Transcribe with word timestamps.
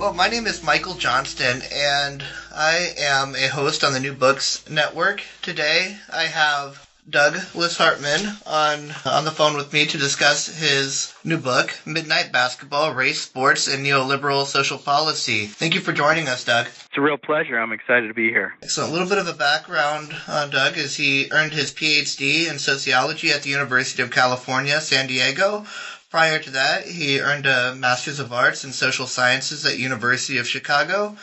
Well, 0.00 0.14
my 0.14 0.28
name 0.28 0.46
is 0.46 0.62
Michael 0.62 0.94
Johnston, 0.94 1.60
and 1.70 2.24
I 2.56 2.94
am 2.96 3.34
a 3.34 3.48
host 3.48 3.84
on 3.84 3.92
the 3.92 4.00
New 4.00 4.14
Books 4.14 4.64
Network. 4.66 5.22
Today, 5.42 5.98
I 6.10 6.22
have 6.22 6.88
Doug 7.10 7.36
Hartmann 7.36 8.38
on 8.46 8.94
on 9.04 9.26
the 9.26 9.30
phone 9.30 9.58
with 9.58 9.74
me 9.74 9.84
to 9.84 9.98
discuss 9.98 10.46
his 10.46 11.12
new 11.22 11.36
book, 11.36 11.78
Midnight 11.84 12.32
Basketball: 12.32 12.94
Race, 12.94 13.20
Sports, 13.20 13.68
and 13.68 13.84
Neoliberal 13.84 14.46
Social 14.46 14.78
Policy. 14.78 15.44
Thank 15.44 15.74
you 15.74 15.82
for 15.82 15.92
joining 15.92 16.28
us, 16.28 16.44
Doug. 16.44 16.68
It's 16.68 16.96
a 16.96 17.02
real 17.02 17.18
pleasure. 17.18 17.60
I'm 17.60 17.72
excited 17.72 18.08
to 18.08 18.14
be 18.14 18.30
here. 18.30 18.54
So, 18.68 18.86
a 18.86 18.88
little 18.88 19.08
bit 19.08 19.18
of 19.18 19.28
a 19.28 19.34
background 19.34 20.16
on 20.26 20.48
Doug 20.48 20.78
is 20.78 20.96
he 20.96 21.28
earned 21.30 21.52
his 21.52 21.72
PhD 21.72 22.48
in 22.50 22.58
sociology 22.58 23.32
at 23.32 23.42
the 23.42 23.50
University 23.50 24.02
of 24.02 24.10
California, 24.10 24.80
San 24.80 25.08
Diego 25.08 25.66
Prior 26.10 26.40
to 26.40 26.50
that, 26.50 26.86
he 26.86 27.20
earned 27.20 27.46
a 27.46 27.72
Master's 27.76 28.18
of 28.18 28.32
Arts 28.32 28.64
in 28.64 28.72
Social 28.72 29.06
Sciences 29.06 29.64
at 29.64 29.78
University 29.78 30.38
of 30.38 30.48
Chicago, 30.48 31.16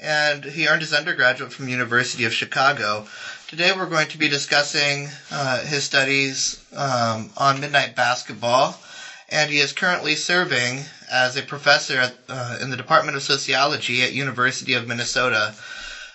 and 0.00 0.44
he 0.44 0.66
earned 0.66 0.82
his 0.82 0.92
undergraduate 0.92 1.52
from 1.52 1.68
University 1.68 2.24
of 2.24 2.32
Chicago. 2.32 3.06
Today 3.46 3.70
we're 3.70 3.88
going 3.88 4.08
to 4.08 4.18
be 4.18 4.28
discussing 4.28 5.08
uh, 5.30 5.60
his 5.60 5.84
studies 5.84 6.60
um, 6.74 7.30
on 7.36 7.60
midnight 7.60 7.94
basketball, 7.94 8.76
and 9.28 9.48
he 9.48 9.58
is 9.58 9.72
currently 9.72 10.16
serving 10.16 10.80
as 11.08 11.36
a 11.36 11.42
professor 11.42 12.00
at, 12.00 12.14
uh, 12.28 12.58
in 12.60 12.70
the 12.70 12.76
Department 12.76 13.16
of 13.16 13.22
Sociology 13.22 14.02
at 14.02 14.12
University 14.12 14.74
of 14.74 14.88
Minnesota. 14.88 15.54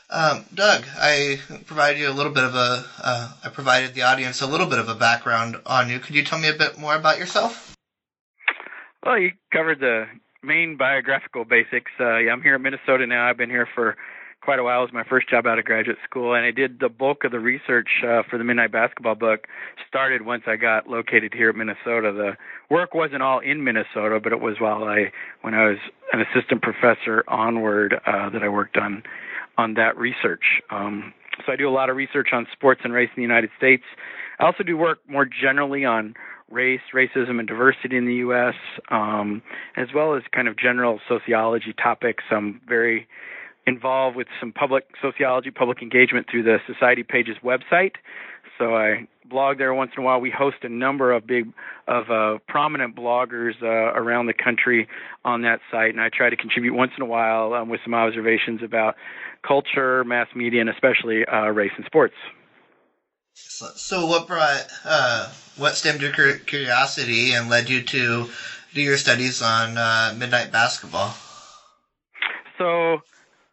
Um, 0.10 0.44
Doug, 0.54 0.84
I 1.00 1.40
provided 1.66 2.02
you 2.02 2.10
a 2.10 2.12
little 2.12 2.34
bit 2.34 2.44
of 2.44 2.56
a, 2.56 2.86
uh, 3.02 3.32
I 3.46 3.48
provided 3.48 3.94
the 3.94 4.02
audience 4.02 4.42
a 4.42 4.48
little 4.48 4.68
bit 4.68 4.80
of 4.80 4.90
a 4.90 4.96
background 4.96 5.62
on 5.66 5.90
you. 5.90 6.00
Could 6.00 6.16
you 6.16 6.26
tell 6.26 6.40
me 6.40 6.50
a 6.50 6.54
bit 6.54 6.78
more 6.78 6.98
about 6.98 7.18
yourself? 7.18 7.71
Well, 9.04 9.18
you 9.18 9.32
covered 9.52 9.80
the 9.80 10.06
main 10.44 10.78
biographical 10.78 11.44
basics. 11.44 11.92
Uh, 12.00 12.18
yeah, 12.18 12.32
I'm 12.32 12.42
here 12.42 12.56
in 12.56 12.62
Minnesota 12.62 13.08
now. 13.08 13.28
I've 13.28 13.38
been 13.38 13.50
here 13.50 13.68
for 13.74 13.96
quite 14.44 14.60
a 14.60 14.64
while. 14.64 14.82
It 14.82 14.86
was 14.86 14.94
my 14.94 15.04
first 15.04 15.28
job 15.28 15.48
out 15.48 15.58
of 15.58 15.66
graduate 15.66 15.98
school, 16.08 16.36
and 16.36 16.46
I 16.46 16.52
did 16.52 16.80
the 16.80 16.90
bulk 16.90 17.24
of 17.24 17.32
the 17.32 17.40
research 17.40 17.90
uh, 18.04 18.22
for 18.30 18.38
the 18.38 18.44
Midnight 18.44 18.72
Basketball 18.72 19.16
book. 19.16 19.48
Started 19.88 20.24
once 20.24 20.44
I 20.46 20.56
got 20.56 20.88
located 20.88 21.34
here 21.34 21.50
in 21.50 21.58
Minnesota. 21.58 22.12
The 22.12 22.34
work 22.70 22.94
wasn't 22.94 23.24
all 23.24 23.40
in 23.40 23.64
Minnesota, 23.64 24.20
but 24.22 24.34
it 24.34 24.40
was 24.40 24.58
while 24.60 24.84
I, 24.84 25.12
when 25.42 25.56
I 25.56 25.66
was 25.66 25.78
an 26.14 26.22
assistant 26.22 26.62
professor 26.62 27.24
onward, 27.28 27.96
uh, 28.06 28.30
that 28.30 28.44
I 28.44 28.50
worked 28.50 28.78
on 28.78 29.04
on 29.58 29.74
that 29.74 29.98
research. 29.98 30.62
Um, 30.70 31.14
so 31.46 31.52
I 31.52 31.56
do 31.56 31.68
a 31.68 31.74
lot 31.74 31.90
of 31.90 31.96
research 31.96 32.30
on 32.34 32.48
sports 32.54 32.82
and 32.84 32.94
race 32.94 33.10
in 33.16 33.20
the 33.20 33.28
United 33.28 33.50
States. 33.58 33.84
I 34.40 34.46
also 34.46 34.64
do 34.64 34.78
work 34.78 35.00
more 35.08 35.26
generally 35.26 35.86
on 35.86 36.16
race, 36.52 36.82
racism, 36.94 37.40
and 37.40 37.48
diversity 37.48 37.98
in 37.98 38.06
the 38.06 38.16
U.S., 38.16 38.56
um, 38.90 39.42
as 39.76 39.88
well 39.94 40.16
as 40.16 40.24
kind 40.34 40.48
of 40.48 40.58
general 40.58 41.00
sociology 41.08 41.74
topics. 41.74 42.24
I'm 42.32 42.62
very 42.68 43.08
involved 43.68 44.16
with 44.16 44.28
some 44.40 44.52
public 44.52 44.86
sociology, 45.02 45.52
public 45.52 45.82
engagement 45.82 46.28
through 46.30 46.44
the 46.44 46.58
Society 46.68 47.04
Pages 47.04 47.38
website. 47.44 47.94
So 48.58 48.76
I 48.76 49.08
blog 49.30 49.58
there 49.58 49.74
once 49.74 49.92
in 49.98 50.04
a 50.04 50.06
while. 50.06 50.20
We 50.20 50.30
host 50.30 50.58
a 50.64 50.70
number 50.70 51.12
of 51.12 51.26
big, 51.26 51.52
of 51.88 52.12
uh, 52.12 52.40
prominent 52.48 52.96
bloggers 52.96 53.54
uh, 53.64 53.68
around 53.68 54.28
the 54.28 54.34
country 54.34 54.88
on 55.26 55.42
that 55.44 55.60
site, 55.72 55.92
and 55.92 56.02
I 56.02 56.10
try 56.10 56.30
to 56.30 56.36
contribute 56.36 56.74
once 56.74 56.92
in 56.98 57.04
a 57.04 57.08
while 57.08 57.54
um, 57.54 57.70
with 57.70 57.80
some 57.84 57.94
observations 57.94 58.62
about 58.64 58.96
culture, 59.48 60.04
mass 60.04 60.28
media, 60.36 60.62
and 60.62 60.70
especially 60.70 61.26
uh, 61.26 61.48
race 61.48 61.72
and 61.76 61.86
sports. 61.86 62.14
So, 63.34 63.68
so 63.76 64.06
what 64.06 64.28
brought, 64.28 64.68
uh, 64.86 65.30
what 65.58 65.76
stemmed 65.76 66.02
your 66.02 66.12
curiosity 66.12 67.34
and 67.34 67.50
led 67.50 67.70
you 67.70 67.82
to 67.84 68.30
do 68.74 68.82
your 68.82 68.98
studies 68.98 69.42
on 69.42 69.78
uh, 69.78 70.14
midnight 70.18 70.52
basketball? 70.52 71.14
So, 72.58 73.00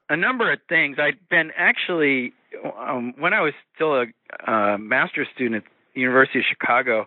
a 0.08 0.16
number 0.16 0.52
of 0.52 0.58
things. 0.68 0.98
I'd 0.98 1.28
been 1.28 1.50
actually, 1.56 2.32
um, 2.78 3.14
when 3.18 3.32
I 3.32 3.40
was 3.40 3.54
still 3.74 3.94
a 3.94 4.06
uh, 4.46 4.78
master's 4.78 5.28
student 5.34 5.64
at 5.64 5.70
the 5.94 6.00
University 6.00 6.40
of 6.40 6.44
Chicago, 6.48 7.06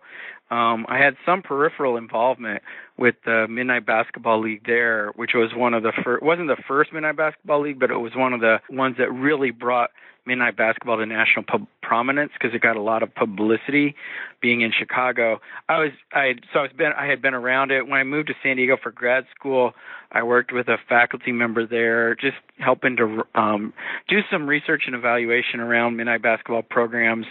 um, 0.49 0.85
I 0.89 0.97
had 0.97 1.15
some 1.25 1.41
peripheral 1.41 1.97
involvement 1.97 2.61
with 3.01 3.15
the 3.25 3.47
Midnight 3.49 3.83
Basketball 3.87 4.39
League 4.39 4.63
there, 4.67 5.11
which 5.15 5.31
was 5.33 5.49
one 5.55 5.73
of 5.73 5.81
the 5.81 5.91
first, 6.03 6.21
wasn't 6.21 6.47
the 6.47 6.63
first 6.67 6.93
Midnight 6.93 7.17
Basketball 7.17 7.61
League, 7.61 7.79
but 7.79 7.89
it 7.89 7.97
was 7.97 8.11
one 8.15 8.31
of 8.31 8.41
the 8.41 8.61
ones 8.69 8.97
that 8.99 9.11
really 9.11 9.49
brought 9.49 9.89
midnight 10.23 10.55
basketball 10.55 10.97
to 10.97 11.05
national 11.07 11.43
pub- 11.43 11.65
prominence 11.81 12.31
because 12.33 12.53
it 12.53 12.61
got 12.61 12.75
a 12.75 12.81
lot 12.81 13.01
of 13.01 13.13
publicity 13.15 13.95
being 14.39 14.61
in 14.61 14.71
Chicago. 14.71 15.41
I 15.67 15.79
was 15.79 15.91
I 16.13 16.35
so 16.53 16.59
I 16.59 16.61
was 16.61 16.71
been 16.77 16.91
I 16.95 17.07
had 17.07 17.23
been 17.23 17.33
around 17.33 17.71
it 17.71 17.87
when 17.87 17.99
I 17.99 18.03
moved 18.03 18.27
to 18.27 18.35
San 18.43 18.57
Diego 18.57 18.77
for 18.81 18.91
grad 18.91 19.25
school. 19.35 19.73
I 20.11 20.21
worked 20.21 20.53
with 20.53 20.67
a 20.67 20.77
faculty 20.87 21.31
member 21.31 21.65
there, 21.65 22.13
just 22.13 22.37
helping 22.59 22.97
to 22.97 23.23
um, 23.33 23.73
do 24.07 24.19
some 24.29 24.45
research 24.45 24.83
and 24.85 24.93
evaluation 24.93 25.59
around 25.59 25.97
midnight 25.97 26.21
basketball 26.21 26.61
programs 26.61 27.25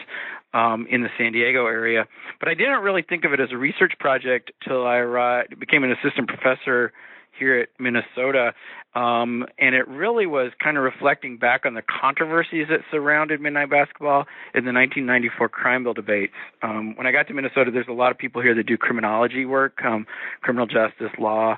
um, 0.53 0.86
in 0.91 1.03
the 1.03 1.09
San 1.16 1.32
Diego 1.32 1.66
area. 1.66 2.06
But 2.38 2.48
I 2.48 2.54
didn't 2.54 2.82
really 2.82 3.03
think 3.03 3.25
of 3.25 3.32
it 3.32 3.41
as 3.41 3.53
a 3.53 3.56
research 3.56 3.92
project 3.98 4.50
till 4.66 4.86
I 4.86 4.97
arrived, 4.97 5.59
became 5.60 5.84
an 5.84 5.93
assistant 5.93 6.28
professor 6.28 6.93
here 7.38 7.59
at 7.59 7.69
Minnesota. 7.78 8.53
Um, 8.94 9.47
and 9.59 9.75
it 9.75 9.87
really 9.87 10.26
was 10.26 10.50
kind 10.62 10.76
of 10.76 10.82
reflecting 10.82 11.37
back 11.37 11.65
on 11.65 11.75
the 11.75 11.82
controversies 11.82 12.66
that 12.71 12.81
surrounded 12.91 13.41
midnight 13.41 13.71
basketball 13.71 14.26
in 14.53 14.65
the 14.65 14.72
1994 14.72 15.48
crime 15.48 15.84
bill 15.84 15.94
debates. 15.94 16.34
Um, 16.62 16.97
when 16.97 17.06
I 17.06 17.12
got 17.12 17.28
to 17.28 17.34
Minnesota, 17.34 17.71
there's 17.72 17.88
a 17.88 17.93
lot 17.93 18.10
of 18.10 18.19
people 18.19 18.43
here 18.43 18.54
that 18.54 18.66
do 18.66 18.76
criminology 18.76 19.44
work, 19.44 19.78
um, 19.84 20.06
criminal 20.43 20.66
justice 20.66 21.16
law, 21.19 21.56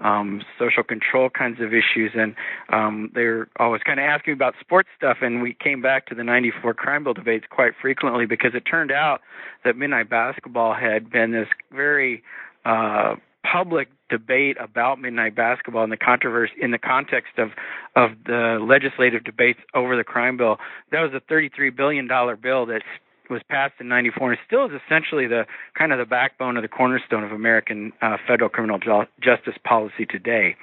um, 0.00 0.42
social 0.58 0.82
control 0.82 1.30
kinds 1.30 1.60
of 1.60 1.68
issues, 1.68 2.12
and 2.14 2.34
um, 2.70 3.10
they're 3.14 3.48
always 3.58 3.80
kind 3.82 4.00
of 4.00 4.04
asking 4.04 4.34
about 4.34 4.54
sports 4.60 4.88
stuff. 4.96 5.18
And 5.22 5.40
we 5.40 5.54
came 5.54 5.80
back 5.80 6.06
to 6.06 6.14
the 6.14 6.24
'94 6.24 6.74
crime 6.74 7.04
bill 7.04 7.14
debates 7.14 7.46
quite 7.48 7.72
frequently 7.80 8.26
because 8.26 8.54
it 8.54 8.62
turned 8.62 8.90
out 8.90 9.20
that 9.64 9.76
midnight 9.76 10.10
basketball 10.10 10.74
had 10.74 11.10
been 11.10 11.30
this 11.30 11.48
very 11.72 12.24
uh, 12.64 13.14
public 13.50 13.88
debate 14.08 14.56
about 14.60 15.00
midnight 15.00 15.34
basketball 15.34 15.82
and 15.82 15.92
the 15.92 15.96
controversy 15.96 16.52
in 16.60 16.70
the 16.70 16.78
context 16.78 17.38
of 17.38 17.50
of 17.96 18.10
the 18.26 18.58
legislative 18.60 19.24
debates 19.24 19.60
over 19.74 19.96
the 19.96 20.04
crime 20.04 20.36
bill. 20.36 20.58
That 20.90 21.00
was 21.00 21.12
a 21.14 21.20
33 21.20 21.70
billion 21.70 22.06
dollar 22.08 22.36
bill 22.36 22.66
that 22.66 22.82
was 23.30 23.42
passed 23.48 23.74
in 23.80 23.88
94 23.88 24.32
and 24.32 24.40
still 24.46 24.66
is 24.66 24.72
essentially 24.86 25.26
the 25.26 25.46
kind 25.74 25.92
of 25.92 25.98
the 25.98 26.04
backbone 26.04 26.56
of 26.56 26.62
the 26.62 26.68
cornerstone 26.68 27.24
of 27.24 27.32
American 27.32 27.92
uh, 28.02 28.16
federal 28.26 28.50
criminal 28.50 28.78
ju- 28.78 29.06
justice 29.20 29.56
policy 29.64 30.06
today. 30.06 30.56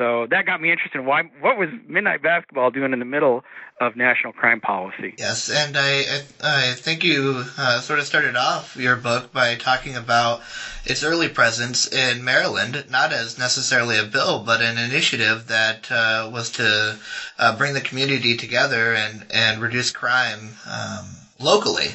So 0.00 0.26
that 0.30 0.46
got 0.46 0.62
me 0.62 0.72
interested 0.72 0.98
in 0.98 1.04
why 1.04 1.24
what 1.40 1.58
was 1.58 1.68
midnight 1.86 2.22
basketball 2.22 2.70
doing 2.70 2.94
in 2.94 3.00
the 3.00 3.04
middle 3.04 3.44
of 3.82 3.96
national 3.96 4.32
crime 4.32 4.60
policy. 4.62 5.14
Yes, 5.18 5.50
and 5.50 5.76
I 5.76 6.04
I, 6.42 6.70
I 6.70 6.72
think 6.72 7.04
you 7.04 7.44
uh, 7.58 7.80
sort 7.80 7.98
of 7.98 8.06
started 8.06 8.34
off 8.34 8.76
your 8.76 8.96
book 8.96 9.30
by 9.30 9.56
talking 9.56 9.96
about 9.96 10.40
its 10.86 11.04
early 11.04 11.28
presence 11.28 11.86
in 11.86 12.24
Maryland, 12.24 12.82
not 12.88 13.12
as 13.12 13.38
necessarily 13.38 13.98
a 13.98 14.04
bill, 14.04 14.42
but 14.42 14.62
an 14.62 14.78
initiative 14.78 15.48
that 15.48 15.92
uh, 15.92 16.30
was 16.32 16.50
to 16.52 16.98
uh, 17.38 17.56
bring 17.58 17.74
the 17.74 17.82
community 17.82 18.38
together 18.38 18.94
and 18.94 19.26
and 19.30 19.60
reduce 19.60 19.90
crime. 19.90 20.56
Um, 20.66 21.04
locally. 21.40 21.88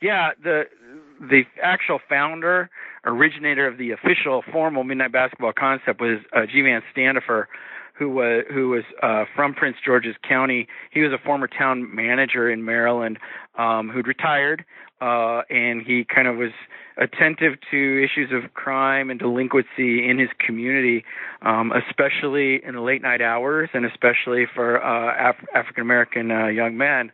Yeah, 0.00 0.32
the 0.42 0.64
the 1.20 1.44
actual 1.62 2.00
founder, 2.08 2.68
originator 3.04 3.66
of 3.66 3.78
the 3.78 3.92
official 3.92 4.42
formal 4.52 4.84
midnight 4.84 5.12
basketball 5.12 5.52
concept 5.52 6.00
was 6.00 6.18
uh, 6.36 6.46
G. 6.46 6.60
Van 6.62 6.82
Standifer, 6.92 7.48
who 7.94 8.10
was 8.10 8.44
who 8.52 8.70
was 8.70 8.84
uh, 9.02 9.24
from 9.34 9.54
Prince 9.54 9.76
George's 9.84 10.16
County. 10.28 10.66
He 10.90 11.00
was 11.00 11.12
a 11.12 11.18
former 11.18 11.46
town 11.46 11.94
manager 11.94 12.50
in 12.50 12.64
Maryland 12.64 13.18
um, 13.56 13.88
who'd 13.88 14.06
retired, 14.06 14.64
uh, 15.00 15.42
and 15.50 15.82
he 15.82 16.04
kind 16.04 16.28
of 16.28 16.36
was 16.36 16.52
attentive 16.96 17.54
to 17.70 18.04
issues 18.04 18.30
of 18.32 18.54
crime 18.54 19.10
and 19.10 19.18
delinquency 19.18 20.08
in 20.08 20.18
his 20.18 20.28
community, 20.38 21.04
um, 21.42 21.72
especially 21.72 22.64
in 22.64 22.74
the 22.74 22.80
late 22.80 23.02
night 23.02 23.20
hours, 23.20 23.68
and 23.74 23.84
especially 23.84 24.46
for 24.54 24.82
uh, 24.82 25.30
Af- 25.30 25.44
African 25.54 25.82
American 25.82 26.30
uh, 26.30 26.46
young 26.46 26.76
men. 26.76 27.10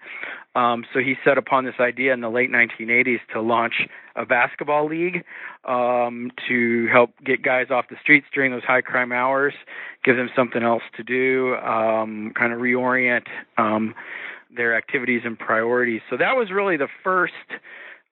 Um, 0.54 0.84
so 0.92 0.98
he 0.98 1.14
set 1.24 1.38
upon 1.38 1.64
this 1.64 1.76
idea 1.78 2.12
in 2.12 2.20
the 2.20 2.28
late 2.28 2.50
1980s 2.50 3.20
to 3.32 3.40
launch 3.40 3.86
a 4.16 4.26
basketball 4.26 4.88
league 4.88 5.24
um, 5.64 6.32
to 6.48 6.88
help 6.92 7.10
get 7.24 7.42
guys 7.42 7.66
off 7.70 7.86
the 7.88 7.96
streets 8.02 8.26
during 8.34 8.50
those 8.50 8.64
high 8.64 8.80
crime 8.80 9.12
hours, 9.12 9.54
give 10.04 10.16
them 10.16 10.28
something 10.34 10.62
else 10.62 10.82
to 10.96 11.04
do, 11.04 11.54
um, 11.56 12.32
kind 12.36 12.52
of 12.52 12.58
reorient 12.58 13.26
um, 13.58 13.94
their 14.54 14.76
activities 14.76 15.22
and 15.24 15.38
priorities. 15.38 16.00
So 16.10 16.16
that 16.16 16.36
was 16.36 16.50
really 16.50 16.76
the 16.76 16.88
first 17.02 17.32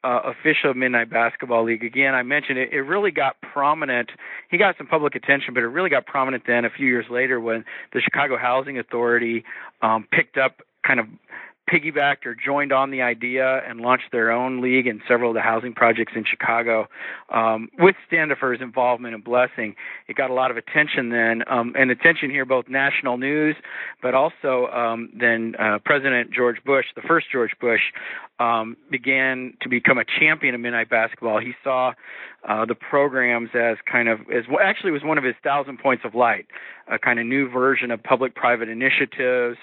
uh, 0.05 0.20
official 0.25 0.75
Midnight 0.75 1.11
Basketball 1.11 1.64
League. 1.64 1.82
Again, 1.82 2.14
I 2.14 2.23
mentioned 2.23 2.58
it, 2.58 2.73
it 2.73 2.82
really 2.82 3.11
got 3.11 3.37
prominent. 3.40 4.11
He 4.50 4.56
got 4.56 4.76
some 4.79 4.87
public 4.87 5.14
attention, 5.14 5.55
but 5.55 5.62
it 5.62 5.67
really 5.67 5.90
got 5.90 6.06
prominent 6.06 6.44
then 6.46 6.64
a 6.64 6.70
few 6.70 6.87
years 6.87 7.06
later 7.11 7.40
when 7.40 7.64
the 7.93 8.00
Chicago 8.00 8.37
Housing 8.37 8.79
Authority 8.79 9.44
um, 9.82 10.06
picked 10.11 10.38
up 10.38 10.62
kind 10.87 11.00
of 11.00 11.06
piggybacked 11.69 12.26
or 12.26 12.35
joined 12.35 12.73
on 12.73 12.91
the 12.91 13.03
idea 13.03 13.61
and 13.69 13.81
launched 13.81 14.11
their 14.11 14.31
own 14.31 14.61
league 14.61 14.87
in 14.87 15.00
several 15.06 15.31
of 15.31 15.35
the 15.35 15.41
housing 15.41 15.75
projects 15.75 16.12
in 16.17 16.25
Chicago. 16.25 16.88
Um, 17.29 17.69
with 17.79 17.94
Standifer's 18.06 18.61
involvement 18.61 19.15
and 19.15 19.23
blessing, 19.23 19.75
it 20.09 20.17
got 20.17 20.31
a 20.31 20.35
lot 20.35 20.50
of 20.50 20.56
attention 20.56 21.11
then, 21.11 21.43
um, 21.49 21.75
and 21.79 21.91
attention 21.91 22.31
here, 22.31 22.44
both 22.44 22.69
national 22.69 23.19
news, 23.19 23.56
but 24.03 24.15
also 24.15 24.67
um, 24.69 25.11
then 25.19 25.55
uh, 25.59 25.79
President 25.85 26.31
George 26.32 26.56
Bush, 26.65 26.87
the 26.97 27.03
first 27.03 27.26
George 27.31 27.53
Bush, 27.61 27.82
um, 28.41 28.76
began 28.91 29.55
to 29.62 29.69
become 29.69 29.99
a 29.99 30.05
champion 30.05 30.55
of 30.55 30.61
midnight 30.61 30.88
basketball. 30.88 31.41
He 31.41 31.55
saw 31.65 31.93
uh, 32.49 32.65
the 32.65 32.75
programs 32.75 33.50
as 33.55 33.76
kind 33.91 34.09
of 34.09 34.20
as 34.32 34.44
actually 34.62 34.93
was 34.93 35.03
one 35.03 35.19
of 35.19 35.25
his 35.25 35.35
thousand 35.43 35.79
points 35.81 36.05
of 36.05 36.15
light, 36.15 36.47
a 36.91 36.99
kind 36.99 37.19
of 37.19 37.26
new 37.26 37.49
version 37.49 37.91
of 37.91 38.03
public-private 38.03 38.69
initiatives 38.69 39.59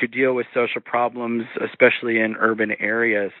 to 0.00 0.06
deal 0.06 0.34
with 0.34 0.46
social 0.52 0.80
problems, 0.80 1.45
especially 1.64 2.20
in 2.20 2.36
urban 2.38 2.72
areas. 2.78 3.32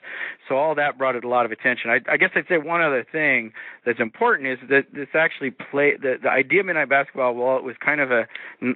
So 0.48 0.56
all 0.56 0.74
that 0.74 0.98
brought 0.98 1.16
it 1.16 1.24
a 1.24 1.28
lot 1.28 1.46
of 1.46 1.52
attention. 1.52 1.90
I, 1.90 2.00
I 2.10 2.16
guess 2.16 2.30
I'd 2.34 2.48
say 2.48 2.58
one 2.58 2.82
other 2.82 3.04
thing 3.10 3.52
that's 3.84 4.00
important 4.00 4.48
is 4.48 4.58
that 4.68 4.86
this 4.92 5.08
actually 5.14 5.50
play 5.50 5.94
the 6.00 6.16
the 6.22 6.30
idea 6.30 6.60
of 6.60 6.66
midnight 6.66 6.88
basketball. 6.88 7.34
While 7.34 7.58
it 7.58 7.64
was 7.64 7.76
kind 7.84 8.00
of 8.00 8.10
a 8.10 8.26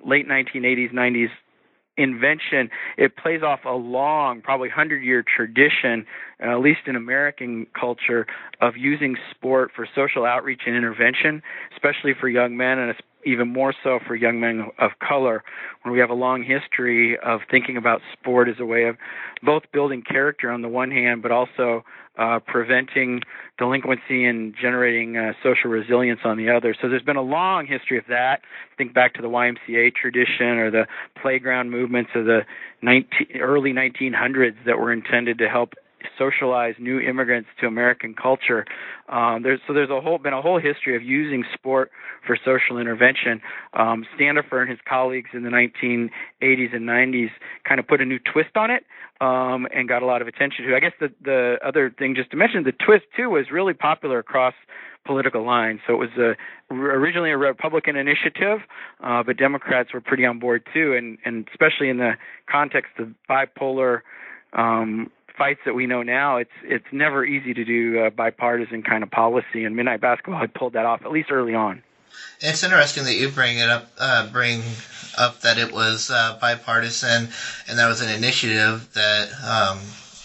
late 0.04 0.28
1980s 0.28 0.92
90s 0.92 1.28
invention, 1.96 2.70
it 2.96 3.16
plays 3.16 3.42
off 3.42 3.60
a 3.64 3.70
long, 3.70 4.40
probably 4.40 4.68
100 4.68 5.02
year 5.02 5.22
tradition, 5.22 6.06
uh, 6.42 6.52
at 6.52 6.60
least 6.60 6.80
in 6.86 6.96
American 6.96 7.66
culture, 7.78 8.26
of 8.60 8.76
using 8.76 9.16
sport 9.30 9.70
for 9.74 9.86
social 9.94 10.24
outreach 10.24 10.62
and 10.66 10.76
intervention, 10.76 11.42
especially 11.72 12.12
for 12.18 12.28
young 12.28 12.56
men 12.56 12.78
and 12.78 12.90
even 13.24 13.52
more 13.52 13.74
so 13.82 13.98
for 14.06 14.14
young 14.14 14.40
men 14.40 14.70
of 14.78 14.92
color, 15.06 15.42
when 15.82 15.92
we 15.92 15.98
have 16.00 16.10
a 16.10 16.14
long 16.14 16.42
history 16.42 17.18
of 17.18 17.40
thinking 17.50 17.76
about 17.76 18.00
sport 18.12 18.48
as 18.48 18.56
a 18.58 18.64
way 18.64 18.84
of 18.84 18.96
both 19.42 19.62
building 19.72 20.02
character 20.02 20.50
on 20.50 20.62
the 20.62 20.68
one 20.68 20.90
hand, 20.90 21.22
but 21.22 21.30
also 21.30 21.84
uh, 22.18 22.38
preventing 22.46 23.20
delinquency 23.58 24.24
and 24.24 24.54
generating 24.60 25.16
uh, 25.16 25.32
social 25.42 25.70
resilience 25.70 26.20
on 26.24 26.36
the 26.36 26.50
other. 26.50 26.74
So 26.80 26.88
there's 26.88 27.02
been 27.02 27.16
a 27.16 27.22
long 27.22 27.66
history 27.66 27.98
of 27.98 28.04
that. 28.08 28.42
Think 28.76 28.92
back 28.92 29.14
to 29.14 29.22
the 29.22 29.28
YMCA 29.28 29.94
tradition 29.94 30.58
or 30.58 30.70
the 30.70 30.86
playground 31.20 31.70
movements 31.70 32.10
of 32.14 32.26
the 32.26 32.40
19, 32.82 33.40
early 33.40 33.72
1900s 33.72 34.56
that 34.66 34.78
were 34.78 34.92
intended 34.92 35.38
to 35.38 35.48
help 35.48 35.74
socialize 36.18 36.74
new 36.78 36.98
immigrants 37.00 37.48
to 37.60 37.66
American 37.66 38.14
culture. 38.14 38.64
Um, 39.08 39.42
there's, 39.42 39.60
so 39.66 39.72
there's 39.72 39.90
a 39.90 40.00
whole 40.00 40.18
been 40.18 40.32
a 40.32 40.42
whole 40.42 40.60
history 40.60 40.96
of 40.96 41.02
using 41.02 41.44
sport 41.54 41.90
for 42.26 42.36
social 42.36 42.78
intervention. 42.78 43.40
Um, 43.74 44.04
Standifer 44.14 44.60
and 44.60 44.70
his 44.70 44.78
colleagues 44.88 45.30
in 45.32 45.42
the 45.42 45.50
1980s 45.50 46.74
and 46.74 46.88
90s 46.88 47.30
kind 47.66 47.80
of 47.80 47.86
put 47.86 48.00
a 48.00 48.04
new 48.04 48.18
twist 48.18 48.56
on 48.56 48.70
it 48.70 48.84
um, 49.20 49.66
and 49.74 49.88
got 49.88 50.02
a 50.02 50.06
lot 50.06 50.22
of 50.22 50.28
attention 50.28 50.66
to. 50.66 50.76
I 50.76 50.80
guess 50.80 50.92
the 51.00 51.12
the 51.22 51.58
other 51.64 51.90
thing 51.90 52.14
just 52.14 52.30
to 52.30 52.36
mention, 52.36 52.64
the 52.64 52.72
twist 52.72 53.04
too 53.16 53.30
was 53.30 53.50
really 53.50 53.74
popular 53.74 54.18
across 54.18 54.54
political 55.04 55.44
lines. 55.44 55.80
So 55.86 55.94
it 55.94 55.96
was 55.96 56.10
a, 56.18 56.74
originally 56.74 57.30
a 57.30 57.36
Republican 57.36 57.96
initiative, 57.96 58.60
uh, 59.02 59.22
but 59.22 59.36
Democrats 59.36 59.92
were 59.92 60.00
pretty 60.00 60.24
on 60.24 60.38
board 60.38 60.62
too, 60.72 60.94
and 60.94 61.18
and 61.24 61.48
especially 61.50 61.88
in 61.88 61.98
the 61.98 62.12
context 62.50 62.92
of 62.98 63.08
bipolar 63.28 64.00
um, 64.52 65.10
fights 65.36 65.60
that 65.64 65.74
we 65.74 65.86
know 65.86 66.02
now, 66.02 66.36
it's 66.36 66.50
it's 66.62 66.86
never 66.92 67.24
easy 67.24 67.54
to 67.54 67.64
do 67.64 68.00
uh, 68.00 68.10
bipartisan 68.10 68.82
kind 68.82 69.02
of 69.02 69.10
policy, 69.10 69.64
and 69.64 69.76
Midnight 69.76 70.00
Basketball 70.00 70.40
had 70.40 70.54
pulled 70.54 70.74
that 70.74 70.86
off 70.86 71.02
at 71.04 71.10
least 71.10 71.30
early 71.30 71.54
on. 71.54 71.82
It's 72.40 72.64
interesting 72.64 73.04
that 73.04 73.14
you 73.14 73.28
bring 73.28 73.58
it 73.58 73.68
up, 73.68 73.90
uh, 73.98 74.28
bring 74.30 74.62
up 75.18 75.40
that 75.42 75.58
it 75.58 75.72
was 75.72 76.10
uh, 76.10 76.38
bipartisan, 76.40 77.28
and 77.68 77.78
that 77.78 77.88
was 77.88 78.00
an 78.00 78.10
initiative 78.10 78.92
that 78.94 79.28
um, 79.44 79.78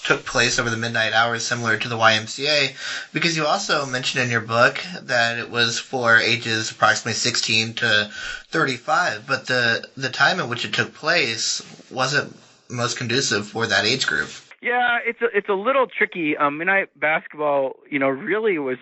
took 0.05 0.25
place 0.25 0.59
over 0.59 0.69
the 0.69 0.77
midnight 0.77 1.13
hours, 1.13 1.45
similar 1.45 1.77
to 1.77 1.89
the 1.89 1.97
YMCA, 1.97 2.75
because 3.11 3.35
you 3.35 3.45
also 3.45 3.85
mentioned 3.85 4.23
in 4.23 4.29
your 4.29 4.41
book 4.41 4.79
that 5.01 5.37
it 5.37 5.49
was 5.49 5.79
for 5.79 6.17
ages 6.17 6.71
approximately 6.71 7.13
16 7.13 7.73
to 7.75 8.09
35, 8.49 9.27
but 9.27 9.47
the 9.47 9.87
the 9.97 10.09
time 10.09 10.39
in 10.39 10.47
which 10.47 10.63
it 10.63 10.73
took 10.73 10.93
place 10.93 11.61
wasn't 11.91 12.35
most 12.69 12.97
conducive 12.97 13.47
for 13.47 13.67
that 13.67 13.85
age 13.85 14.07
group. 14.07 14.29
Yeah, 14.65 14.97
it's 15.05 15.21
a, 15.21 15.27
it's 15.31 15.47
a 15.47 15.53
little 15.53 15.85
tricky. 15.85 16.35
Um, 16.35 16.57
midnight 16.57 16.89
basketball, 16.99 17.73
you 17.87 17.99
know, 17.99 18.07
really 18.07 18.57
was 18.57 18.77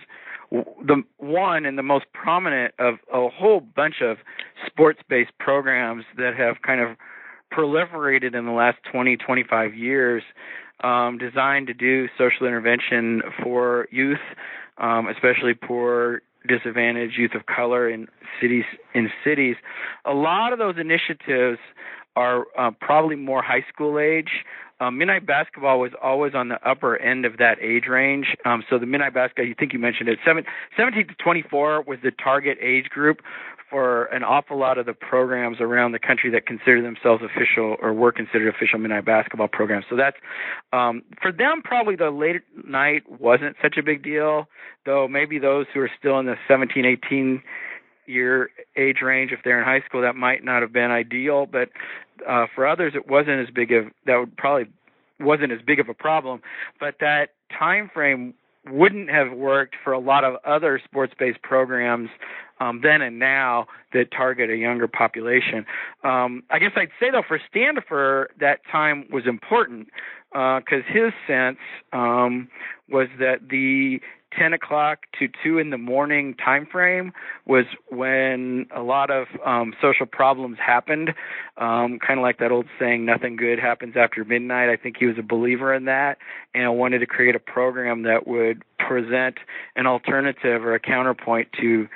the 0.50 1.04
one 1.18 1.66
and 1.66 1.78
the 1.78 1.84
most 1.84 2.06
prominent 2.14 2.74
of 2.80 2.96
a 3.14 3.28
whole 3.28 3.60
bunch 3.60 3.96
of 4.02 4.16
sports-based 4.66 5.38
programs 5.40 6.06
that 6.16 6.38
have 6.38 6.62
kind 6.62 6.80
of 6.80 6.96
proliferated 7.52 8.34
in 8.34 8.46
the 8.46 8.54
last 8.54 8.78
20, 8.90 9.18
25 9.18 9.76
years, 9.76 10.24
um, 10.86 11.18
designed 11.18 11.68
to 11.68 11.74
do 11.74 12.08
social 12.18 12.48
intervention 12.48 13.22
for 13.44 13.90
youth, 13.92 14.24
um, 14.78 15.10
especially 15.10 15.54
poor, 15.54 16.22
disadvantaged 16.48 17.18
youth 17.18 17.36
of 17.36 17.46
color 17.46 17.90
in 17.90 18.08
cities. 18.40 18.64
In 18.96 19.10
cities, 19.22 19.58
a 20.06 20.14
lot 20.14 20.54
of 20.54 20.60
those 20.60 20.76
initiatives 20.80 21.60
are 22.16 22.46
uh, 22.58 22.72
probably 22.80 23.18
more 23.18 23.42
high 23.42 23.66
school 23.74 24.00
age 24.00 24.46
um, 24.80 24.98
midnight 24.98 25.26
basketball 25.26 25.80
was 25.80 25.92
always 26.02 26.34
on 26.34 26.50
the 26.50 26.60
upper 26.68 26.98
end 26.98 27.26
of 27.26 27.38
that 27.38 27.60
age 27.62 27.86
range. 27.88 28.36
Um, 28.46 28.64
so 28.70 28.80
the 28.80 28.86
midnight 28.86 29.14
basketball, 29.14 29.46
you 29.46 29.56
think 29.58 29.74
you 29.74 29.80
mentioned 29.80 30.10
it, 30.10 30.20
seven, 30.26 30.46
17 30.78 31.08
to 31.08 31.14
24 31.16 31.84
was 31.84 32.00
the 32.04 32.12
target 32.12 32.58
age 32.62 32.90
group 32.90 33.22
for 33.74 34.06
an 34.06 34.24
awful 34.24 34.60
lot 34.60 34.78
of 34.78 34.86
the 34.86 34.94
programs 34.94 35.58
around 35.60 35.94
the 35.94 36.00
country 36.00 36.30
that 36.30 36.46
consider 36.46 36.80
themselves 36.84 37.24
official 37.24 37.76
or 37.82 37.92
were 37.92 38.12
considered 38.12 38.54
official 38.54 38.78
midnight 38.78 39.04
basketball 39.04 39.48
programs. 39.48 39.84
So 39.90 39.96
that's 39.96 40.18
um, 40.72 41.02
for 41.20 41.32
them 41.32 41.64
probably 41.64 41.96
the 41.96 42.12
late 42.12 42.44
night 42.68 43.02
wasn't 43.20 43.56
such 43.64 43.78
a 43.78 43.84
big 43.84 44.04
deal, 44.04 44.48
though 44.86 45.08
maybe 45.08 45.40
those 45.40 45.66
who 45.74 45.80
are 45.80 45.90
still 45.98 46.20
in 46.20 46.28
the 46.28 46.36
17, 46.48 46.86
18 46.86 47.42
year 48.06 48.50
age 48.76 48.98
range 49.02 49.32
if 49.32 49.40
they're 49.44 49.60
in 49.60 49.66
high 49.66 49.82
school 49.88 50.02
that 50.02 50.16
might 50.16 50.44
not 50.44 50.62
have 50.62 50.74
been 50.74 50.92
ideal 50.92 51.46
but 51.46 51.70
uh, 52.28 52.48
for 52.54 52.68
others, 52.68 52.94
it 52.96 53.10
wasn't 53.10 53.40
as 53.40 53.54
big 53.54 53.72
of 53.72 53.86
that 54.06 54.18
would 54.18 54.36
probably 54.38 54.72
wasn't 55.20 55.52
as 55.52 55.60
big 55.66 55.80
of 55.80 55.90
a 55.90 55.94
problem, 55.94 56.42
but 56.80 56.96
that 57.00 57.30
time 57.58 57.90
frame 57.94 58.34
wouldn't 58.70 59.10
have 59.10 59.32
worked 59.34 59.76
for 59.84 59.92
a 59.94 60.00
lot 60.00 60.24
of 60.24 60.36
other 60.46 60.82
sports-based 60.84 61.42
programs 61.42 62.10
um, 62.60 62.80
then 62.82 63.02
and 63.02 63.20
now 63.20 63.68
that 63.92 64.12
target 64.12 64.50
a 64.50 64.56
younger 64.56 64.88
population. 64.88 65.66
Um, 66.04 66.44
I 66.50 66.60
guess 66.60 66.72
I'd 66.76 66.90
say 67.00 67.12
though 67.12 67.24
for 67.28 67.40
Standifer 67.50 68.30
that 68.40 68.60
time 68.72 69.06
was 69.12 69.24
important 69.28 69.90
because 70.32 70.84
uh, 70.90 70.94
his 70.94 71.12
sense 71.28 71.58
um, 71.92 72.48
was 72.90 73.08
that 73.20 73.50
the 73.50 74.00
10 74.38 74.54
o'clock 74.54 75.06
to 75.20 75.28
2 75.44 75.60
in 75.60 75.70
the 75.70 75.78
morning 75.78 76.36
time 76.36 76.66
frame 76.66 77.14
was 77.46 77.66
when 77.90 78.68
a 78.76 78.82
lot 78.82 79.10
of 79.10 79.28
um, 79.46 79.74
social 79.82 80.06
problems 80.06 80.58
happened. 80.60 81.14
Um, 81.58 82.00
kind 82.00 82.20
of 82.20 82.24
like 82.24 82.40
that 82.40 82.52
old 82.52 82.66
saying, 82.80 83.06
nothing 83.06 83.36
good 83.36 83.60
happens 83.60 83.96
after 83.96 84.24
midnight. 84.24 84.70
I 84.70 84.78
think 84.78 84.98
he 84.98 85.06
was 85.06 85.18
a 85.18 85.24
believer 85.24 85.74
in 85.74 85.86
that 85.86 86.18
and 86.54 86.78
wanted 86.78 87.00
to 87.00 87.06
create 87.06 87.36
a 87.36 87.40
program 87.40 88.04
that 88.04 88.28
would 88.28 88.64
present 88.80 89.38
an 89.76 89.88
alternative 89.88 90.64
or 90.66 90.74
a 90.74 90.80
counterpoint 90.80 91.50
to 91.62 91.88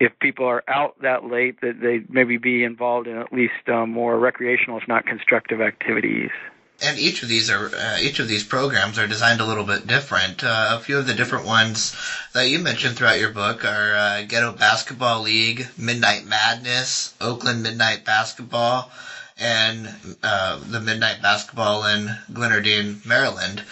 if 0.00 0.12
people 0.18 0.46
are 0.46 0.64
out 0.66 0.96
that 1.02 1.24
late, 1.26 1.60
that 1.60 1.80
they 1.82 2.00
maybe 2.08 2.38
be 2.38 2.64
involved 2.64 3.06
in 3.06 3.18
at 3.18 3.32
least 3.32 3.68
um, 3.68 3.90
more 3.90 4.18
recreational, 4.18 4.78
if 4.78 4.88
not 4.88 5.04
constructive 5.04 5.60
activities 5.60 6.30
and 6.82 6.98
each 6.98 7.22
of 7.22 7.28
these 7.28 7.50
are 7.50 7.74
uh, 7.74 7.98
each 8.00 8.18
of 8.18 8.28
these 8.28 8.44
programs 8.44 8.98
are 8.98 9.06
designed 9.06 9.40
a 9.40 9.44
little 9.44 9.64
bit 9.64 9.86
different. 9.86 10.42
Uh, 10.42 10.76
a 10.78 10.80
few 10.80 10.98
of 10.98 11.06
the 11.06 11.14
different 11.14 11.46
ones 11.46 11.94
that 12.32 12.48
you 12.48 12.58
mentioned 12.58 12.96
throughout 12.96 13.20
your 13.20 13.30
book 13.30 13.64
are 13.64 13.94
uh, 13.94 14.22
Ghetto 14.22 14.52
Basketball 14.52 15.22
League, 15.22 15.68
Midnight 15.76 16.26
Madness, 16.26 17.14
Oakland 17.20 17.62
Midnight 17.62 18.04
Basketball, 18.04 18.90
and 19.38 19.88
uh, 20.22 20.58
the 20.66 20.80
Midnight 20.80 21.22
Basketball 21.22 21.84
in 21.84 22.16
Glenarden, 22.32 23.04
Maryland. 23.04 23.62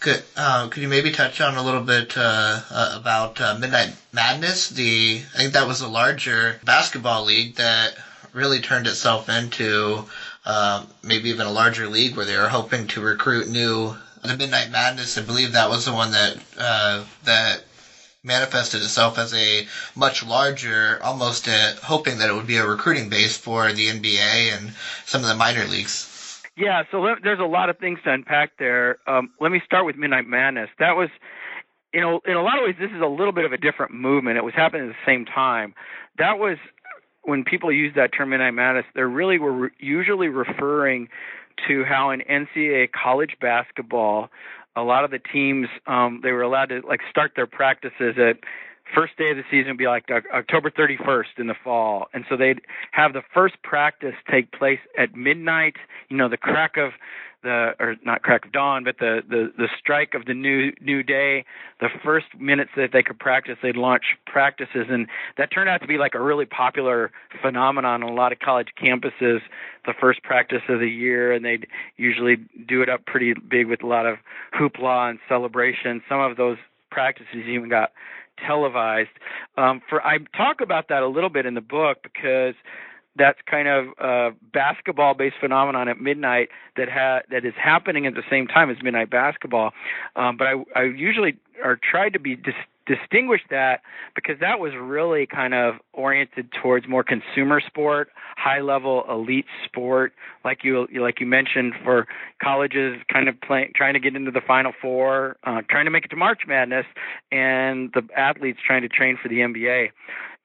Could 0.00 0.22
uh, 0.36 0.68
could 0.68 0.82
you 0.82 0.88
maybe 0.88 1.10
touch 1.10 1.40
on 1.40 1.56
a 1.56 1.62
little 1.62 1.82
bit 1.82 2.16
uh, 2.16 2.60
about 2.70 3.40
Midnight 3.58 3.94
Madness? 4.12 4.68
The 4.68 5.22
I 5.34 5.38
think 5.38 5.52
that 5.54 5.66
was 5.66 5.80
a 5.80 5.88
larger 5.88 6.60
basketball 6.64 7.24
league 7.24 7.56
that 7.56 7.96
really 8.32 8.60
turned 8.60 8.86
itself 8.86 9.28
into 9.28 10.04
uh, 10.48 10.84
maybe 11.04 11.28
even 11.28 11.46
a 11.46 11.52
larger 11.52 11.86
league 11.86 12.16
where 12.16 12.26
they 12.26 12.34
are 12.34 12.48
hoping 12.48 12.88
to 12.88 13.00
recruit 13.00 13.48
new 13.48 13.94
the 14.22 14.36
Midnight 14.36 14.70
Madness, 14.70 15.16
I 15.16 15.22
believe 15.22 15.52
that 15.52 15.68
was 15.68 15.84
the 15.84 15.92
one 15.92 16.10
that 16.12 16.36
uh, 16.58 17.04
that 17.24 17.62
manifested 18.24 18.82
itself 18.82 19.18
as 19.18 19.32
a 19.32 19.66
much 19.94 20.24
larger, 20.24 20.98
almost 21.02 21.46
a, 21.46 21.76
hoping 21.82 22.18
that 22.18 22.28
it 22.28 22.32
would 22.32 22.46
be 22.46 22.56
a 22.56 22.66
recruiting 22.66 23.08
base 23.08 23.36
for 23.36 23.72
the 23.72 23.86
NBA 23.86 24.56
and 24.56 24.72
some 25.06 25.22
of 25.22 25.28
the 25.28 25.36
minor 25.36 25.64
leagues. 25.64 26.42
Yeah, 26.56 26.82
so 26.90 27.14
there's 27.22 27.38
a 27.38 27.44
lot 27.44 27.70
of 27.70 27.78
things 27.78 28.00
to 28.04 28.10
unpack 28.10 28.58
there. 28.58 28.98
Um, 29.06 29.30
let 29.40 29.52
me 29.52 29.62
start 29.64 29.86
with 29.86 29.96
Midnight 29.96 30.26
Madness. 30.26 30.68
That 30.80 30.96
was, 30.96 31.08
you 31.94 32.00
know, 32.00 32.20
in 32.26 32.36
a 32.36 32.42
lot 32.42 32.58
of 32.58 32.64
ways, 32.64 32.74
this 32.80 32.90
is 32.90 33.00
a 33.00 33.06
little 33.06 33.32
bit 33.32 33.44
of 33.44 33.52
a 33.52 33.58
different 33.58 33.94
movement. 33.94 34.36
It 34.36 34.44
was 34.44 34.54
happening 34.54 34.88
at 34.88 34.88
the 34.88 35.06
same 35.06 35.24
time. 35.24 35.74
That 36.18 36.40
was 36.40 36.58
when 37.28 37.44
people 37.44 37.70
use 37.70 37.92
that 37.94 38.10
term 38.16 38.30
Midnight 38.30 38.54
Madness. 38.54 38.86
they're 38.94 39.06
really 39.06 39.38
were 39.38 39.52
re- 39.52 39.70
usually 39.78 40.28
referring 40.28 41.08
to 41.66 41.84
how 41.84 42.10
in 42.10 42.20
NCAA 42.20 42.88
college 42.90 43.36
basketball 43.38 44.30
a 44.74 44.82
lot 44.82 45.04
of 45.04 45.10
the 45.10 45.18
teams 45.18 45.68
um, 45.86 46.20
they 46.22 46.32
were 46.32 46.40
allowed 46.40 46.70
to 46.70 46.80
like 46.88 47.00
start 47.10 47.32
their 47.36 47.46
practices 47.46 48.16
at 48.16 48.38
first 48.94 49.16
day 49.16 49.30
of 49.30 49.36
the 49.36 49.44
season 49.50 49.68
would 49.72 49.78
be 49.78 49.86
like 49.86 50.06
October 50.10 50.70
31st 50.70 51.38
in 51.38 51.46
the 51.46 51.54
fall, 51.62 52.08
and 52.12 52.24
so 52.28 52.36
they'd 52.36 52.60
have 52.92 53.12
the 53.12 53.22
first 53.34 53.62
practice 53.62 54.14
take 54.30 54.52
place 54.52 54.80
at 54.96 55.14
midnight. 55.14 55.74
You 56.08 56.16
know, 56.16 56.28
the 56.28 56.36
crack 56.36 56.76
of 56.76 56.92
the 57.42 57.70
or 57.78 57.94
not 58.04 58.22
crack 58.22 58.44
of 58.44 58.52
dawn, 58.52 58.84
but 58.84 58.98
the 58.98 59.20
the 59.28 59.52
the 59.56 59.68
strike 59.78 60.14
of 60.14 60.24
the 60.24 60.34
new 60.34 60.72
new 60.80 61.02
day. 61.02 61.44
The 61.80 61.88
first 62.04 62.26
minutes 62.38 62.70
that 62.76 62.90
they 62.92 63.02
could 63.02 63.18
practice, 63.18 63.56
they'd 63.62 63.76
launch 63.76 64.02
practices, 64.26 64.86
and 64.90 65.06
that 65.36 65.52
turned 65.52 65.68
out 65.68 65.80
to 65.82 65.86
be 65.86 65.98
like 65.98 66.14
a 66.14 66.20
really 66.20 66.46
popular 66.46 67.12
phenomenon 67.40 68.02
on 68.02 68.10
a 68.10 68.14
lot 68.14 68.32
of 68.32 68.40
college 68.40 68.68
campuses. 68.80 69.40
The 69.86 69.94
first 70.00 70.22
practice 70.22 70.62
of 70.68 70.80
the 70.80 70.88
year, 70.88 71.32
and 71.32 71.44
they'd 71.44 71.66
usually 71.96 72.36
do 72.66 72.82
it 72.82 72.88
up 72.88 73.06
pretty 73.06 73.34
big 73.34 73.68
with 73.68 73.82
a 73.82 73.86
lot 73.86 74.06
of 74.06 74.18
hoopla 74.58 75.10
and 75.10 75.18
celebration. 75.28 76.02
Some 76.08 76.20
of 76.20 76.36
those 76.36 76.58
practices 76.90 77.46
even 77.46 77.68
got 77.68 77.92
televised. 78.46 79.10
Um, 79.56 79.80
for 79.88 80.04
I 80.04 80.18
talk 80.36 80.60
about 80.60 80.88
that 80.88 81.02
a 81.02 81.08
little 81.08 81.30
bit 81.30 81.46
in 81.46 81.54
the 81.54 81.60
book 81.60 81.98
because 82.02 82.54
that's 83.16 83.38
kind 83.50 83.68
of 83.68 83.86
a 83.98 84.30
basketball-based 84.52 85.36
phenomenon 85.40 85.88
at 85.88 86.00
midnight 86.00 86.48
that 86.76 86.88
ha- 86.88 87.22
that 87.30 87.44
is 87.44 87.54
happening 87.62 88.06
at 88.06 88.14
the 88.14 88.22
same 88.30 88.46
time 88.46 88.70
as 88.70 88.76
midnight 88.82 89.10
basketball. 89.10 89.72
Um, 90.16 90.36
but 90.36 90.46
I, 90.46 90.64
I 90.74 90.82
usually 90.84 91.36
are 91.62 91.76
tried 91.76 92.12
to 92.12 92.20
be 92.20 92.36
dis- 92.36 92.54
distinguish 92.88 93.42
that 93.50 93.82
because 94.14 94.36
that 94.40 94.58
was 94.58 94.72
really 94.80 95.26
kind 95.26 95.54
of 95.54 95.74
oriented 95.92 96.48
towards 96.60 96.88
more 96.88 97.04
consumer 97.04 97.60
sport, 97.64 98.08
high-level 98.36 99.04
elite 99.08 99.46
sport, 99.64 100.12
like 100.44 100.64
you 100.64 100.88
like 101.00 101.20
you 101.20 101.26
mentioned 101.26 101.74
for 101.84 102.06
colleges, 102.42 102.96
kind 103.12 103.28
of 103.28 103.40
playing, 103.40 103.72
trying 103.76 103.94
to 103.94 104.00
get 104.00 104.16
into 104.16 104.32
the 104.32 104.40
Final 104.40 104.72
Four, 104.80 105.36
uh, 105.44 105.62
trying 105.70 105.84
to 105.84 105.90
make 105.90 106.04
it 106.04 106.08
to 106.08 106.16
March 106.16 106.40
Madness, 106.48 106.86
and 107.30 107.90
the 107.94 108.02
athletes 108.16 108.58
trying 108.66 108.82
to 108.82 108.88
train 108.88 109.16
for 109.22 109.28
the 109.28 109.36
NBA 109.36 109.90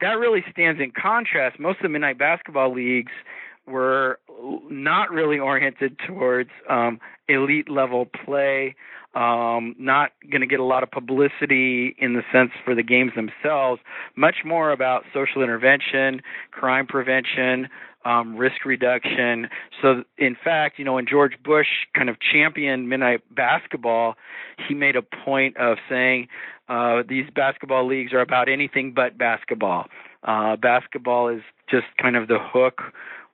that 0.01 0.19
really 0.19 0.43
stands 0.51 0.81
in 0.81 0.91
contrast. 0.91 1.59
Most 1.59 1.77
of 1.77 1.83
the 1.83 1.89
midnight 1.89 2.17
basketball 2.17 2.73
leagues 2.73 3.13
were 3.65 4.19
not 4.69 5.09
really 5.12 5.39
oriented 5.39 5.97
towards 6.05 6.50
um, 6.69 7.00
elite 7.29 7.69
level 7.69 8.05
play, 8.25 8.75
um, 9.15 9.75
not 9.77 10.12
going 10.29 10.41
to 10.41 10.48
get 10.48 10.60
a 10.60 10.63
lot 10.63 10.84
of 10.84 10.89
publicity 10.89 11.96
in 12.00 12.13
the 12.13 12.24
sense 12.32 12.51
for 12.65 12.74
the 12.74 12.84
games 12.84 13.12
themselves, 13.15 13.82
much 14.15 14.38
more 14.43 14.72
about 14.72 15.03
social 15.13 15.43
intervention, 15.43 16.22
crime 16.51 16.88
prevention, 16.88 17.70
um, 18.05 18.36
risk 18.36 18.65
reduction. 18.65 19.48
So, 19.82 20.03
in 20.17 20.36
fact, 20.41 20.79
you 20.79 20.86
know, 20.86 20.93
when 20.93 21.05
George 21.08 21.34
Bush 21.43 21.67
kind 21.96 22.10
of 22.10 22.17
championed 22.20 22.89
midnight 22.89 23.22
basketball, 23.34 24.15
he 24.67 24.74
made 24.74 24.96
a 24.96 25.01
point 25.01 25.58
of 25.58 25.77
saying 25.89 26.27
uh, 26.67 27.03
these 27.08 27.25
basketball 27.36 27.88
leagues 27.88 28.13
are 28.13 28.22
about 28.22 28.50
anything 28.50 28.93
but 28.93 29.17
basketball. 29.17 29.86
Uh, 30.24 30.55
basketball 30.55 31.29
is 31.29 31.41
just 31.70 31.86
kind 32.01 32.15
of 32.15 32.27
the 32.27 32.39
hook 32.39 32.82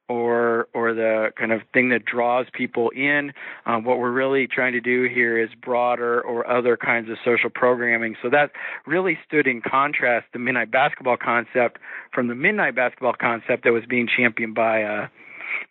or 0.09 0.67
or 0.73 0.93
the 0.93 1.31
kind 1.37 1.53
of 1.53 1.61
thing 1.71 1.89
that 1.89 2.03
draws 2.03 2.47
people 2.51 2.89
in. 2.89 3.31
Um, 3.65 3.85
what 3.85 3.99
we're 3.99 4.11
really 4.11 4.47
trying 4.47 4.73
to 4.73 4.81
do 4.81 5.03
here 5.03 5.37
is 5.41 5.49
broader 5.61 6.19
or 6.19 6.49
other 6.49 6.75
kinds 6.75 7.09
of 7.09 7.17
social 7.23 7.49
programming. 7.49 8.15
So 8.21 8.29
that 8.31 8.51
really 8.85 9.17
stood 9.25 9.47
in 9.47 9.61
contrast 9.61 10.25
the 10.33 10.39
midnight 10.39 10.71
basketball 10.71 11.17
concept 11.17 11.77
from 12.13 12.27
the 12.27 12.35
midnight 12.35 12.75
basketball 12.75 13.13
concept 13.13 13.63
that 13.63 13.71
was 13.71 13.83
being 13.87 14.07
championed 14.07 14.55
by 14.55 14.83
uh, 14.83 15.07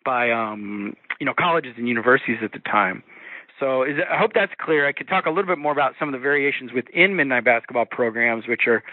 by 0.05 0.31
um, 0.31 0.95
you 1.21 1.27
know 1.27 1.35
colleges 1.39 1.75
and 1.77 1.89
universities 1.89 2.39
at 2.43 2.53
the 2.53 2.61
time. 2.61 3.03
So 3.59 3.83
it, 3.83 3.97
I 4.09 4.17
hope 4.17 4.33
that's 4.35 4.53
clear. 4.61 4.87
I 4.87 4.93
could 4.93 5.09
talk 5.09 5.27
a 5.27 5.31
little 5.31 5.51
bit 5.51 5.59
more 5.59 5.73
about 5.73 5.95
some 5.99 6.09
of 6.09 6.13
the 6.13 6.21
variations 6.21 6.73
within 6.73 7.17
midnight 7.17 7.45
basketball 7.45 7.87
programs, 7.87 8.47
which 8.47 8.69
are, 8.69 8.85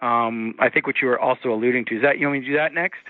um, 0.00 0.54
I 0.58 0.70
think, 0.70 0.86
what 0.86 0.96
you 1.02 1.08
were 1.08 1.20
also 1.20 1.52
alluding 1.52 1.84
to. 1.86 1.96
Is 1.96 2.02
that 2.02 2.18
you 2.18 2.26
want 2.26 2.40
me 2.40 2.46
to 2.46 2.52
do 2.52 2.56
that 2.56 2.72
next? 2.72 3.04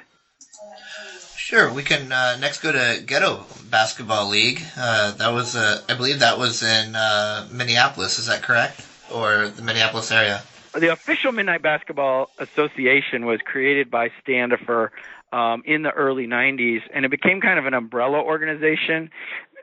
Sure, 1.44 1.70
we 1.70 1.82
can 1.82 2.10
uh, 2.10 2.38
next 2.40 2.60
go 2.60 2.72
to 2.72 3.02
Ghetto 3.04 3.44
Basketball 3.68 4.30
League. 4.30 4.62
Uh, 4.78 5.10
that 5.10 5.28
was, 5.28 5.54
uh, 5.54 5.82
I 5.90 5.92
believe, 5.92 6.20
that 6.20 6.38
was 6.38 6.62
in 6.62 6.96
uh, 6.96 7.46
Minneapolis. 7.52 8.18
Is 8.18 8.28
that 8.28 8.40
correct, 8.40 8.80
or 9.12 9.48
the 9.48 9.60
Minneapolis 9.60 10.10
area? 10.10 10.42
The 10.72 10.90
official 10.90 11.32
Midnight 11.32 11.60
Basketball 11.60 12.30
Association 12.38 13.26
was 13.26 13.40
created 13.44 13.90
by 13.90 14.10
Standifer 14.22 14.90
um, 15.34 15.62
in 15.66 15.82
the 15.82 15.90
early 15.90 16.26
90s, 16.26 16.80
and 16.94 17.04
it 17.04 17.10
became 17.10 17.42
kind 17.42 17.58
of 17.58 17.66
an 17.66 17.74
umbrella 17.74 18.22
organization 18.22 19.10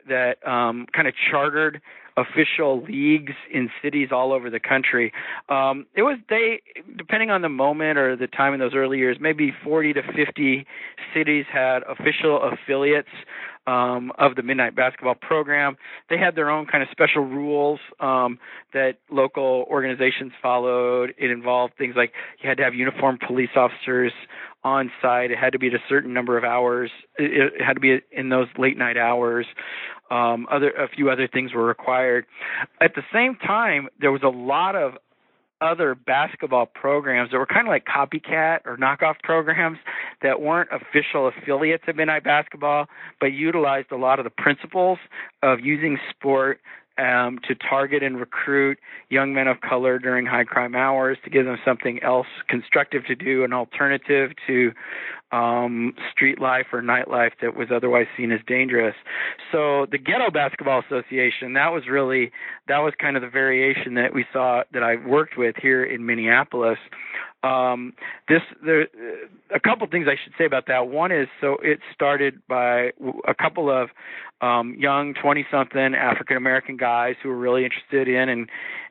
that 0.06 0.38
um, 0.46 0.86
kind 0.92 1.08
of 1.08 1.14
chartered 1.32 1.82
official 2.16 2.82
leagues 2.82 3.32
in 3.52 3.70
cities 3.82 4.08
all 4.12 4.32
over 4.32 4.50
the 4.50 4.60
country. 4.60 5.12
Um, 5.48 5.86
it 5.94 6.02
was 6.02 6.18
they, 6.28 6.62
depending 6.96 7.30
on 7.30 7.42
the 7.42 7.48
moment 7.48 7.98
or 7.98 8.16
the 8.16 8.26
time 8.26 8.54
in 8.54 8.60
those 8.60 8.74
early 8.74 8.98
years, 8.98 9.16
maybe 9.20 9.52
40 9.64 9.94
to 9.94 10.02
50 10.14 10.66
cities 11.14 11.44
had 11.52 11.82
official 11.88 12.40
affiliates 12.42 13.08
um, 13.66 14.12
of 14.18 14.34
the 14.34 14.42
Midnight 14.42 14.74
Basketball 14.74 15.14
program. 15.14 15.76
They 16.10 16.18
had 16.18 16.34
their 16.34 16.50
own 16.50 16.66
kind 16.66 16.82
of 16.82 16.88
special 16.90 17.22
rules 17.22 17.80
um, 18.00 18.38
that 18.72 18.98
local 19.10 19.66
organizations 19.70 20.32
followed. 20.42 21.14
It 21.16 21.30
involved 21.30 21.74
things 21.78 21.94
like 21.96 22.12
you 22.42 22.48
had 22.48 22.58
to 22.58 22.64
have 22.64 22.74
uniformed 22.74 23.20
police 23.26 23.50
officers 23.54 24.12
on 24.64 24.90
site. 25.00 25.30
It 25.30 25.38
had 25.38 25.52
to 25.52 25.58
be 25.58 25.68
at 25.68 25.74
a 25.74 25.82
certain 25.88 26.12
number 26.12 26.38
of 26.38 26.44
hours. 26.44 26.90
It, 27.18 27.52
it 27.54 27.62
had 27.62 27.74
to 27.74 27.80
be 27.80 28.00
in 28.10 28.28
those 28.28 28.48
late 28.58 28.78
night 28.78 28.96
hours. 28.96 29.46
Um, 30.10 30.46
other 30.50 30.70
a 30.70 30.88
few 30.88 31.10
other 31.10 31.26
things 31.26 31.54
were 31.54 31.64
required. 31.64 32.26
At 32.80 32.94
the 32.94 33.02
same 33.12 33.36
time, 33.36 33.88
there 34.00 34.12
was 34.12 34.22
a 34.22 34.28
lot 34.28 34.76
of 34.76 34.94
other 35.62 35.94
basketball 35.94 36.66
programs 36.66 37.30
that 37.30 37.38
were 37.38 37.46
kind 37.46 37.66
of 37.66 37.70
like 37.70 37.84
copycat 37.86 38.60
or 38.66 38.76
knockoff 38.76 39.14
programs 39.22 39.78
that 40.20 40.40
weren't 40.40 40.68
official 40.72 41.28
affiliates 41.28 41.84
of 41.86 41.96
Midnight 41.96 42.24
Basketball, 42.24 42.86
but 43.20 43.26
utilized 43.26 43.92
a 43.92 43.96
lot 43.96 44.18
of 44.18 44.24
the 44.24 44.30
principles 44.30 44.98
of 45.42 45.60
using 45.60 45.98
sport 46.10 46.60
um, 46.98 47.38
to 47.48 47.54
target 47.54 48.02
and 48.02 48.18
recruit 48.18 48.78
young 49.08 49.32
men 49.34 49.48
of 49.48 49.60
color 49.60 49.98
during 49.98 50.26
high 50.26 50.44
crime 50.44 50.74
hours 50.74 51.18
to 51.24 51.30
give 51.30 51.44
them 51.44 51.56
something 51.64 52.02
else 52.02 52.26
constructive 52.48 53.04
to 53.06 53.14
do, 53.14 53.44
an 53.44 53.52
alternative 53.52 54.30
to 54.46 54.72
um, 55.32 55.94
street 56.12 56.40
life 56.40 56.66
or 56.72 56.82
nightlife 56.82 57.32
that 57.40 57.56
was 57.56 57.68
otherwise 57.74 58.06
seen 58.16 58.30
as 58.30 58.40
dangerous. 58.46 58.94
So 59.50 59.86
the 59.90 59.98
Ghetto 59.98 60.30
Basketball 60.30 60.82
Association, 60.86 61.54
that 61.54 61.72
was 61.72 61.84
really 61.90 62.30
that 62.68 62.78
was 62.78 62.92
kind 63.00 63.16
of 63.16 63.22
the 63.22 63.30
variation 63.30 63.94
that 63.94 64.14
we 64.14 64.26
saw 64.32 64.62
that 64.72 64.82
I 64.82 64.96
worked 64.96 65.38
with 65.38 65.56
here 65.60 65.82
in 65.82 66.04
Minneapolis. 66.04 66.78
Um, 67.42 67.94
this 68.28 68.42
there 68.64 68.86
a 69.54 69.60
couple 69.60 69.86
things 69.88 70.06
I 70.08 70.16
should 70.22 70.32
say 70.38 70.44
about 70.44 70.66
that. 70.68 70.88
One 70.88 71.10
is 71.10 71.28
so 71.40 71.56
it 71.62 71.80
started 71.92 72.40
by 72.48 72.92
a 73.26 73.34
couple 73.34 73.70
of 73.70 73.90
um, 74.40 74.76
young 74.78 75.14
20 75.14 75.46
something 75.50 75.94
African 75.94 76.36
American 76.36 76.76
guys 76.76 77.16
who 77.22 77.28
were 77.28 77.38
really 77.38 77.64
interested 77.64 78.08
in 78.08 78.28
and 78.28 78.48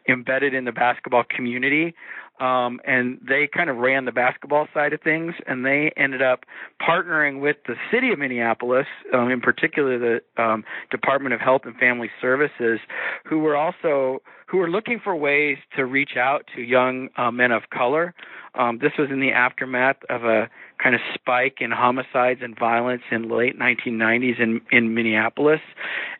embedded 0.07 0.53
in 0.53 0.65
the 0.65 0.71
basketball 0.71 1.23
community 1.29 1.93
um, 2.41 2.81
and 2.85 3.19
they 3.25 3.47
kind 3.47 3.69
of 3.69 3.77
ran 3.77 4.05
the 4.05 4.11
basketball 4.11 4.67
side 4.73 4.93
of 4.93 5.01
things, 5.01 5.35
and 5.45 5.63
they 5.63 5.91
ended 5.95 6.23
up 6.23 6.43
partnering 6.81 7.39
with 7.39 7.57
the 7.67 7.75
city 7.91 8.11
of 8.11 8.17
Minneapolis, 8.17 8.87
um, 9.13 9.29
in 9.29 9.41
particular 9.41 9.99
the 9.99 10.41
um, 10.41 10.63
Department 10.89 11.35
of 11.35 11.39
Health 11.39 11.61
and 11.65 11.75
Family 11.75 12.09
Services, 12.19 12.79
who 13.25 13.39
were 13.39 13.55
also 13.55 14.21
who 14.47 14.57
were 14.57 14.69
looking 14.69 14.99
for 15.01 15.15
ways 15.15 15.57
to 15.77 15.85
reach 15.85 16.17
out 16.17 16.43
to 16.53 16.61
young 16.61 17.07
uh, 17.15 17.31
men 17.31 17.51
of 17.51 17.69
color. 17.73 18.13
Um, 18.53 18.79
this 18.81 18.91
was 18.99 19.09
in 19.09 19.21
the 19.21 19.31
aftermath 19.31 19.95
of 20.09 20.25
a 20.25 20.49
kind 20.83 20.93
of 20.93 20.99
spike 21.13 21.59
in 21.61 21.71
homicides 21.71 22.41
and 22.43 22.57
violence 22.59 23.03
in 23.11 23.29
late 23.29 23.57
1990s 23.57 24.41
in 24.41 24.61
in 24.71 24.93
Minneapolis, 24.93 25.61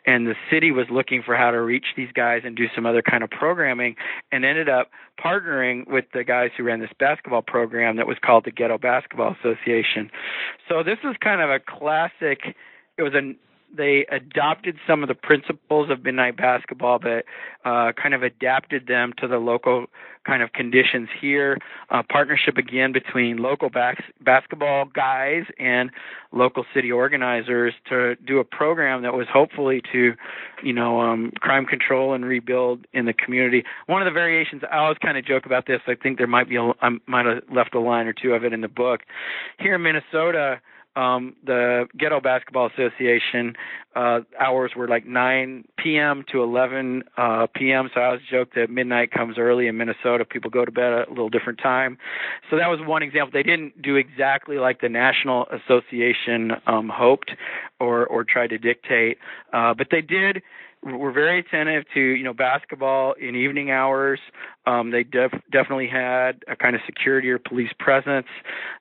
and 0.05 0.27
the 0.27 0.35
city 0.49 0.71
was 0.71 0.85
looking 0.89 1.21
for 1.23 1.35
how 1.35 1.51
to 1.51 1.59
reach 1.59 1.87
these 1.97 2.11
guys 2.13 2.43
and 2.45 2.55
do 2.55 2.67
some 2.73 2.85
other 2.85 3.01
kind 3.01 3.23
of 3.23 3.29
programming, 3.29 3.95
and 4.31 4.45
ended 4.45 4.69
up 4.69 4.91
partnering 5.23 5.85
with 5.87 6.05
the 6.13 6.23
guys 6.23 6.51
who 6.57 6.63
ran 6.63 6.79
this 6.79 6.91
basketball 6.99 7.41
program 7.41 7.97
that 7.97 8.07
was 8.07 8.17
called 8.23 8.45
the 8.45 8.51
Ghetto 8.51 8.77
Basketball 8.77 9.35
Association. 9.39 10.09
So 10.67 10.83
this 10.83 10.97
was 11.03 11.15
kind 11.21 11.41
of 11.41 11.49
a 11.49 11.59
classic. 11.59 12.55
It 12.97 13.03
was 13.03 13.13
a 13.13 13.33
they 13.75 14.05
adopted 14.11 14.77
some 14.85 15.01
of 15.03 15.07
the 15.07 15.15
principles 15.15 15.89
of 15.89 16.03
midnight 16.03 16.37
basketball, 16.37 16.99
but 16.99 17.25
uh, 17.63 17.91
kind 17.93 18.13
of 18.13 18.23
adapted 18.23 18.87
them 18.87 19.13
to 19.17 19.27
the 19.27 19.37
local 19.37 19.85
kind 20.25 20.43
of 20.43 20.53
conditions 20.53 21.09
here. 21.19 21.57
Uh, 21.89 22.03
partnership 22.07 22.57
again 22.57 22.91
between 22.91 23.37
local 23.37 23.69
bas- 23.69 23.95
basketball 24.21 24.85
guys 24.85 25.43
and 25.57 25.89
local 26.31 26.65
city 26.73 26.91
organizers 26.91 27.73
to 27.89 28.15
do 28.17 28.39
a 28.39 28.43
program 28.43 29.01
that 29.01 29.13
was 29.13 29.27
hopefully 29.31 29.81
to, 29.91 30.13
you 30.63 30.73
know, 30.73 31.01
um, 31.01 31.31
crime 31.39 31.65
control 31.65 32.13
and 32.13 32.25
rebuild 32.25 32.85
in 32.93 33.05
the 33.05 33.13
community. 33.13 33.63
One 33.87 34.01
of 34.01 34.05
the 34.05 34.11
variations, 34.11 34.61
I 34.71 34.77
always 34.77 34.97
kind 34.99 35.17
of 35.17 35.25
joke 35.25 35.45
about 35.45 35.65
this. 35.65 35.81
I 35.87 35.95
think 35.95 36.17
there 36.17 36.27
might 36.27 36.49
be, 36.49 36.57
a, 36.57 36.71
I 36.81 36.89
might 37.07 37.25
have 37.25 37.43
left 37.51 37.73
a 37.73 37.79
line 37.79 38.07
or 38.07 38.13
two 38.13 38.33
of 38.33 38.43
it 38.43 38.53
in 38.53 38.61
the 38.61 38.67
book. 38.67 39.01
Here 39.59 39.75
in 39.75 39.81
Minnesota, 39.81 40.61
um, 40.95 41.35
the 41.45 41.87
Ghetto 41.97 42.19
Basketball 42.19 42.67
Association 42.67 43.55
uh, 43.95 44.21
hours 44.39 44.71
were 44.75 44.87
like 44.87 45.05
9 45.05 45.65
p.m. 45.77 46.23
to 46.31 46.41
11 46.41 47.03
uh, 47.17 47.47
p.m. 47.53 47.89
So 47.93 48.01
I 48.01 48.05
always 48.05 48.21
joke 48.29 48.49
that 48.55 48.69
midnight 48.69 49.11
comes 49.11 49.37
early 49.37 49.67
in 49.67 49.77
Minnesota. 49.77 50.25
People 50.25 50.49
go 50.49 50.65
to 50.65 50.71
bed 50.71 50.93
at 50.93 51.07
a 51.07 51.11
little 51.11 51.29
different 51.29 51.59
time. 51.59 51.97
So 52.49 52.57
that 52.57 52.67
was 52.67 52.79
one 52.81 53.03
example. 53.03 53.31
They 53.33 53.43
didn't 53.43 53.81
do 53.81 53.95
exactly 53.95 54.57
like 54.57 54.81
the 54.81 54.89
National 54.89 55.47
Association 55.47 56.53
um, 56.67 56.89
hoped 56.89 57.31
or 57.79 58.05
or 58.05 58.23
tried 58.23 58.51
to 58.51 58.57
dictate, 58.57 59.17
uh, 59.53 59.73
but 59.73 59.87
they 59.91 60.01
did 60.01 60.41
were 60.83 61.11
very 61.11 61.39
attentive 61.39 61.83
to 61.93 61.99
you 61.99 62.23
know 62.23 62.33
basketball 62.33 63.13
in 63.13 63.35
evening 63.35 63.71
hours. 63.71 64.19
Um, 64.67 64.91
they 64.91 65.03
def- 65.03 65.41
definitely 65.51 65.87
had 65.87 66.43
a 66.47 66.55
kind 66.55 66.75
of 66.75 66.81
security 66.85 67.29
or 67.29 67.39
police 67.39 67.71
presence. 67.79 68.27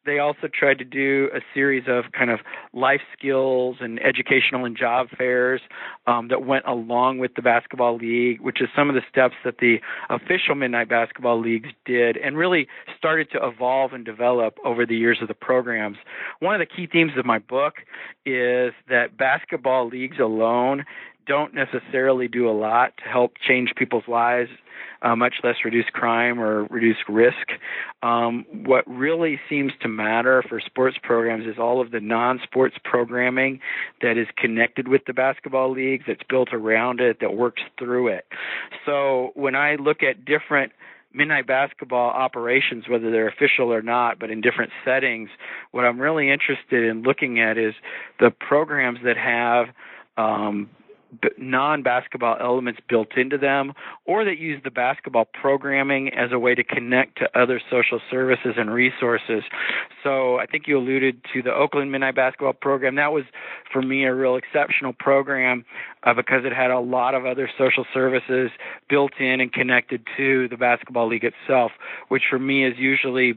They 0.04 0.18
also 0.18 0.48
tried 0.52 0.78
to 0.78 0.84
do 0.84 1.30
a 1.34 1.40
series 1.54 1.84
of 1.88 2.12
kind 2.12 2.30
of 2.30 2.40
life 2.74 3.00
skills 3.16 3.76
and 3.80 3.98
educational 4.02 4.66
and 4.66 4.76
job 4.76 5.08
fairs 5.16 5.62
um, 6.06 6.28
that 6.28 6.44
went 6.44 6.66
along 6.66 7.18
with 7.18 7.34
the 7.34 7.40
basketball 7.40 7.96
league, 7.96 8.40
which 8.42 8.60
is 8.60 8.68
some 8.76 8.90
of 8.90 8.94
the 8.94 9.02
steps 9.10 9.34
that 9.44 9.58
the 9.58 9.78
official 10.10 10.54
midnight 10.54 10.88
basketball 10.90 11.40
leagues 11.40 11.70
did, 11.86 12.18
and 12.18 12.36
really 12.36 12.68
started 12.96 13.30
to 13.30 13.38
evolve 13.42 13.94
and 13.94 14.04
develop 14.04 14.58
over 14.64 14.84
the 14.84 14.96
years 14.96 15.18
of 15.22 15.28
the 15.28 15.34
programs. 15.34 15.96
One 16.40 16.54
of 16.54 16.60
the 16.60 16.74
key 16.74 16.86
themes 16.86 17.12
of 17.16 17.24
my 17.24 17.38
book 17.38 17.76
is 18.26 18.74
that 18.88 19.16
basketball 19.16 19.88
leagues 19.88 20.18
alone 20.18 20.84
don't 21.30 21.54
necessarily 21.54 22.26
do 22.26 22.50
a 22.50 22.50
lot 22.50 22.92
to 22.96 23.04
help 23.04 23.34
change 23.46 23.70
people's 23.76 24.08
lives, 24.08 24.50
uh, 25.00 25.14
much 25.14 25.34
less 25.44 25.54
reduce 25.64 25.84
crime 25.92 26.40
or 26.40 26.64
reduce 26.64 26.96
risk. 27.08 27.52
Um, 28.02 28.44
what 28.64 28.82
really 28.88 29.38
seems 29.48 29.70
to 29.82 29.88
matter 29.88 30.42
for 30.48 30.58
sports 30.58 30.96
programs 31.00 31.46
is 31.46 31.54
all 31.56 31.80
of 31.80 31.92
the 31.92 32.00
non 32.00 32.40
sports 32.42 32.74
programming 32.82 33.60
that 34.02 34.18
is 34.18 34.26
connected 34.36 34.88
with 34.88 35.02
the 35.06 35.12
basketball 35.12 35.70
leagues, 35.70 36.02
that's 36.08 36.24
built 36.28 36.48
around 36.52 36.98
it, 36.98 37.18
that 37.20 37.34
works 37.34 37.62
through 37.78 38.08
it. 38.08 38.24
So 38.84 39.30
when 39.34 39.54
I 39.54 39.76
look 39.76 40.02
at 40.02 40.24
different 40.24 40.72
midnight 41.14 41.46
basketball 41.46 42.10
operations, 42.10 42.88
whether 42.88 43.12
they're 43.12 43.28
official 43.28 43.72
or 43.72 43.82
not, 43.82 44.18
but 44.18 44.32
in 44.32 44.40
different 44.40 44.72
settings, 44.84 45.30
what 45.70 45.84
I'm 45.84 46.00
really 46.00 46.28
interested 46.28 46.82
in 46.82 47.02
looking 47.02 47.38
at 47.38 47.56
is 47.56 47.74
the 48.18 48.32
programs 48.32 48.98
that 49.04 49.16
have 49.16 49.66
um, 50.16 50.68
non-basketball 51.38 52.36
elements 52.40 52.80
built 52.88 53.16
into 53.16 53.38
them 53.38 53.72
or 54.04 54.24
that 54.24 54.38
use 54.38 54.60
the 54.64 54.70
basketball 54.70 55.24
programming 55.24 56.12
as 56.14 56.32
a 56.32 56.38
way 56.38 56.54
to 56.54 56.64
connect 56.64 57.18
to 57.18 57.38
other 57.38 57.60
social 57.70 58.00
services 58.10 58.54
and 58.56 58.72
resources. 58.72 59.42
So 60.02 60.38
i 60.38 60.46
think 60.46 60.66
you 60.66 60.78
alluded 60.78 61.20
to 61.32 61.42
the 61.42 61.52
oakland 61.52 61.92
midnight 61.92 62.14
basketball 62.14 62.52
program. 62.52 62.96
That 62.96 63.12
was 63.12 63.24
for 63.72 63.82
me 63.82 64.04
a 64.04 64.14
real 64.14 64.36
exceptional 64.36 64.92
program 64.92 65.64
uh, 66.02 66.14
because 66.14 66.44
it 66.44 66.52
had 66.52 66.70
a 66.70 66.80
lot 66.80 67.14
of 67.14 67.26
other 67.26 67.50
social 67.58 67.84
services 67.92 68.50
built 68.88 69.12
in 69.18 69.40
and 69.40 69.52
connected 69.52 70.06
to 70.16 70.48
the 70.48 70.56
basketball 70.56 71.08
league 71.08 71.24
itself 71.24 71.72
which 72.08 72.22
for 72.28 72.38
me 72.38 72.64
is 72.64 72.74
usually 72.78 73.34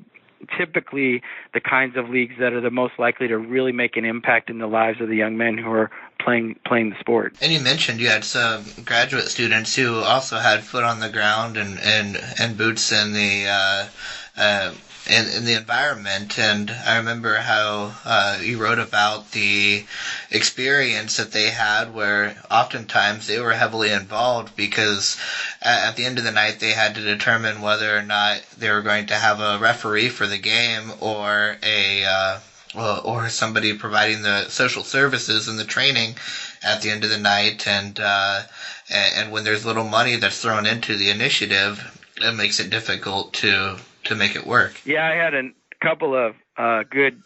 typically 0.58 1.22
the 1.54 1.60
kinds 1.60 1.98
of 1.98 2.10
leagues 2.10 2.36
that 2.40 2.54
are 2.54 2.62
the 2.62 2.72
most 2.72 2.94
likely 2.98 3.28
to 3.28 3.38
really 3.38 3.72
make 3.72 3.98
an 3.98 4.06
impact 4.06 4.50
in 4.50 4.60
the 4.60 4.68
lives 4.68 5.02
of 5.02 5.08
the 5.08 5.16
young 5.16 5.38
men 5.38 5.58
who 5.58 5.72
are 5.72 5.92
playing 6.20 6.56
playing 6.66 6.90
the 6.90 7.00
sport. 7.00 7.36
And 7.42 7.51
you 7.51 7.60
mentioned 7.60 8.00
you 8.00 8.10
had 8.10 8.24
some 8.24 8.64
graduate 8.86 9.25
students 9.25 9.75
who 9.75 9.96
also 9.96 10.38
had 10.38 10.64
foot 10.64 10.84
on 10.84 11.00
the 11.00 11.10
ground 11.10 11.58
and 11.58 11.79
and, 11.79 12.22
and 12.40 12.58
boots 12.58 12.92
in 12.92 13.14
the 13.14 13.46
uh, 13.48 13.88
uh, 14.37 14.74
in, 15.07 15.27
in 15.27 15.46
the 15.46 15.53
environment. 15.53 16.39
And 16.39 16.72
I 16.72 16.98
remember 16.98 17.35
how 17.35 17.93
uh, 18.05 18.39
you 18.41 18.57
wrote 18.57 18.79
about 18.79 19.31
the 19.31 19.85
experience 20.31 21.17
that 21.17 21.31
they 21.31 21.50
had, 21.50 21.93
where 21.93 22.41
oftentimes 22.50 23.27
they 23.27 23.39
were 23.39 23.53
heavily 23.53 23.91
involved 23.91 24.55
because 24.55 25.17
at, 25.61 25.96
the 25.96 26.05
end 26.05 26.17
of 26.17 26.24
the 26.24 26.31
night 26.31 26.59
they 26.59 26.72
had 26.72 26.96
to 26.96 27.01
determine 27.01 27.61
whether 27.61 27.98
or 27.98 28.01
not 28.01 28.41
they 28.57 28.72
were 28.72 28.81
going 28.81 29.07
to 29.07 29.15
have 29.15 29.39
a 29.39 29.59
referee 29.59 30.09
for 30.09 30.25
the 30.25 30.37
game 30.37 30.91
or 31.00 31.57
a 31.61 32.05
uh, 32.05 32.39
or 32.75 33.29
somebody 33.29 33.74
providing 33.74 34.24
the 34.24 34.50
social 34.50 34.83
services 34.83 35.48
and 35.48 35.59
the 35.59 35.65
training 35.65 36.15
at 36.63 36.81
the 36.81 36.89
end 36.89 37.03
of 37.03 37.09
the 37.11 37.19
night 37.19 37.67
and 37.67 38.00
uh, 38.00 38.41
and 38.89 39.31
when 39.31 39.43
there's 39.43 39.63
little 39.63 39.83
money 39.83 40.15
that's 40.15 40.41
thrown 40.41 40.65
into 40.65 40.98
the 40.98 41.11
initiative 41.11 42.01
it 42.17 42.33
makes 42.33 42.59
it 42.59 42.72
difficult 42.72 43.31
to 43.33 43.77
to 44.05 44.16
make 44.16 44.35
it 44.35 44.46
work. 44.46 44.79
Yeah, 44.85 45.07
I 45.07 45.16
had 45.16 45.33
a 45.33 45.50
couple 45.81 46.16
of 46.16 46.35
uh, 46.57 46.83
good 46.89 47.22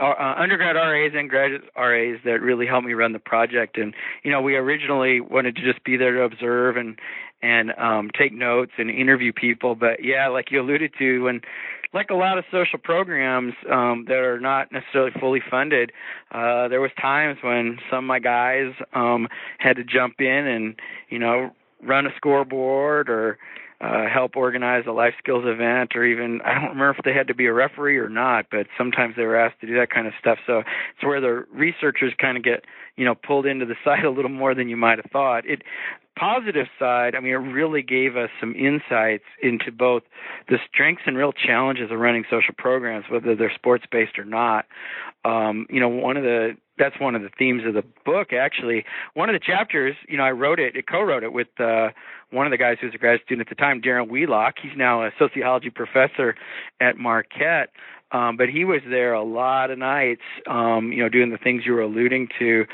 uh, 0.00 0.04
uh 0.04 0.34
undergrad 0.38 0.76
RAs 0.76 1.12
and 1.14 1.28
graduate 1.28 1.64
RAs 1.76 2.20
that 2.24 2.40
really 2.40 2.66
helped 2.66 2.86
me 2.86 2.94
run 2.94 3.12
the 3.12 3.18
project. 3.18 3.78
And 3.78 3.94
you 4.22 4.30
know, 4.30 4.40
we 4.40 4.56
originally 4.56 5.20
wanted 5.20 5.56
to 5.56 5.62
just 5.62 5.84
be 5.84 5.96
there 5.96 6.12
to 6.12 6.22
observe 6.22 6.76
and 6.76 6.98
and 7.42 7.72
um, 7.78 8.10
take 8.16 8.32
notes 8.32 8.72
and 8.78 8.90
interview 8.90 9.32
people. 9.32 9.74
But 9.74 10.02
yeah, 10.02 10.28
like 10.28 10.50
you 10.50 10.60
alluded 10.60 10.92
to, 10.98 11.24
when 11.24 11.42
like 11.92 12.10
a 12.10 12.14
lot 12.14 12.38
of 12.38 12.44
social 12.50 12.78
programs 12.78 13.54
um, 13.70 14.04
that 14.08 14.18
are 14.18 14.40
not 14.40 14.72
necessarily 14.72 15.12
fully 15.18 15.42
funded, 15.50 15.92
uh, 16.32 16.68
there 16.68 16.80
was 16.80 16.90
times 17.00 17.38
when 17.42 17.78
some 17.90 17.98
of 17.98 18.04
my 18.04 18.18
guys 18.18 18.72
um, 18.92 19.28
had 19.58 19.76
to 19.76 19.84
jump 19.84 20.20
in 20.20 20.46
and 20.46 20.80
you 21.08 21.18
know 21.18 21.50
run 21.82 22.06
a 22.06 22.10
scoreboard 22.16 23.08
or 23.08 23.38
uh, 23.80 24.06
help 24.12 24.36
organize 24.36 24.84
a 24.86 24.92
life 24.92 25.14
skills 25.18 25.44
event, 25.46 25.92
or 25.94 26.04
even 26.04 26.40
I 26.42 26.54
don't 26.54 26.70
remember 26.70 26.94
if 26.98 27.04
they 27.04 27.12
had 27.12 27.28
to 27.28 27.34
be 27.34 27.46
a 27.46 27.52
referee 27.52 27.98
or 27.98 28.08
not, 28.08 28.46
but 28.50 28.66
sometimes 28.78 29.14
they 29.16 29.24
were 29.24 29.36
asked 29.36 29.60
to 29.60 29.66
do 29.66 29.74
that 29.74 29.90
kind 29.90 30.06
of 30.06 30.14
stuff. 30.18 30.38
So 30.46 30.60
it's 30.60 31.04
where 31.04 31.20
the 31.20 31.44
researchers 31.52 32.14
kind 32.18 32.36
of 32.36 32.42
get 32.42 32.64
you 32.96 33.04
know 33.04 33.14
pulled 33.14 33.46
into 33.46 33.66
the 33.66 33.76
side 33.84 34.04
a 34.04 34.10
little 34.10 34.30
more 34.30 34.54
than 34.54 34.68
you 34.68 34.76
might 34.76 34.98
have 34.98 35.10
thought. 35.10 35.46
It 35.46 35.62
positive 36.18 36.66
side, 36.78 37.14
I 37.14 37.20
mean, 37.20 37.32
it 37.32 37.36
really 37.36 37.82
gave 37.82 38.16
us 38.16 38.30
some 38.40 38.54
insights 38.54 39.24
into 39.42 39.70
both 39.70 40.02
the 40.48 40.56
strengths 40.72 41.02
and 41.06 41.16
real 41.16 41.32
challenges 41.32 41.90
of 41.90 41.98
running 41.98 42.24
social 42.30 42.54
programs, 42.56 43.04
whether 43.10 43.36
they're 43.36 43.52
sports 43.54 43.84
based 43.92 44.18
or 44.18 44.24
not. 44.24 44.64
Um, 45.24 45.66
you 45.68 45.78
know, 45.78 45.88
one 45.88 46.16
of 46.16 46.22
the 46.22 46.56
that's 46.78 46.98
one 47.00 47.14
of 47.14 47.22
the 47.22 47.30
themes 47.38 47.62
of 47.66 47.74
the 47.74 47.84
book 48.04 48.32
actually. 48.32 48.84
One 49.14 49.28
of 49.28 49.34
the 49.34 49.44
chapters 49.44 49.96
you 50.08 50.16
know 50.16 50.24
i 50.24 50.30
wrote 50.30 50.60
it, 50.60 50.76
it 50.76 50.86
co-wrote 50.88 51.22
it 51.22 51.32
with 51.32 51.48
uh 51.58 51.88
one 52.30 52.46
of 52.46 52.50
the 52.50 52.58
guys 52.58 52.78
who 52.80 52.86
was 52.86 52.94
a 52.94 52.98
grad 52.98 53.20
student 53.24 53.48
at 53.48 53.56
the 53.56 53.60
time 53.60 53.80
darren 53.80 54.08
wheelock. 54.08 54.54
He's 54.62 54.76
now 54.76 55.04
a 55.04 55.10
sociology 55.18 55.70
professor 55.70 56.34
at 56.80 56.98
marquette 56.98 57.70
um, 58.12 58.36
but 58.36 58.48
he 58.48 58.64
was 58.64 58.82
there 58.88 59.14
a 59.14 59.22
lot 59.24 59.70
of 59.70 59.78
nights, 59.78 60.22
um, 60.48 60.92
you 60.92 61.02
know, 61.02 61.08
doing 61.08 61.30
the 61.30 61.38
things 61.38 61.62
you 61.66 61.72
were 61.72 61.82
alluding 61.82 62.28
to. 62.38 62.64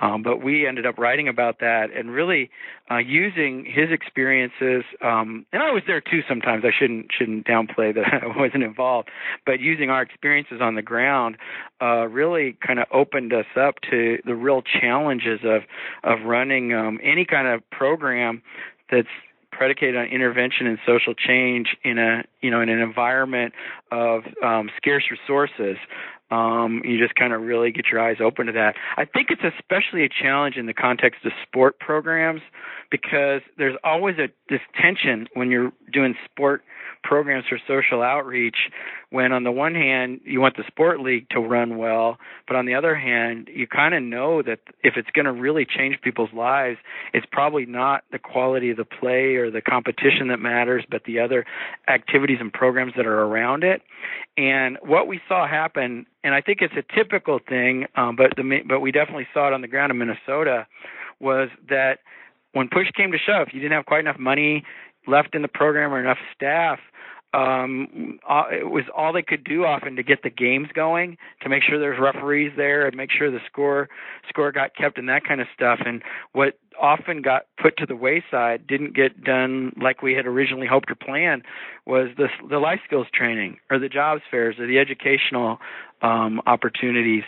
Um, 0.00 0.22
but 0.22 0.42
we 0.42 0.66
ended 0.66 0.84
up 0.84 0.98
writing 0.98 1.28
about 1.28 1.60
that 1.60 1.86
and 1.96 2.10
really 2.10 2.50
uh, 2.90 2.98
using 2.98 3.64
his 3.64 3.90
experiences. 3.90 4.84
Um, 5.02 5.46
and 5.52 5.62
I 5.62 5.70
was 5.70 5.82
there 5.86 6.00
too 6.00 6.20
sometimes. 6.28 6.64
I 6.66 6.70
shouldn't 6.78 7.06
shouldn't 7.16 7.46
downplay 7.46 7.94
that 7.94 8.04
I 8.22 8.38
wasn't 8.38 8.64
involved, 8.64 9.08
but 9.46 9.60
using 9.60 9.88
our 9.88 10.02
experiences 10.02 10.60
on 10.60 10.74
the 10.74 10.82
ground 10.82 11.36
uh, 11.80 12.06
really 12.08 12.56
kind 12.64 12.78
of 12.78 12.86
opened 12.92 13.32
us 13.32 13.46
up 13.58 13.76
to 13.90 14.18
the 14.26 14.34
real 14.34 14.62
challenges 14.62 15.40
of 15.44 15.62
of 16.04 16.26
running 16.26 16.74
um, 16.74 16.98
any 17.02 17.24
kind 17.24 17.48
of 17.48 17.68
program 17.70 18.42
that's 18.90 19.08
predicated 19.52 19.96
on 19.96 20.06
intervention 20.06 20.66
and 20.66 20.78
social 20.86 21.14
change 21.14 21.76
in 21.84 21.98
a 21.98 22.24
you 22.40 22.50
know 22.50 22.60
in 22.60 22.68
an 22.68 22.80
environment 22.80 23.54
of 23.90 24.22
um, 24.42 24.70
scarce 24.76 25.04
resources. 25.10 25.76
Um, 26.30 26.80
you 26.82 26.98
just 26.98 27.14
kind 27.14 27.34
of 27.34 27.42
really 27.42 27.72
get 27.72 27.88
your 27.92 28.00
eyes 28.00 28.16
open 28.18 28.46
to 28.46 28.52
that. 28.52 28.74
I 28.96 29.04
think 29.04 29.28
it's 29.28 29.42
especially 29.44 30.02
a 30.04 30.08
challenge 30.08 30.56
in 30.56 30.64
the 30.64 30.72
context 30.72 31.26
of 31.26 31.32
sport 31.46 31.78
programs 31.78 32.40
because 32.90 33.42
there's 33.58 33.76
always 33.84 34.16
a 34.18 34.28
this 34.48 34.60
tension 34.80 35.28
when 35.34 35.50
you're 35.50 35.72
doing 35.92 36.14
sport 36.24 36.62
programs 37.02 37.44
for 37.48 37.58
social 37.66 38.02
outreach 38.02 38.56
when 39.10 39.32
on 39.32 39.44
the 39.44 39.52
one 39.52 39.74
hand 39.74 40.20
you 40.24 40.40
want 40.40 40.56
the 40.56 40.64
sport 40.66 41.00
league 41.00 41.28
to 41.30 41.40
run 41.40 41.76
well 41.76 42.18
but 42.46 42.56
on 42.56 42.66
the 42.66 42.74
other 42.74 42.94
hand 42.94 43.48
you 43.52 43.66
kind 43.66 43.94
of 43.94 44.02
know 44.02 44.42
that 44.42 44.60
if 44.82 44.94
it's 44.96 45.10
going 45.10 45.24
to 45.24 45.32
really 45.32 45.64
change 45.64 46.00
people's 46.02 46.32
lives 46.32 46.78
it's 47.12 47.26
probably 47.30 47.66
not 47.66 48.04
the 48.12 48.18
quality 48.18 48.70
of 48.70 48.76
the 48.76 48.84
play 48.84 49.34
or 49.36 49.50
the 49.50 49.60
competition 49.60 50.28
that 50.28 50.38
matters 50.38 50.84
but 50.90 51.02
the 51.04 51.18
other 51.18 51.44
activities 51.88 52.38
and 52.40 52.52
programs 52.52 52.92
that 52.96 53.06
are 53.06 53.22
around 53.22 53.64
it. 53.64 53.82
And 54.36 54.78
what 54.82 55.06
we 55.06 55.20
saw 55.28 55.46
happen 55.46 56.06
and 56.24 56.34
i 56.34 56.40
think 56.40 56.58
it's 56.60 56.74
a 56.76 56.94
typical 56.94 57.38
thing 57.38 57.86
um, 57.96 58.16
but 58.16 58.34
the 58.36 58.60
but 58.66 58.80
we 58.80 58.92
definitely 58.92 59.26
saw 59.34 59.48
it 59.48 59.52
on 59.52 59.60
the 59.60 59.68
ground 59.68 59.90
in 59.90 59.98
minnesota 59.98 60.66
was 61.20 61.48
that 61.68 61.98
when 62.52 62.68
push 62.68 62.90
came 62.96 63.12
to 63.12 63.18
shove, 63.18 63.48
you 63.52 63.60
didn't 63.60 63.72
have 63.72 63.86
quite 63.86 64.00
enough 64.00 64.18
money 64.18 64.64
left 65.06 65.34
in 65.34 65.42
the 65.42 65.48
program 65.48 65.92
or 65.92 66.00
enough 66.00 66.18
staff. 66.34 66.78
Um, 67.34 68.18
uh, 68.28 68.44
it 68.50 68.70
was 68.70 68.84
all 68.94 69.14
they 69.14 69.22
could 69.22 69.42
do 69.42 69.64
often 69.64 69.96
to 69.96 70.02
get 70.02 70.22
the 70.22 70.28
games 70.28 70.68
going, 70.74 71.16
to 71.40 71.48
make 71.48 71.62
sure 71.62 71.78
there's 71.78 71.98
referees 71.98 72.52
there, 72.58 72.86
and 72.86 72.94
make 72.94 73.10
sure 73.10 73.30
the 73.30 73.38
score 73.46 73.88
score 74.28 74.52
got 74.52 74.76
kept, 74.76 74.98
and 74.98 75.08
that 75.08 75.24
kind 75.26 75.40
of 75.40 75.46
stuff. 75.54 75.80
And 75.84 76.02
what 76.32 76.58
often 76.80 77.22
got 77.22 77.46
put 77.60 77.78
to 77.78 77.86
the 77.86 77.96
wayside, 77.96 78.66
didn't 78.66 78.94
get 78.94 79.24
done 79.24 79.72
like 79.80 80.02
we 80.02 80.12
had 80.12 80.26
originally 80.26 80.66
hoped 80.66 80.90
or 80.90 80.94
planned, 80.94 81.42
was 81.86 82.08
the 82.18 82.28
the 82.50 82.58
life 82.58 82.80
skills 82.84 83.06
training, 83.14 83.56
or 83.70 83.78
the 83.78 83.88
jobs 83.88 84.20
fairs, 84.30 84.56
or 84.58 84.66
the 84.66 84.78
educational 84.78 85.58
um, 86.02 86.42
opportunities. 86.46 87.24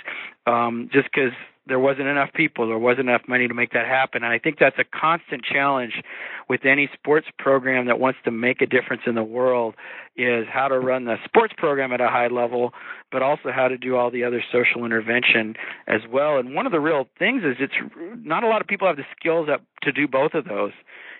Um, 0.46 0.90
just 0.92 1.08
because 1.14 1.32
there 1.66 1.78
wasn't 1.78 2.08
enough 2.08 2.30
people, 2.34 2.68
there 2.68 2.78
wasn't 2.78 3.08
enough 3.08 3.22
money 3.26 3.48
to 3.48 3.54
make 3.54 3.72
that 3.72 3.86
happen. 3.86 4.22
And 4.22 4.32
I 4.32 4.38
think 4.38 4.58
that's 4.58 4.78
a 4.78 4.84
constant 4.84 5.44
challenge 5.44 6.02
with 6.48 6.66
any 6.66 6.90
sports 6.92 7.26
program 7.38 7.86
that 7.86 7.98
wants 7.98 8.18
to 8.24 8.30
make 8.30 8.60
a 8.60 8.66
difference 8.66 9.02
in 9.06 9.14
the 9.14 9.24
world 9.24 9.74
is 10.16 10.46
how 10.52 10.68
to 10.68 10.78
run 10.78 11.06
the 11.06 11.16
sports 11.24 11.54
program 11.56 11.92
at 11.92 12.00
a 12.00 12.08
high 12.08 12.28
level, 12.28 12.72
but 13.10 13.22
also 13.22 13.50
how 13.50 13.68
to 13.68 13.78
do 13.78 13.96
all 13.96 14.10
the 14.10 14.24
other 14.24 14.42
social 14.52 14.84
intervention 14.84 15.54
as 15.86 16.02
well. 16.10 16.38
And 16.38 16.54
one 16.54 16.66
of 16.66 16.72
the 16.72 16.80
real 16.80 17.06
things 17.18 17.42
is 17.44 17.56
it's 17.58 17.74
not 18.22 18.44
a 18.44 18.48
lot 18.48 18.60
of 18.60 18.66
people 18.66 18.86
have 18.86 18.96
the 18.96 19.06
skills 19.18 19.48
up 19.50 19.62
to 19.82 19.92
do 19.92 20.06
both 20.06 20.34
of 20.34 20.44
those. 20.44 20.72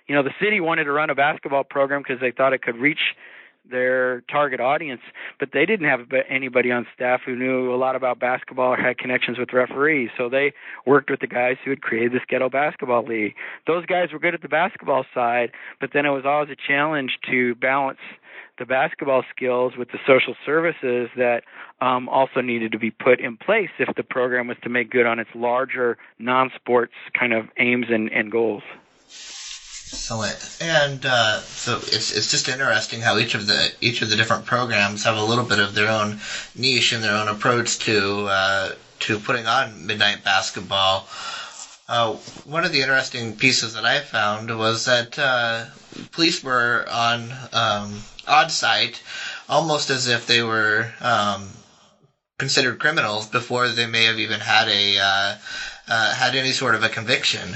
You 0.07 0.13
know, 0.13 0.21
the 0.21 0.33
city 0.39 0.59
wanted 0.59 0.83
to 0.83 0.91
run 0.91 1.09
a 1.09 1.15
basketball 1.15 1.63
program 1.63 2.03
because 2.03 2.21
they 2.21 2.31
thought 2.31 2.53
it 2.53 2.61
could 2.61 2.77
reach 2.77 3.15
their 3.69 4.21
target 4.21 4.59
audience, 4.59 5.01
but 5.39 5.49
they 5.53 5.65
didn't 5.65 5.87
have 5.87 6.01
anybody 6.29 6.71
on 6.71 6.85
staff 6.93 7.21
who 7.25 7.35
knew 7.35 7.73
a 7.73 7.77
lot 7.77 7.95
about 7.95 8.19
basketball 8.19 8.73
or 8.73 8.77
had 8.77 8.97
connections 8.97 9.37
with 9.37 9.53
referees. 9.53 10.09
So 10.17 10.29
they 10.29 10.53
worked 10.85 11.09
with 11.09 11.19
the 11.19 11.27
guys 11.27 11.57
who 11.63 11.71
had 11.71 11.81
created 11.81 12.13
this 12.13 12.21
ghetto 12.27 12.49
basketball 12.49 13.03
league. 13.03 13.35
Those 13.67 13.85
guys 13.85 14.11
were 14.11 14.19
good 14.19 14.33
at 14.33 14.41
the 14.41 14.49
basketball 14.49 15.05
side, 15.13 15.51
but 15.79 15.91
then 15.93 16.05
it 16.05 16.11
was 16.11 16.25
always 16.25 16.49
a 16.49 16.55
challenge 16.55 17.19
to 17.29 17.55
balance 17.55 17.99
the 18.57 18.65
basketball 18.65 19.23
skills 19.35 19.73
with 19.77 19.91
the 19.91 19.99
social 20.07 20.35
services 20.45 21.09
that 21.17 21.43
um, 21.81 22.07
also 22.07 22.39
needed 22.41 22.71
to 22.71 22.79
be 22.79 22.91
put 22.91 23.19
in 23.19 23.35
place 23.35 23.69
if 23.79 23.93
the 23.95 24.03
program 24.03 24.47
was 24.47 24.57
to 24.63 24.69
make 24.69 24.89
good 24.89 25.05
on 25.05 25.19
its 25.19 25.29
larger 25.35 25.97
non-sports 26.19 26.93
kind 27.17 27.33
of 27.33 27.47
aims 27.57 27.87
and, 27.89 28.09
and 28.11 28.31
goals. 28.31 28.63
Excellent. 29.95 30.57
And 30.59 31.05
uh, 31.05 31.39
so 31.39 31.77
it's 31.77 32.11
it's 32.11 32.29
just 32.29 32.49
interesting 32.49 32.99
how 32.99 33.17
each 33.17 33.33
of 33.33 33.47
the 33.47 33.71
each 33.79 34.01
of 34.01 34.09
the 34.09 34.17
different 34.17 34.45
programs 34.45 35.05
have 35.05 35.15
a 35.15 35.23
little 35.23 35.45
bit 35.45 35.57
of 35.57 35.73
their 35.73 35.89
own 35.89 36.19
niche 36.53 36.91
and 36.91 37.01
their 37.01 37.15
own 37.15 37.29
approach 37.29 37.79
to 37.79 38.27
uh, 38.27 38.71
to 38.99 39.17
putting 39.19 39.47
on 39.47 39.87
midnight 39.87 40.21
basketball. 40.25 41.07
Uh, 41.87 42.13
one 42.43 42.65
of 42.65 42.73
the 42.73 42.81
interesting 42.81 43.37
pieces 43.37 43.73
that 43.75 43.85
I 43.85 44.01
found 44.01 44.55
was 44.57 44.83
that 44.83 45.17
uh, 45.17 45.65
police 46.11 46.43
were 46.43 46.85
on 46.91 47.31
um, 47.53 48.03
odd 48.27 48.51
site, 48.51 49.01
almost 49.47 49.89
as 49.89 50.07
if 50.09 50.27
they 50.27 50.43
were 50.43 50.91
um, 50.99 51.47
considered 52.37 52.79
criminals 52.79 53.27
before 53.27 53.69
they 53.69 53.87
may 53.87 54.03
have 54.03 54.19
even 54.19 54.41
had 54.41 54.67
a 54.67 54.99
uh, 54.99 55.35
uh, 55.87 56.13
had 56.13 56.35
any 56.35 56.51
sort 56.51 56.75
of 56.75 56.83
a 56.83 56.89
conviction. 56.89 57.55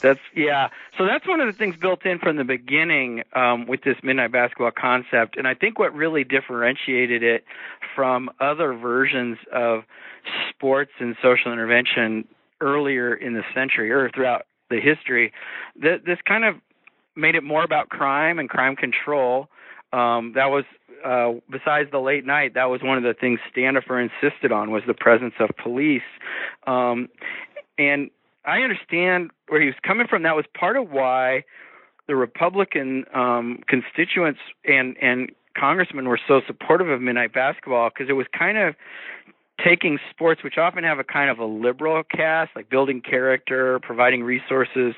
That's 0.00 0.20
yeah. 0.34 0.68
So 0.96 1.06
that's 1.06 1.26
one 1.26 1.40
of 1.40 1.46
the 1.46 1.52
things 1.52 1.76
built 1.76 2.04
in 2.06 2.18
from 2.18 2.36
the 2.36 2.44
beginning 2.44 3.24
um, 3.34 3.66
with 3.66 3.82
this 3.82 3.96
midnight 4.02 4.32
basketball 4.32 4.70
concept, 4.70 5.36
and 5.36 5.46
I 5.48 5.54
think 5.54 5.78
what 5.78 5.94
really 5.94 6.24
differentiated 6.24 7.22
it 7.22 7.44
from 7.94 8.30
other 8.40 8.74
versions 8.74 9.38
of 9.52 9.82
sports 10.50 10.92
and 11.00 11.16
social 11.22 11.52
intervention 11.52 12.26
earlier 12.60 13.14
in 13.14 13.34
the 13.34 13.42
century 13.54 13.90
or 13.90 14.10
throughout 14.10 14.46
the 14.70 14.80
history, 14.80 15.32
that 15.80 16.04
this 16.04 16.18
kind 16.26 16.44
of 16.44 16.56
made 17.16 17.34
it 17.34 17.42
more 17.42 17.64
about 17.64 17.88
crime 17.88 18.38
and 18.38 18.48
crime 18.48 18.76
control. 18.76 19.48
Um, 19.92 20.32
that 20.34 20.46
was 20.46 20.64
uh, 21.04 21.32
besides 21.50 21.90
the 21.90 21.98
late 21.98 22.26
night, 22.26 22.54
that 22.54 22.66
was 22.66 22.82
one 22.82 22.98
of 22.98 23.04
the 23.04 23.14
things 23.14 23.40
Standifer 23.50 24.00
insisted 24.00 24.52
on 24.52 24.70
was 24.70 24.82
the 24.86 24.94
presence 24.94 25.34
of 25.40 25.50
police. 25.62 26.02
Um, 26.66 27.08
and 27.78 28.10
I 28.48 28.60
understand 28.62 29.30
where 29.48 29.60
he 29.60 29.66
was 29.66 29.76
coming 29.86 30.06
from. 30.08 30.22
That 30.22 30.34
was 30.34 30.46
part 30.58 30.78
of 30.78 30.90
why 30.90 31.44
the 32.06 32.16
Republican 32.16 33.04
um, 33.14 33.60
constituents 33.68 34.40
and 34.64 34.96
and 35.00 35.30
congressmen 35.56 36.08
were 36.08 36.20
so 36.26 36.40
supportive 36.46 36.88
of 36.88 37.02
midnight 37.02 37.34
basketball 37.34 37.90
because 37.90 38.08
it 38.08 38.14
was 38.14 38.26
kind 38.36 38.56
of 38.56 38.74
taking 39.62 39.98
sports 40.10 40.42
which 40.44 40.56
often 40.56 40.84
have 40.84 40.98
a 41.00 41.04
kind 41.04 41.30
of 41.30 41.38
a 41.40 41.44
liberal 41.44 42.02
cast 42.04 42.50
like 42.54 42.70
building 42.70 43.02
character 43.02 43.80
providing 43.82 44.22
resources 44.22 44.94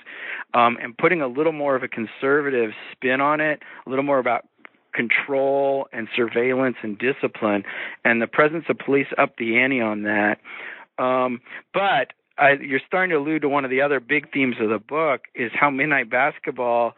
um, 0.53 0.77
and 0.83 0.97
putting 0.99 1.23
a 1.23 1.27
little 1.27 1.53
more 1.53 1.75
of 1.75 1.83
a 1.83 1.89
conservative 1.89 2.73
spin 2.93 3.23
on 3.23 3.41
it 3.41 3.63
a 3.87 3.91
little 3.91 4.05
more 4.05 4.19
about 4.19 4.45
control 4.93 5.89
and 5.95 6.09
surveillance 6.15 6.77
and 6.83 6.99
discipline 6.99 7.65
and 8.05 8.21
the 8.21 8.27
presence 8.27 8.65
of 8.69 8.77
police 8.79 9.07
up 9.17 9.35
the 9.39 9.57
ante 9.59 9.81
on 9.81 10.03
that 10.03 10.37
um, 10.99 11.41
but 11.73 12.13
I, 12.41 12.53
you're 12.53 12.81
starting 12.87 13.11
to 13.11 13.17
allude 13.17 13.43
to 13.43 13.49
one 13.49 13.65
of 13.65 13.71
the 13.71 13.83
other 13.83 14.01
big 14.01 14.33
themes 14.33 14.57
of 14.61 14.71
the 14.71 14.79
book 14.79 15.23
is 15.35 15.53
how 15.55 15.69
Midnight 15.71 16.09
Basketball, 16.11 16.95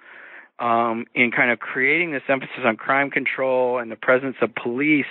um, 0.61 1.07
in 1.15 1.33
kind 1.33 1.51
of 1.51 1.59
creating 1.59 2.13
this 2.13 2.23
emphasis 2.29 2.61
on 2.65 2.77
crime 2.77 3.11
control 3.11 3.79
and 3.79 3.91
the 3.91 3.97
presence 3.97 4.37
of 4.41 4.55
police, 4.55 5.07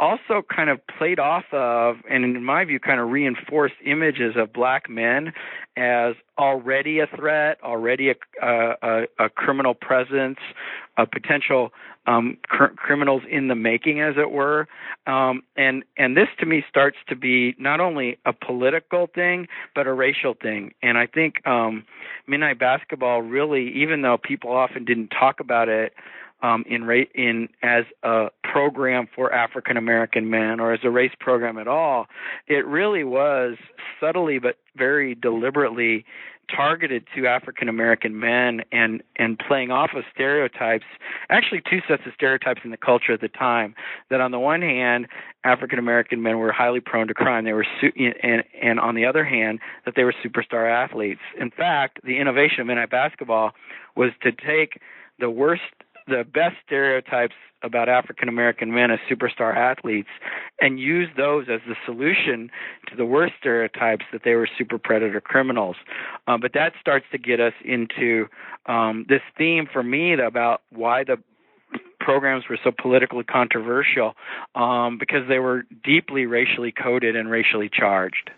also 0.00 0.42
kind 0.54 0.70
of 0.70 0.80
played 0.98 1.20
off 1.20 1.44
of, 1.52 1.96
and 2.10 2.24
in 2.24 2.42
my 2.42 2.64
view, 2.64 2.80
kind 2.80 3.00
of 3.00 3.10
reinforced 3.10 3.74
images 3.86 4.34
of 4.36 4.52
black 4.52 4.90
men 4.90 5.32
as 5.76 6.14
already 6.36 6.98
a 6.98 7.06
threat, 7.06 7.58
already 7.62 8.10
a, 8.10 8.14
a, 8.42 9.02
a 9.20 9.28
criminal 9.28 9.74
presence, 9.74 10.38
potential 11.06 11.72
um, 12.06 12.36
cr- 12.44 12.74
criminals 12.76 13.22
in 13.30 13.48
the 13.48 13.54
making, 13.54 14.00
as 14.00 14.14
it 14.16 14.30
were. 14.30 14.66
Um, 15.06 15.42
and 15.56 15.84
and 15.96 16.16
this 16.16 16.28
to 16.38 16.46
me 16.46 16.64
starts 16.68 16.96
to 17.08 17.16
be 17.16 17.54
not 17.58 17.80
only 17.80 18.18
a 18.24 18.32
political 18.32 19.08
thing 19.14 19.48
but 19.74 19.86
a 19.86 19.92
racial 19.92 20.34
thing. 20.34 20.72
And 20.82 20.98
I 20.98 21.06
think 21.06 21.46
um, 21.46 21.84
Midnight 22.26 22.58
Basketball 22.58 23.22
really, 23.22 23.70
even 23.74 24.02
though 24.02 24.18
people 24.18 24.52
often 24.52 24.84
didn't 24.84 25.08
talk 25.08 25.40
about 25.40 25.68
it. 25.68 25.92
Um, 26.42 26.64
in 26.66 26.84
ra- 26.84 27.04
in 27.14 27.50
as 27.62 27.84
a 28.02 28.28
program 28.42 29.06
for 29.14 29.30
African 29.30 29.76
American 29.76 30.30
men 30.30 30.58
or 30.58 30.72
as 30.72 30.80
a 30.84 30.88
race 30.88 31.12
program 31.20 31.58
at 31.58 31.68
all, 31.68 32.06
it 32.46 32.64
really 32.64 33.04
was 33.04 33.58
subtly 34.00 34.38
but 34.38 34.56
very 34.74 35.14
deliberately 35.14 36.06
targeted 36.54 37.04
to 37.14 37.26
African 37.26 37.68
American 37.68 38.18
men 38.18 38.62
and 38.72 39.02
and 39.16 39.38
playing 39.38 39.70
off 39.70 39.90
of 39.94 40.04
stereotypes, 40.14 40.84
actually 41.28 41.62
two 41.68 41.80
sets 41.88 42.02
of 42.06 42.12
stereotypes 42.14 42.60
in 42.64 42.70
the 42.70 42.76
culture 42.76 43.12
at 43.12 43.20
the 43.20 43.28
time. 43.28 43.74
That 44.10 44.20
on 44.20 44.30
the 44.30 44.38
one 44.38 44.62
hand, 44.62 45.08
African 45.44 45.78
American 45.78 46.22
men 46.22 46.38
were 46.38 46.52
highly 46.52 46.80
prone 46.80 47.08
to 47.08 47.14
crime. 47.14 47.44
They 47.44 47.52
were 47.52 47.66
su- 47.80 48.12
and 48.22 48.44
and 48.60 48.80
on 48.80 48.94
the 48.94 49.06
other 49.06 49.24
hand, 49.24 49.60
that 49.84 49.94
they 49.96 50.04
were 50.04 50.14
superstar 50.24 50.70
athletes. 50.70 51.20
In 51.38 51.50
fact, 51.50 52.00
the 52.04 52.18
innovation 52.18 52.60
of 52.60 52.66
midnight 52.66 52.90
basketball 52.90 53.52
was 53.96 54.10
to 54.22 54.32
take 54.32 54.80
the 55.18 55.30
worst 55.30 55.62
the 56.10 56.24
best 56.24 56.56
stereotypes 56.66 57.34
about 57.62 57.88
African 57.88 58.28
American 58.28 58.72
men 58.72 58.90
as 58.90 58.98
superstar 59.10 59.54
athletes 59.54 60.08
and 60.60 60.80
use 60.80 61.08
those 61.16 61.46
as 61.50 61.60
the 61.68 61.74
solution 61.84 62.50
to 62.88 62.96
the 62.96 63.04
worst 63.04 63.34
stereotypes 63.38 64.04
that 64.12 64.22
they 64.24 64.34
were 64.34 64.48
super 64.58 64.78
predator 64.78 65.20
criminals. 65.20 65.76
Um, 66.26 66.40
but 66.40 66.52
that 66.54 66.72
starts 66.80 67.06
to 67.12 67.18
get 67.18 67.40
us 67.40 67.52
into 67.64 68.26
um, 68.66 69.06
this 69.08 69.22
theme 69.36 69.66
for 69.70 69.82
me 69.82 70.14
about 70.14 70.62
why 70.70 71.04
the 71.04 71.18
programs 72.00 72.44
were 72.48 72.58
so 72.64 72.70
politically 72.76 73.24
controversial 73.24 74.14
um, 74.54 74.98
because 74.98 75.28
they 75.28 75.38
were 75.38 75.64
deeply 75.84 76.26
racially 76.26 76.72
coded 76.72 77.14
and 77.14 77.30
racially 77.30 77.70
charged. 77.72 78.30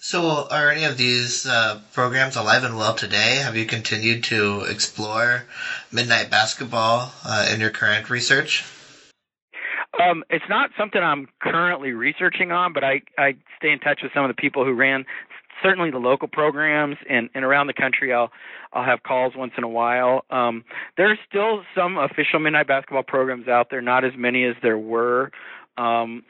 So, 0.00 0.48
are 0.50 0.70
any 0.70 0.84
of 0.84 0.96
these 0.96 1.46
uh, 1.46 1.80
programs 1.92 2.36
alive 2.36 2.64
and 2.64 2.76
well 2.76 2.94
today? 2.94 3.36
Have 3.44 3.54
you 3.54 3.66
continued 3.66 4.24
to 4.24 4.62
explore 4.62 5.44
midnight 5.92 6.30
basketball 6.30 7.12
uh, 7.22 7.50
in 7.52 7.60
your 7.60 7.68
current 7.68 8.08
research? 8.08 8.64
Um, 10.00 10.24
it's 10.30 10.44
not 10.48 10.70
something 10.78 11.02
I'm 11.02 11.28
currently 11.42 11.92
researching 11.92 12.50
on, 12.50 12.72
but 12.72 12.82
I, 12.82 13.02
I 13.18 13.34
stay 13.58 13.70
in 13.70 13.78
touch 13.78 14.00
with 14.02 14.12
some 14.14 14.24
of 14.24 14.28
the 14.28 14.40
people 14.40 14.64
who 14.64 14.72
ran 14.72 15.04
certainly 15.62 15.90
the 15.90 15.98
local 15.98 16.28
programs 16.28 16.96
and, 17.10 17.28
and 17.34 17.44
around 17.44 17.66
the 17.66 17.74
country 17.74 18.12
I'll 18.12 18.30
I'll 18.72 18.84
have 18.84 19.02
calls 19.02 19.32
once 19.34 19.52
in 19.56 19.64
a 19.64 19.68
while. 19.68 20.24
Um, 20.30 20.64
there 20.96 21.10
are 21.10 21.18
still 21.28 21.62
some 21.74 21.96
official 21.96 22.38
midnight 22.38 22.68
basketball 22.68 23.02
programs 23.02 23.48
out 23.48 23.68
there, 23.70 23.80
not 23.80 24.04
as 24.04 24.12
many 24.16 24.44
as 24.44 24.56
there 24.62 24.78
were. 24.78 25.30
Um, 25.78 26.22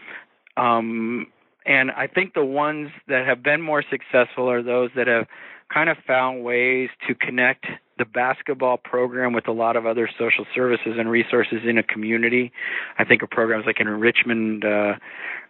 um, 0.57 1.27
and 1.69 1.91
I 1.91 2.07
think 2.07 2.33
the 2.33 2.45
ones 2.45 2.89
that 3.09 3.27
have 3.27 3.43
been 3.43 3.61
more 3.61 3.85
successful 3.89 4.51
are 4.51 4.63
those 4.63 4.91
that 4.97 5.07
have 5.07 5.27
kind 5.73 5.91
of 5.91 5.99
found 6.07 6.43
ways 6.43 6.89
to 7.07 7.15
connect 7.15 7.67
the 7.99 8.07
basketball 8.07 8.79
program 8.79 9.35
with 9.35 9.47
a 9.49 9.53
lot 9.53 9.77
of 9.77 9.85
other 9.85 10.09
social 10.19 10.47
services 10.55 10.95
and 10.99 11.11
resources 11.11 11.59
in 11.69 11.77
a 11.77 11.83
community. 11.83 12.53
I 12.99 13.05
think 13.05 13.23
of 13.23 13.29
programs 13.29 13.67
like 13.67 13.81
in 13.81 13.89
Richmond, 13.89 14.65
uh, 14.65 14.95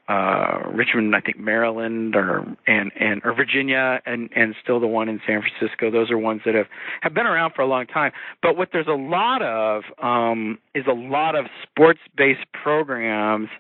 uh, 0.09 0.62
Richmond, 0.72 1.14
I 1.14 1.20
think 1.20 1.38
Maryland 1.38 2.16
or 2.16 2.44
and 2.66 2.90
and 2.98 3.20
or 3.24 3.33
Virginia, 3.33 4.00
and 4.04 4.28
and 4.35 4.57
still 4.61 4.81
the 4.81 4.87
one 4.88 5.09
in 5.09 5.20
San 5.24 5.40
Francisco. 5.42 5.90
Those 5.90 6.11
are 6.11 6.18
ones 6.18 6.40
that 6.46 6.57
have 6.57 6.66
have 7.02 7.14
been 7.14 7.26
around 7.26 7.52
for 7.54 7.62
a 7.62 7.66
long 7.66 7.87
time. 7.87 8.11
But 8.42 8.57
what 8.57 8.70
there's 8.72 8.88
a 8.88 8.92
lot 8.92 9.42
of 9.42 9.85
um, 10.02 10.59
is 10.74 10.87
a 10.88 10.94
lot 10.94 11.37
of 11.37 11.44
sports-based 11.62 12.50
programs 12.52 13.50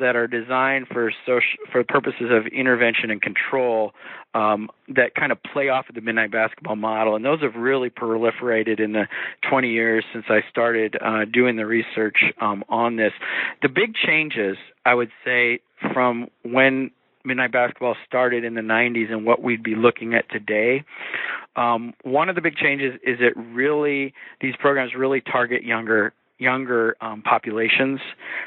that 0.00 0.16
are 0.16 0.26
designed 0.26 0.88
for 0.88 1.12
social 1.26 1.58
for 1.70 1.84
purposes 1.84 2.30
of 2.30 2.46
intervention 2.46 3.10
and 3.10 3.22
control 3.22 3.92
um, 4.34 4.68
that 4.88 5.14
kind 5.14 5.32
of 5.32 5.38
play 5.52 5.68
off 5.68 5.88
of 5.88 5.94
the 5.94 6.00
midnight 6.00 6.30
basketball 6.30 6.76
model, 6.76 7.16
and 7.16 7.24
those 7.24 7.40
have 7.42 7.54
really 7.54 7.90
proliferated 7.90 8.80
in 8.80 8.92
the 8.92 9.06
20 9.48 9.70
years 9.70 10.04
since 10.12 10.24
I 10.28 10.40
started 10.50 10.96
uh, 11.00 11.24
doing 11.30 11.56
the 11.56 11.66
research 11.66 12.18
um, 12.40 12.64
on 12.68 12.96
this. 12.96 13.12
The 13.62 13.68
big 13.68 13.94
changes, 13.94 14.56
I 14.84 14.94
would 14.94 15.10
say, 15.24 15.60
from 15.92 16.28
when 16.42 16.90
midnight 17.24 17.52
basketball 17.52 17.96
started 18.06 18.44
in 18.44 18.54
the 18.54 18.60
90s 18.60 19.10
and 19.10 19.24
what 19.24 19.42
we'd 19.42 19.62
be 19.62 19.74
looking 19.74 20.14
at 20.14 20.28
today. 20.30 20.84
Um, 21.56 21.92
one 22.02 22.28
of 22.28 22.36
the 22.36 22.40
big 22.40 22.56
changes 22.56 22.94
is 23.04 23.18
it 23.20 23.34
really 23.36 24.14
these 24.40 24.54
programs 24.58 24.94
really 24.94 25.20
target 25.20 25.62
younger 25.62 26.12
younger 26.40 26.96
um, 27.00 27.22
populations, 27.22 28.00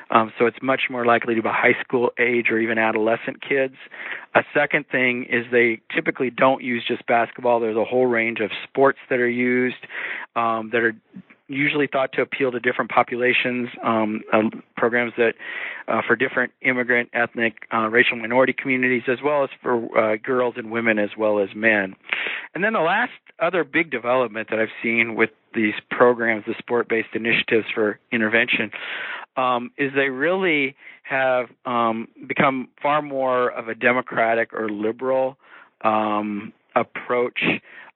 um, 0.10 0.34
so 0.38 0.46
it's 0.46 0.58
much 0.62 0.84
more 0.90 1.06
likely 1.06 1.36
to 1.36 1.42
be 1.42 1.50
high 1.50 1.80
school 1.82 2.12
age 2.20 2.48
or 2.50 2.58
even 2.60 2.78
adolescent 2.78 3.42
kids. 3.42 3.76
A 4.36 4.42
second 4.54 4.86
thing 4.92 5.26
is 5.30 5.46
they 5.52 5.80
typically 5.94 6.30
don't 6.30 6.64
use 6.64 6.84
just 6.88 7.06
basketball. 7.06 7.60
There's 7.60 7.78
a 7.78 7.86
whole 7.86 8.08
range 8.08 8.40
of 8.40 8.50
sports 8.68 9.00
that 9.10 9.20
are 9.20 9.30
used 9.30 9.86
um, 10.36 10.72
that 10.72 10.82
are 10.82 10.96
usually 11.48 11.88
thought 11.88 12.12
to 12.14 12.22
appeal 12.22 12.52
to 12.52 12.60
different 12.60 12.90
populations, 12.90 13.70
um, 13.84 14.22
uh, 14.32 14.42
programs 14.78 15.14
that 15.18 15.34
uh, 15.88 16.02
for 16.06 16.16
different 16.16 16.52
immigrant, 16.62 17.10
ethnic, 17.14 17.68
uh, 17.74 17.90
racial 17.90 18.16
minority 18.18 18.54
communities, 18.54 19.04
as 19.08 19.20
well 19.24 19.44
as 19.44 19.50
for 19.62 19.86
uh, 19.98 20.16
girls 20.18 20.56
and 20.58 20.72
women, 20.72 20.98
as 20.98 21.10
well 21.18 21.40
as 21.40 21.50
men. 21.56 21.96
And 22.56 22.64
then 22.64 22.74
the 22.74 22.80
last 22.80 23.12
other 23.40 23.64
big 23.64 23.92
development 23.92 24.50
that 24.50 24.60
I've 24.60 24.70
seen 24.82 25.16
with 25.16 25.32
these 25.54 25.74
programs, 25.90 26.46
the 26.46 26.56
sport-based 26.60 27.10
initiatives 27.14 27.68
for 27.74 28.00
intervention, 28.12 28.72
um, 29.38 29.72
is 29.78 29.92
they 29.96 30.10
really 30.10 30.76
have 31.04 31.48
um, 31.66 32.08
become 32.28 32.70
far 32.82 33.02
more 33.02 33.50
of 33.52 33.68
a 33.68 33.76
democratic 33.76 34.54
or 34.54 34.70
liberal 34.70 35.38
um, 35.82 36.54
approach 36.76 37.40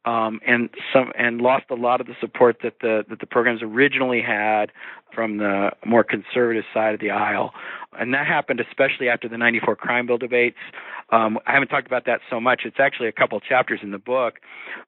um, 0.07 0.39
and 0.47 0.69
some 0.93 1.11
and 1.17 1.41
lost 1.41 1.65
a 1.69 1.75
lot 1.75 1.99
of 1.99 2.07
the 2.07 2.15
support 2.21 2.59
that 2.63 2.75
the 2.79 3.03
that 3.09 3.19
the 3.19 3.25
programs 3.25 3.61
originally 3.61 4.21
had 4.21 4.71
from 5.13 5.37
the 5.37 5.71
more 5.85 6.03
conservative 6.03 6.63
side 6.73 6.93
of 6.93 7.01
the 7.01 7.11
aisle, 7.11 7.51
and 7.99 8.13
that 8.13 8.25
happened 8.25 8.61
especially 8.61 9.09
after 9.09 9.27
the 9.27 9.37
'94 9.37 9.75
crime 9.75 10.07
bill 10.07 10.17
debates. 10.17 10.57
Um, 11.09 11.39
I 11.45 11.53
haven't 11.53 11.67
talked 11.67 11.87
about 11.87 12.05
that 12.05 12.21
so 12.29 12.39
much. 12.39 12.61
It's 12.63 12.79
actually 12.79 13.09
a 13.09 13.13
couple 13.13 13.39
chapters 13.41 13.81
in 13.83 13.91
the 13.91 13.97
book, 13.97 14.35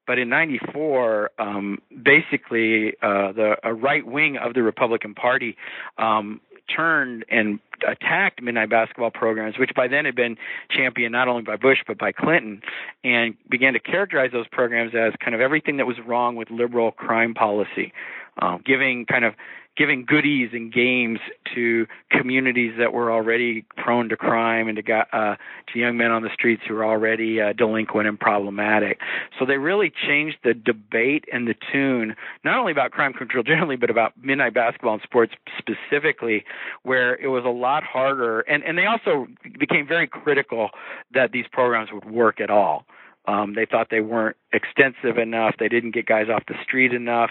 but 0.06 0.18
in 0.18 0.30
'94, 0.30 1.32
um, 1.38 1.78
basically 2.02 2.94
uh, 3.02 3.32
the 3.32 3.56
right 3.74 4.06
wing 4.06 4.38
of 4.38 4.54
the 4.54 4.62
Republican 4.62 5.14
Party 5.14 5.56
um, 5.98 6.40
turned 6.74 7.24
and 7.30 7.58
attacked 7.86 8.42
midnight 8.42 8.70
basketball 8.70 9.10
programs, 9.10 9.58
which 9.58 9.70
by 9.74 9.88
then 9.88 10.04
had 10.04 10.14
been 10.14 10.36
championed 10.70 11.12
not 11.12 11.28
only 11.28 11.42
by 11.42 11.56
Bush 11.56 11.78
but 11.86 11.98
by 11.98 12.12
Clinton, 12.12 12.62
and 13.04 13.34
began 13.48 13.72
to 13.72 13.80
characterize 13.80 14.30
those 14.32 14.48
programs 14.48 14.92
as 14.94 15.12
kind 15.22 15.34
of 15.34 15.40
everything 15.40 15.78
that 15.78 15.86
was 15.86 15.96
wrong 16.06 16.36
with 16.36 16.50
liberal 16.50 16.92
crime 16.92 17.34
policy, 17.34 17.92
um, 18.40 18.62
giving 18.64 19.06
kind 19.06 19.24
of 19.24 19.34
giving 19.76 20.04
goodies 20.04 20.50
and 20.52 20.72
games 20.72 21.20
to 21.54 21.86
communities 22.10 22.74
that 22.78 22.92
were 22.92 23.10
already 23.10 23.64
prone 23.76 24.08
to 24.08 24.16
crime 24.16 24.68
and 24.68 24.76
to, 24.84 24.92
uh, 25.12 25.36
to 25.72 25.78
young 25.78 25.96
men 25.96 26.10
on 26.10 26.22
the 26.22 26.28
streets 26.34 26.62
who 26.66 26.74
were 26.74 26.84
already 26.84 27.40
uh, 27.40 27.52
delinquent 27.52 28.06
and 28.06 28.18
problematic. 28.18 28.98
So 29.38 29.46
they 29.46 29.56
really 29.56 29.90
changed 29.90 30.38
the 30.44 30.54
debate 30.54 31.24
and 31.32 31.48
the 31.48 31.54
tune, 31.72 32.14
not 32.44 32.58
only 32.58 32.72
about 32.72 32.90
crime 32.90 33.12
control 33.12 33.42
generally, 33.42 33.76
but 33.76 33.90
about 33.90 34.12
midnight 34.22 34.54
basketball 34.54 34.94
and 34.94 35.02
sports 35.02 35.32
specifically, 35.58 36.44
where 36.82 37.16
it 37.16 37.28
was 37.28 37.44
a 37.44 37.50
lot 37.50 37.82
harder. 37.82 38.40
And, 38.40 38.62
and 38.64 38.76
they 38.76 38.86
also 38.86 39.26
became 39.58 39.86
very 39.86 40.06
critical 40.06 40.70
that 41.14 41.32
these 41.32 41.46
programs 41.50 41.90
would 41.92 42.10
work 42.10 42.40
at 42.40 42.50
all. 42.50 42.84
Um, 43.30 43.54
they 43.54 43.64
thought 43.64 43.88
they 43.90 44.00
weren't 44.00 44.36
extensive 44.52 45.16
enough. 45.16 45.54
They 45.58 45.68
didn't 45.68 45.92
get 45.92 46.06
guys 46.06 46.26
off 46.28 46.42
the 46.48 46.56
street 46.64 46.92
enough. 46.92 47.30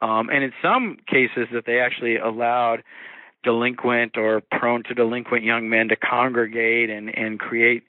Um, 0.00 0.28
and 0.30 0.44
in 0.44 0.52
some 0.62 0.98
cases, 1.08 1.48
that 1.52 1.64
they 1.66 1.80
actually 1.80 2.16
allowed 2.16 2.84
delinquent 3.42 4.16
or 4.16 4.42
prone 4.52 4.84
to 4.84 4.94
delinquent 4.94 5.44
young 5.44 5.68
men 5.68 5.88
to 5.88 5.96
congregate 5.96 6.88
and, 6.88 7.16
and 7.16 7.40
create 7.40 7.82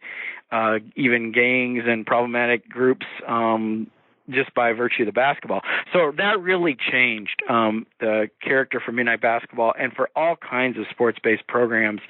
uh, 0.52 0.80
even 0.96 1.32
gangs 1.32 1.84
and 1.86 2.06
problematic 2.06 2.68
groups 2.68 3.06
um, 3.28 3.88
just 4.34 4.54
by 4.54 4.74
virtue 4.74 5.04
of 5.04 5.08
the 5.08 5.12
basketball. 5.12 5.62
So 5.94 6.12
that 6.18 6.40
really 6.42 6.76
changed 6.92 7.42
um, 7.50 7.86
the 8.00 8.30
character 8.42 8.82
for 8.84 8.92
Midnight 8.92 9.22
Basketball 9.22 9.74
and 9.78 9.94
for 9.94 10.10
all 10.16 10.36
kinds 10.36 10.78
of 10.78 10.86
sports-based 10.90 11.48
programs, 11.48 12.02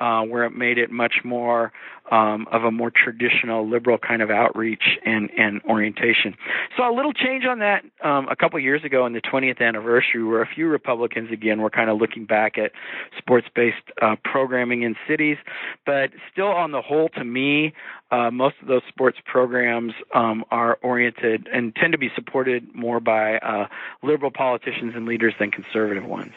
uh, 0.00 0.22
where 0.22 0.44
it 0.44 0.50
made 0.50 0.78
it 0.78 0.90
much 0.90 1.16
more 1.24 1.72
um, 2.10 2.46
of 2.52 2.64
a 2.64 2.70
more 2.70 2.90
traditional 2.90 3.68
liberal 3.68 3.98
kind 3.98 4.22
of 4.22 4.30
outreach 4.30 4.98
and, 5.04 5.30
and 5.36 5.60
orientation. 5.64 6.34
So 6.76 6.88
a 6.88 6.94
little 6.94 7.12
change 7.12 7.44
on 7.44 7.58
that 7.58 7.84
um, 8.04 8.28
a 8.28 8.36
couple 8.36 8.58
years 8.60 8.84
ago 8.84 9.06
in 9.06 9.12
the 9.12 9.20
20th 9.20 9.60
anniversary, 9.60 10.22
where 10.22 10.42
a 10.42 10.46
few 10.46 10.68
Republicans 10.68 11.30
again 11.32 11.60
were 11.60 11.70
kind 11.70 11.90
of 11.90 11.98
looking 11.98 12.24
back 12.24 12.58
at 12.58 12.72
sports-based 13.18 13.76
uh, 14.00 14.16
programming 14.24 14.82
in 14.82 14.94
cities, 15.08 15.36
but 15.84 16.10
still 16.32 16.48
on 16.48 16.70
the 16.70 16.82
whole, 16.82 17.08
to 17.10 17.24
me, 17.24 17.72
uh, 18.10 18.30
most 18.30 18.56
of 18.62 18.68
those 18.68 18.82
sports 18.88 19.18
programs 19.24 19.92
um, 20.14 20.44
are 20.50 20.78
oriented 20.82 21.48
and 21.52 21.74
tend 21.74 21.92
to 21.92 21.98
be 21.98 22.10
supported 22.14 22.74
more 22.74 23.00
by 23.00 23.38
uh, 23.38 23.66
liberal 24.02 24.30
politicians 24.30 24.94
and 24.94 25.06
leaders 25.06 25.34
than 25.38 25.50
conservative 25.50 26.04
ones. 26.04 26.32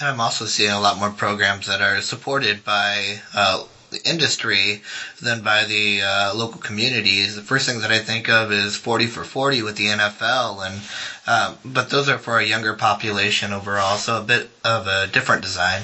And 0.00 0.08
I'm 0.08 0.20
also 0.20 0.46
seeing 0.46 0.70
a 0.70 0.80
lot 0.80 0.98
more 0.98 1.10
programs 1.10 1.66
that 1.66 1.82
are 1.82 2.00
supported 2.00 2.64
by 2.64 3.20
uh, 3.34 3.64
the 3.90 4.00
industry 4.08 4.82
than 5.20 5.42
by 5.42 5.64
the 5.64 6.00
uh, 6.02 6.34
local 6.34 6.60
communities. 6.60 7.36
The 7.36 7.42
first 7.42 7.68
thing 7.68 7.80
that 7.82 7.90
I 7.90 7.98
think 7.98 8.28
of 8.28 8.50
is 8.50 8.74
40 8.74 9.06
for 9.06 9.22
40 9.22 9.62
with 9.62 9.76
the 9.76 9.86
NFL, 9.86 10.66
and 10.66 10.80
uh, 11.26 11.54
but 11.64 11.90
those 11.90 12.08
are 12.08 12.18
for 12.18 12.38
a 12.38 12.44
younger 12.44 12.74
population 12.74 13.52
overall, 13.52 13.96
so 13.96 14.20
a 14.20 14.24
bit 14.24 14.48
of 14.64 14.86
a 14.86 15.06
different 15.08 15.42
design. 15.42 15.82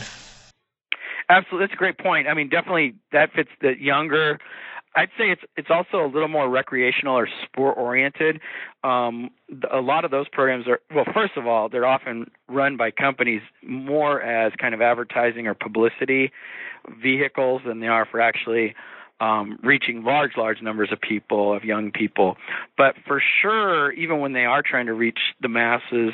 Absolutely, 1.28 1.66
that's 1.66 1.74
a 1.74 1.76
great 1.76 1.98
point. 1.98 2.26
I 2.26 2.34
mean, 2.34 2.48
definitely 2.48 2.94
that 3.12 3.32
fits 3.34 3.50
the 3.60 3.74
younger 3.78 4.38
I'd 4.98 5.11
say 5.16 5.30
it's 5.30 5.42
it's 5.56 5.70
also 5.70 6.04
a 6.04 6.11
little 6.12 6.26
more 6.26 6.48
recreational 6.48 7.16
or 7.16 7.28
sport 7.44 7.78
oriented. 7.78 8.40
Um, 8.82 9.30
a 9.70 9.80
lot 9.80 10.04
of 10.04 10.11
those 10.11 10.28
programs 10.28 10.66
are 10.66 10.80
well. 10.92 11.04
First 11.14 11.37
of 11.37 11.46
all, 11.46 11.68
they're 11.68 11.87
often 11.87 12.32
run 12.48 12.76
by 12.76 12.90
companies 12.90 13.42
more 13.62 14.20
as 14.20 14.52
kind 14.58 14.74
of 14.74 14.80
advertising 14.82 15.46
or 15.46 15.54
publicity 15.54 16.32
vehicles 17.00 17.62
than 17.64 17.78
they 17.78 17.87
are 17.87 18.06
for 18.06 18.20
actually 18.20 18.74
um, 19.20 19.59
reaching 19.62 20.04
large, 20.04 20.33
large 20.37 20.62
numbers 20.62 20.90
of 20.92 21.00
people, 21.00 21.54
of 21.54 21.64
young 21.64 21.90
people. 21.90 22.37
But 22.76 22.94
for 23.07 23.20
sure, 23.42 23.92
even 23.92 24.20
when 24.20 24.33
they 24.33 24.44
are 24.44 24.62
trying 24.62 24.87
to 24.87 24.94
reach 24.94 25.18
the 25.40 25.48
masses, 25.48 26.12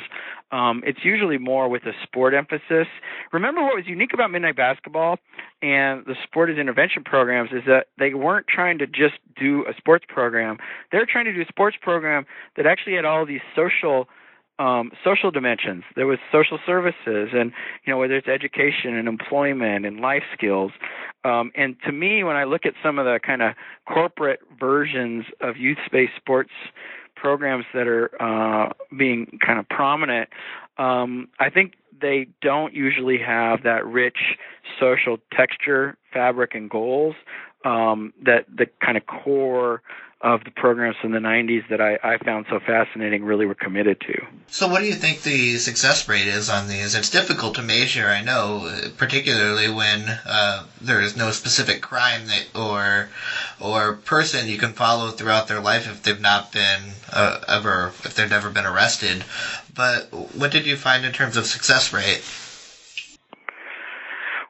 um, 0.51 0.83
it's 0.85 0.99
usually 1.03 1.37
more 1.37 1.67
with 1.69 1.83
a 1.83 1.91
sport 2.03 2.33
emphasis. 2.33 2.87
Remember 3.31 3.63
what 3.63 3.75
was 3.75 3.85
unique 3.87 4.13
about 4.13 4.31
Midnight 4.31 4.55
Basketball 4.55 5.17
and 5.61 6.05
the 6.05 6.15
sport 6.23 6.49
as 6.49 6.57
intervention 6.57 7.03
programs 7.03 7.51
is 7.51 7.63
that 7.67 7.87
they 7.97 8.13
weren't 8.13 8.47
trying 8.47 8.77
to 8.79 8.87
just 8.87 9.15
do 9.39 9.65
a 9.67 9.73
sports 9.77 10.05
program. 10.07 10.57
They 10.91 10.97
were 10.97 11.07
trying 11.11 11.25
to 11.25 11.33
do 11.33 11.41
a 11.41 11.47
sports 11.47 11.77
program 11.81 12.25
that 12.57 12.65
actually 12.65 12.95
had 12.95 13.05
all 13.05 13.25
these 13.25 13.41
social 13.55 14.07
um, 14.59 14.91
social 15.03 15.31
dimensions. 15.31 15.83
There 15.95 16.07
was 16.07 16.19
social 16.31 16.59
services, 16.65 17.29
and 17.33 17.51
you 17.85 17.91
know 17.91 17.97
whether 17.97 18.15
it's 18.15 18.27
education 18.27 18.95
and 18.95 19.07
employment 19.07 19.85
and 19.85 19.99
life 19.99 20.23
skills. 20.33 20.71
Um, 21.23 21.51
and 21.55 21.75
to 21.85 21.91
me, 21.91 22.23
when 22.23 22.35
I 22.35 22.43
look 22.43 22.65
at 22.65 22.73
some 22.83 22.99
of 22.99 23.05
the 23.05 23.19
kind 23.25 23.41
of 23.41 23.53
corporate 23.87 24.39
versions 24.59 25.25
of 25.41 25.57
youth-based 25.57 26.13
sports 26.15 26.51
programs 27.15 27.65
that 27.73 27.87
are 27.87 28.09
uh, 28.21 28.71
being 28.97 29.39
kind 29.45 29.59
of 29.59 29.67
prominent, 29.69 30.29
um, 30.77 31.29
I 31.39 31.49
think 31.49 31.73
they 31.99 32.27
don't 32.41 32.73
usually 32.73 33.17
have 33.17 33.63
that 33.63 33.85
rich 33.85 34.37
social 34.79 35.17
texture, 35.33 35.97
fabric, 36.13 36.53
and 36.53 36.69
goals 36.69 37.15
um, 37.65 38.13
that 38.23 38.45
the 38.55 38.67
kind 38.83 38.97
of 38.97 39.05
core 39.07 39.81
of 40.25 40.43
the 40.43 40.49
programs 40.49 40.95
from 40.99 41.11
the 41.11 41.19
90s 41.19 41.69
that 41.69 41.79
I, 41.79 41.99
I 42.03 42.17
found 42.17 42.47
so 42.49 42.59
fascinating 42.59 43.23
really 43.23 43.45
were 43.45 43.53
committed 43.53 44.01
to. 44.01 44.25
So, 44.47 44.67
what 44.67 44.79
do 44.79 44.87
you 44.87 44.95
think 44.95 45.21
the 45.21 45.57
success 45.57 46.09
rate 46.09 46.25
is 46.25 46.49
on 46.49 46.67
these? 46.67 46.95
It's 46.95 47.11
difficult 47.11 47.53
to 47.55 47.61
measure, 47.61 48.07
I 48.07 48.23
know, 48.23 48.75
particularly 48.97 49.69
when 49.69 50.01
uh, 50.25 50.65
there 50.81 50.99
is 50.99 51.15
no 51.15 51.29
specific 51.29 51.83
crime 51.83 52.25
that 52.25 52.47
or 52.55 53.09
or 53.61 53.93
person 53.93 54.47
you 54.47 54.57
can 54.57 54.73
follow 54.73 55.11
throughout 55.11 55.47
their 55.47 55.59
life 55.61 55.87
if 55.87 56.01
they've 56.01 56.19
not 56.19 56.51
been 56.51 56.81
uh, 57.13 57.41
ever 57.47 57.93
if 58.03 58.15
they've 58.15 58.27
never 58.29 58.49
been 58.49 58.65
arrested. 58.65 59.23
But 59.75 60.11
what 60.35 60.51
did 60.51 60.65
you 60.65 60.75
find 60.75 61.05
in 61.05 61.11
terms 61.11 61.37
of 61.37 61.45
success 61.45 61.93
rate? 61.93 62.23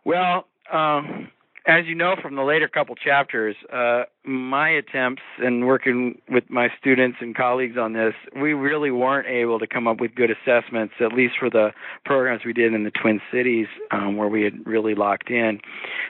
Well, 0.06 0.48
um, 0.72 1.30
as 1.68 1.86
you 1.88 1.96
know 1.96 2.16
from 2.22 2.36
the 2.36 2.44
later 2.44 2.68
couple 2.68 2.96
chapters, 2.96 3.56
uh, 3.74 4.04
my 4.24 4.70
attempts 4.70 5.24
and 5.40 5.66
working 5.66 6.22
with 6.30 6.44
my 6.50 6.68
students 6.80 7.18
and 7.22 7.36
colleagues 7.36 7.76
on 7.78 7.94
this, 7.94 8.14
we 8.40 8.54
really 8.54 8.92
weren't 8.92 9.28
able 9.28 9.58
to 9.58 9.66
come 9.66 9.88
up 9.88 10.00
with 10.00 10.14
good 10.14 10.30
assessments, 10.30 10.94
at 11.00 11.12
least 11.12 11.36
for 11.40 11.50
the 11.50 11.72
programs 12.06 12.42
we 12.46 12.54
did 12.54 12.74
in 12.74 12.84
the 12.84 12.92
Twin 12.92 13.20
Cities, 13.32 13.66
um, 13.92 14.16
where 14.16 14.28
we 14.28 14.44
had 14.44 14.66
really 14.66 14.94
locked 14.94 15.32
in. 15.32 15.60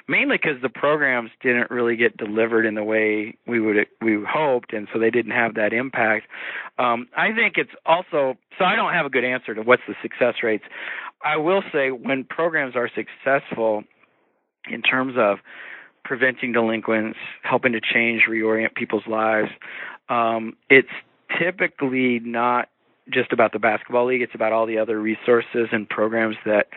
Mainly 0.09 0.37
because 0.37 0.61
the 0.61 0.69
programs 0.69 1.31
didn't 1.41 1.71
really 1.71 1.95
get 1.95 2.17
delivered 2.17 2.65
in 2.65 2.75
the 2.75 2.83
way 2.83 3.37
we 3.47 3.61
would 3.61 3.77
we 4.01 4.17
hoped, 4.27 4.73
and 4.73 4.87
so 4.91 4.99
they 4.99 5.09
didn't 5.09 5.31
have 5.31 5.55
that 5.55 5.71
impact. 5.71 6.27
Um, 6.77 7.07
I 7.15 7.33
think 7.33 7.55
it's 7.57 7.71
also 7.85 8.35
so. 8.59 8.65
I 8.65 8.75
don't 8.75 8.93
have 8.93 9.05
a 9.05 9.09
good 9.09 9.23
answer 9.23 9.55
to 9.55 9.61
what's 9.61 9.83
the 9.87 9.95
success 10.01 10.35
rates. 10.43 10.65
I 11.23 11.37
will 11.37 11.63
say 11.71 11.91
when 11.91 12.23
programs 12.25 12.75
are 12.75 12.89
successful 12.89 13.83
in 14.69 14.81
terms 14.81 15.15
of 15.17 15.39
preventing 16.03 16.51
delinquents, 16.51 17.17
helping 17.41 17.73
to 17.73 17.81
change, 17.81 18.23
reorient 18.29 18.75
people's 18.75 19.07
lives. 19.07 19.49
Um, 20.09 20.55
it's 20.69 20.87
typically 21.39 22.19
not 22.19 22.69
just 23.11 23.33
about 23.33 23.53
the 23.53 23.59
basketball 23.59 24.07
league; 24.07 24.21
it's 24.21 24.35
about 24.35 24.51
all 24.51 24.65
the 24.65 24.77
other 24.77 24.99
resources 24.99 25.67
and 25.71 25.89
programs 25.89 26.35
that 26.45 26.67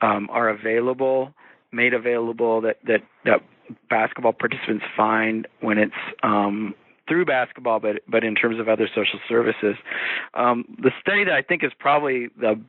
um, 0.00 0.28
are 0.30 0.48
available, 0.48 1.32
made 1.70 1.94
available 1.94 2.60
that 2.62 2.78
that 2.86 3.00
that 3.24 3.40
basketball 3.88 4.32
participants 4.32 4.84
find 4.96 5.46
when 5.60 5.78
it's 5.78 5.92
um, 6.22 6.74
through 7.08 7.24
basketball, 7.24 7.80
but 7.80 8.02
but 8.08 8.24
in 8.24 8.34
terms 8.34 8.58
of 8.58 8.68
other 8.68 8.88
social 8.88 9.20
services. 9.28 9.76
Um, 10.34 10.64
the 10.78 10.90
study 11.00 11.24
that 11.24 11.34
I 11.34 11.42
think 11.42 11.62
is 11.64 11.72
probably 11.78 12.28
the 12.38 12.60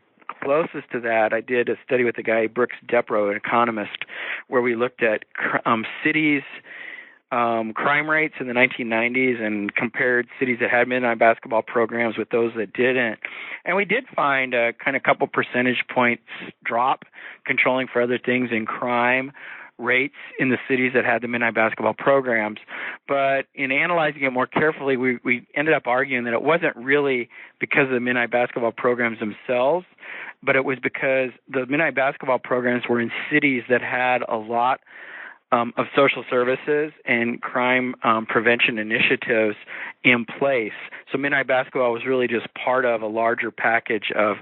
closest 0.44 0.92
to 0.92 1.00
that, 1.02 1.34
I 1.34 1.42
did 1.42 1.70
a 1.70 1.76
study 1.86 2.04
with 2.04 2.18
a 2.18 2.24
guy, 2.24 2.48
Brooks 2.48 2.76
Depro, 2.88 3.32
an 3.32 3.38
economist, 3.38 4.06
where 4.48 4.62
we 4.62 4.76
looked 4.76 5.04
at 5.04 5.26
um, 5.66 5.86
cities. 6.04 6.44
Um, 7.32 7.74
crime 7.74 8.08
rates 8.08 8.36
in 8.40 8.46
the 8.46 8.54
1990s 8.54 9.42
and 9.42 9.74
compared 9.74 10.28
cities 10.40 10.60
that 10.62 10.70
had 10.70 10.88
midnight 10.88 11.18
basketball 11.18 11.64
programs 11.64 12.16
with 12.16 12.30
those 12.30 12.52
that 12.56 12.74
didn't. 12.74 13.18
And 13.66 13.76
we 13.76 13.86
did 13.86 14.06
find 14.16 14.54
a 14.54 14.72
kind 14.74 14.96
of 14.96 15.02
couple 15.02 15.26
percentage 15.26 15.84
points 15.92 16.22
drop, 16.64 17.06
controlling 17.44 17.88
for 17.92 18.04
other 18.04 18.20
things 18.20 18.50
in 18.52 18.68
crime 18.68 19.32
rates 19.78 20.16
in 20.40 20.50
the 20.50 20.58
cities 20.68 20.92
that 20.94 21.06
had 21.06 21.22
the 21.22 21.28
midnight 21.28 21.56
basketball 21.56 21.94
programs. 21.94 22.60
But 23.08 23.46
in 23.56 23.72
analyzing 23.72 24.24
it 24.24 24.32
more 24.32 24.48
carefully, 24.48 24.98
we, 24.98 25.20
we 25.24 25.48
ended 25.56 25.74
up 25.74 25.88
arguing 25.88 26.26
that 26.26 26.34
it 26.34 26.42
wasn't 26.42 26.76
really 26.76 27.30
because 27.60 27.86
of 27.86 27.92
the 27.92 28.00
midnight 28.00 28.32
basketball 28.32 28.72
programs 28.72 29.20
themselves, 29.20 29.86
but 30.42 30.56
it 30.56 30.66
was 30.66 30.78
because 30.82 31.32
the 31.50 31.66
midnight 31.66 31.96
basketball 31.96 32.40
programs 32.40 32.84
were 32.88 33.00
in 33.00 33.12
cities 33.32 33.64
that 33.70 33.82
had 33.82 34.22
a 34.28 34.38
lot 34.38 34.80
um, 35.54 35.72
of 35.78 35.86
social 35.96 36.24
services 36.30 36.92
and 37.06 37.42
crime 37.42 37.94
um, 38.04 38.26
prevention 38.26 38.80
initiatives 38.80 39.56
in 40.04 40.26
place. 40.26 40.74
So 41.12 41.18
midnight 41.18 41.48
basketball 41.48 41.94
was 41.94 42.06
really 42.08 42.28
just 42.28 42.48
part 42.56 42.86
of 42.86 43.04
a 43.04 43.08
larger 43.08 43.52
package 43.52 44.12
of 44.16 44.38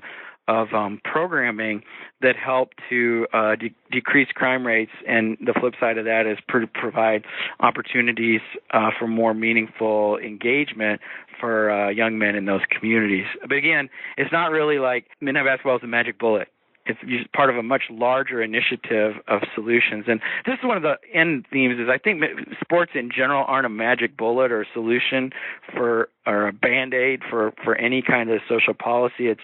of 0.52 0.74
um, 0.74 1.00
programming 1.06 1.82
that 2.22 2.36
help 2.36 2.72
to 2.90 3.26
uh, 3.34 3.56
de- 3.56 3.74
decrease 3.90 4.28
crime 4.34 4.68
rates, 4.68 4.92
and 5.08 5.38
the 5.40 5.54
flip 5.58 5.74
side 5.80 5.98
of 5.98 6.04
that 6.06 6.28
is 6.28 6.38
pr- 6.48 6.66
provide 6.74 7.24
opportunities 7.62 8.42
uh, 8.72 8.90
for 9.00 9.08
more 9.08 9.34
meaningful 9.34 10.18
engagement 10.18 11.00
for 11.40 11.72
uh, 11.72 11.90
young 11.90 12.18
men 12.20 12.36
in 12.36 12.46
those 12.46 12.62
communities. 12.70 13.26
But 13.42 13.54
again, 13.54 13.90
it's 14.18 14.32
not 14.32 14.52
really 14.52 14.78
like 14.78 15.06
midnight 15.22 15.46
basketball 15.46 15.78
is 15.78 15.84
a 15.84 15.88
magic 15.88 16.20
bullet 16.20 16.50
it's 16.86 17.00
part 17.34 17.50
of 17.50 17.58
a 17.58 17.63
much 17.63 17.84
larger 17.89 18.41
initiative 18.41 19.13
of 19.28 19.41
solutions. 19.54 20.06
And 20.08 20.20
this 20.46 20.54
is 20.54 20.65
one 20.65 20.78
of 20.78 20.84
the 20.84 20.96
end 21.13 21.46
themes 21.52 21.80
is 21.80 21.88
I 21.89 21.98
think 21.98 22.24
sports 22.62 22.91
in 22.96 23.10
general 23.15 23.46
aren't 23.48 23.65
a 23.65 23.70
magic 23.70 24.17
bullet 24.17 24.52
or 24.52 24.62
a 24.62 24.65
solution 24.74 25.32
for 25.74 26.10
or 26.26 26.48
a 26.48 26.54
band-aid 26.54 27.22
for 27.30 27.54
for 27.63 27.76
any 27.76 28.02
kind 28.02 28.30
of 28.30 28.39
social 28.50 28.74
policy. 28.74 29.28
It's 29.28 29.41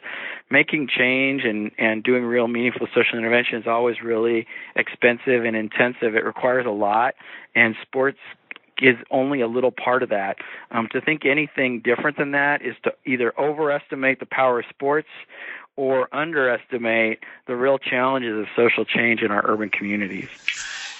making 0.49 0.87
change 0.95 1.43
and 1.43 1.71
and 1.77 2.03
doing 2.03 2.23
real 2.23 2.47
meaningful 2.47 2.87
social 2.93 3.17
intervention 3.17 3.59
is 3.59 3.67
always 3.67 3.97
really 4.03 4.47
expensive 4.75 5.45
and 5.45 5.55
intensive. 5.55 6.15
It 6.15 6.25
requires 6.25 6.65
a 6.65 6.71
lot 6.71 7.13
and 7.55 7.75
sports 7.81 8.19
is 8.79 8.95
only 9.09 9.41
a 9.41 9.47
little 9.47 9.71
part 9.71 10.03
of 10.03 10.09
that. 10.09 10.37
Um, 10.71 10.87
to 10.91 11.01
think 11.01 11.25
anything 11.25 11.81
different 11.83 12.17
than 12.17 12.31
that 12.31 12.61
is 12.61 12.75
to 12.83 12.91
either 13.05 13.33
overestimate 13.39 14.19
the 14.19 14.27
power 14.27 14.59
of 14.59 14.65
sports 14.69 15.07
or 15.77 16.09
underestimate 16.11 17.19
the 17.45 17.55
real 17.55 17.77
challenges 17.77 18.37
of 18.37 18.47
social 18.55 18.83
change 18.83 19.21
in 19.21 19.31
our 19.31 19.43
urban 19.45 19.69
communities. 19.69 20.27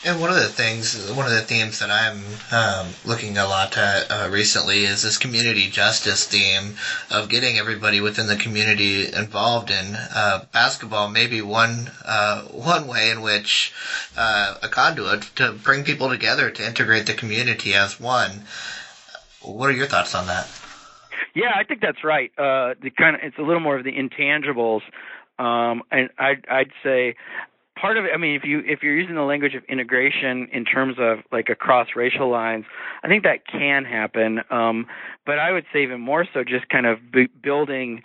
And 0.06 0.22
one 0.22 0.30
of 0.30 0.36
the 0.36 0.48
things, 0.48 1.12
one 1.12 1.26
of 1.26 1.32
the 1.32 1.42
themes 1.42 1.80
that 1.80 1.90
I'm 1.90 2.22
um, 2.52 2.94
looking 3.04 3.36
a 3.38 3.46
lot 3.46 3.76
at 3.78 4.10
uh, 4.12 4.30
recently 4.32 4.84
is 4.86 5.02
this 5.02 5.18
community 5.18 5.70
justice 5.70 6.26
theme 6.26 6.76
of 7.10 7.30
getting 7.30 7.58
everybody 7.58 8.00
within 8.00 8.28
the 8.28 8.36
community 8.36 9.12
involved 9.12 9.72
in 9.72 9.96
uh, 9.96 10.46
basketball. 10.54 11.10
Maybe 11.10 11.42
one 11.42 11.90
uh, 12.06 12.44
one 12.44 12.88
way 12.88 13.10
in 13.10 13.22
which 13.22 13.74
uh, 14.16 14.56
a 14.62 14.70
conduit 14.70 15.24
to 15.38 15.52
bring 15.52 15.84
people 15.84 16.10
together 16.10 16.52
to 16.52 16.66
integrate 16.66 17.08
the 17.08 17.14
community 17.14 17.74
as 17.74 18.00
one. 18.00 18.44
What 19.42 19.70
are 19.70 19.74
your 19.74 19.88
thoughts 19.88 20.14
on 20.14 20.28
that? 20.28 20.48
Yeah, 21.36 21.52
I 21.56 21.64
think 21.64 21.82
that's 21.82 22.04
right. 22.04 22.32
Uh, 22.38 22.76
the 22.82 22.90
kind 22.98 23.16
of 23.16 23.22
it's 23.24 23.38
a 23.38 23.42
little 23.42 23.60
more 23.62 23.78
of 23.78 23.84
the 23.84 23.94
intangibles, 23.94 24.82
um, 25.40 25.84
and 25.92 26.10
I'd 26.18 26.46
I'd 26.50 26.72
say 26.84 27.16
part 27.80 27.98
of 27.98 28.06
it. 28.06 28.12
I 28.14 28.18
mean, 28.18 28.36
if 28.36 28.44
you 28.44 28.62
if 28.66 28.82
you're 28.82 28.96
using 28.98 29.16
the 29.16 29.22
language 29.22 29.56
of 29.56 29.64
integration 29.66 30.48
in 30.52 30.66
terms 30.66 30.96
of 31.00 31.20
like 31.32 31.50
across 31.50 31.90
racial 31.96 32.30
lines, 32.30 32.66
I 33.04 33.08
think 33.08 33.24
that 33.24 33.48
can 33.48 33.86
happen. 33.86 34.42
Um, 34.50 34.88
but 35.26 35.40
I 35.40 35.52
would 35.52 35.66
say 35.72 35.84
even 35.84 36.02
more 36.02 36.26
so, 36.34 36.44
just 36.44 36.70
kind 36.70 36.86
of 36.86 37.12
b- 37.12 37.30
building 37.42 38.02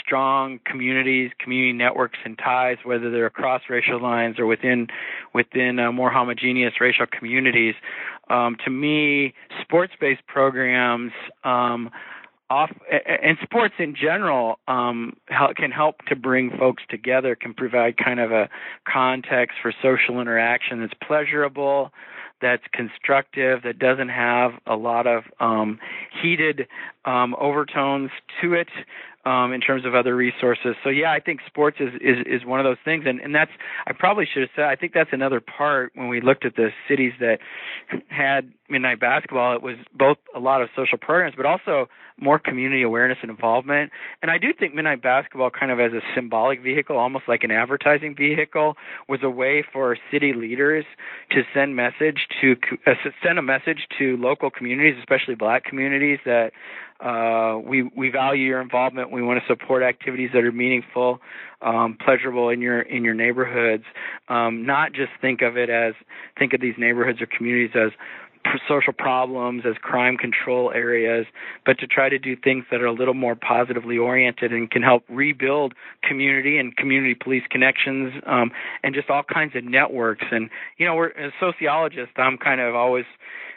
strong 0.00 0.60
communities, 0.64 1.30
community 1.38 1.72
networks, 1.72 2.18
and 2.24 2.38
ties, 2.38 2.78
whether 2.84 3.10
they're 3.10 3.26
across 3.26 3.62
racial 3.68 4.00
lines 4.00 4.38
or 4.38 4.46
within 4.46 4.88
within 5.32 5.78
uh, 5.78 5.92
more 5.92 6.10
homogeneous 6.10 6.74
racial 6.80 7.06
communities. 7.06 7.74
Um, 8.30 8.56
to 8.64 8.70
me, 8.70 9.34
sports-based 9.62 10.26
programs. 10.26 11.12
Um, 11.44 11.90
off 12.50 12.70
and 12.90 13.38
sports 13.42 13.74
in 13.78 13.94
general 13.94 14.58
um, 14.68 15.16
can 15.56 15.70
help 15.70 15.96
to 16.08 16.16
bring 16.16 16.50
folks 16.58 16.82
together 16.90 17.34
can 17.34 17.54
provide 17.54 17.96
kind 17.96 18.20
of 18.20 18.32
a 18.32 18.48
context 18.86 19.56
for 19.62 19.72
social 19.82 20.20
interaction 20.20 20.80
that's 20.80 20.94
pleasurable 21.06 21.90
that's 22.42 22.62
constructive 22.72 23.62
that 23.62 23.78
doesn't 23.78 24.10
have 24.10 24.52
a 24.66 24.76
lot 24.76 25.06
of 25.06 25.24
um, 25.40 25.78
heated 26.22 26.66
um, 27.04 27.34
overtones 27.38 28.10
to 28.40 28.54
it 28.54 28.68
um, 29.26 29.52
in 29.52 29.60
terms 29.60 29.84
of 29.86 29.94
other 29.94 30.14
resources. 30.14 30.76
So 30.82 30.90
yeah, 30.90 31.10
I 31.10 31.20
think 31.20 31.40
sports 31.46 31.78
is, 31.80 31.94
is 32.00 32.26
is 32.26 32.44
one 32.44 32.60
of 32.60 32.64
those 32.64 32.76
things, 32.84 33.04
and 33.06 33.20
and 33.20 33.34
that's 33.34 33.50
I 33.86 33.92
probably 33.92 34.26
should 34.30 34.42
have 34.42 34.50
said. 34.54 34.64
I 34.64 34.76
think 34.76 34.92
that's 34.92 35.12
another 35.12 35.40
part 35.40 35.92
when 35.94 36.08
we 36.08 36.20
looked 36.20 36.44
at 36.44 36.56
the 36.56 36.70
cities 36.88 37.12
that 37.20 37.38
had 38.08 38.52
midnight 38.68 39.00
basketball. 39.00 39.54
It 39.54 39.62
was 39.62 39.76
both 39.94 40.18
a 40.34 40.40
lot 40.40 40.62
of 40.62 40.68
social 40.76 40.98
programs, 40.98 41.34
but 41.36 41.46
also 41.46 41.88
more 42.20 42.38
community 42.38 42.82
awareness 42.82 43.18
and 43.22 43.30
involvement. 43.30 43.90
And 44.22 44.30
I 44.30 44.38
do 44.38 44.52
think 44.52 44.74
midnight 44.74 45.02
basketball, 45.02 45.50
kind 45.50 45.72
of 45.72 45.80
as 45.80 45.92
a 45.92 46.00
symbolic 46.14 46.62
vehicle, 46.62 46.96
almost 46.96 47.24
like 47.26 47.42
an 47.42 47.50
advertising 47.50 48.14
vehicle, 48.14 48.76
was 49.08 49.20
a 49.22 49.30
way 49.30 49.64
for 49.72 49.96
city 50.12 50.32
leaders 50.32 50.84
to 51.30 51.42
send 51.52 51.74
message 51.74 52.28
to 52.40 52.56
uh, 52.86 52.92
send 53.22 53.38
a 53.38 53.42
message 53.42 53.88
to 53.98 54.16
local 54.18 54.50
communities, 54.50 54.96
especially 54.98 55.34
Black 55.34 55.64
communities, 55.64 56.18
that 56.24 56.52
uh, 57.04 57.58
we 57.58 57.82
we 57.94 58.08
value 58.08 58.46
your 58.46 58.62
involvement. 58.62 59.12
We 59.12 59.22
want 59.22 59.40
to 59.40 59.46
support 59.46 59.82
activities 59.82 60.30
that 60.32 60.42
are 60.42 60.52
meaningful, 60.52 61.20
um, 61.60 61.98
pleasurable 62.02 62.48
in 62.48 62.62
your 62.62 62.80
in 62.80 63.04
your 63.04 63.14
neighborhoods. 63.14 63.84
Um, 64.28 64.64
not 64.64 64.92
just 64.92 65.10
think 65.20 65.42
of 65.42 65.58
it 65.58 65.68
as 65.68 65.92
think 66.38 66.54
of 66.54 66.62
these 66.62 66.74
neighborhoods 66.78 67.20
or 67.20 67.26
communities 67.26 67.70
as 67.74 67.90
social 68.68 68.92
problems 68.92 69.64
as 69.66 69.74
crime 69.82 70.16
control 70.16 70.70
areas, 70.70 71.26
but 71.64 71.78
to 71.78 71.86
try 71.86 72.08
to 72.08 72.18
do 72.18 72.36
things 72.36 72.64
that 72.70 72.80
are 72.80 72.86
a 72.86 72.92
little 72.92 73.14
more 73.14 73.34
positively 73.34 73.98
oriented 73.98 74.52
and 74.52 74.70
can 74.70 74.82
help 74.82 75.02
rebuild 75.08 75.74
community 76.02 76.58
and 76.58 76.76
community 76.76 77.14
police 77.14 77.42
connections 77.50 78.14
um, 78.26 78.50
and 78.82 78.94
just 78.94 79.10
all 79.10 79.22
kinds 79.22 79.54
of 79.56 79.64
networks. 79.64 80.24
And 80.30 80.48
you 80.78 80.86
know, 80.86 80.94
we're 80.94 81.10
as 81.10 81.32
sociologists, 81.38 82.14
I'm 82.16 82.38
kind 82.38 82.60
of 82.60 82.74
always 82.74 83.04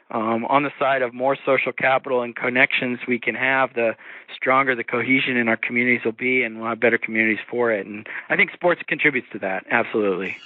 um, 0.09 0.45
on 0.45 0.63
the 0.63 0.71
side 0.79 1.01
of 1.01 1.13
more 1.13 1.37
social 1.45 1.71
capital 1.71 2.21
and 2.21 2.35
connections 2.35 2.99
we 3.07 3.19
can 3.19 3.35
have, 3.35 3.73
the 3.73 3.95
stronger 4.35 4.75
the 4.75 4.83
cohesion 4.83 5.37
in 5.37 5.47
our 5.47 5.57
communities 5.57 6.05
will 6.05 6.11
be, 6.13 6.43
and 6.43 6.59
we'll 6.59 6.69
have 6.69 6.79
better 6.79 6.97
communities 6.97 7.43
for 7.49 7.71
it. 7.71 7.85
And 7.85 8.07
I 8.29 8.35
think 8.35 8.51
sports 8.51 8.81
contributes 8.87 9.27
to 9.33 9.39
that, 9.39 9.65
absolutely 9.69 10.37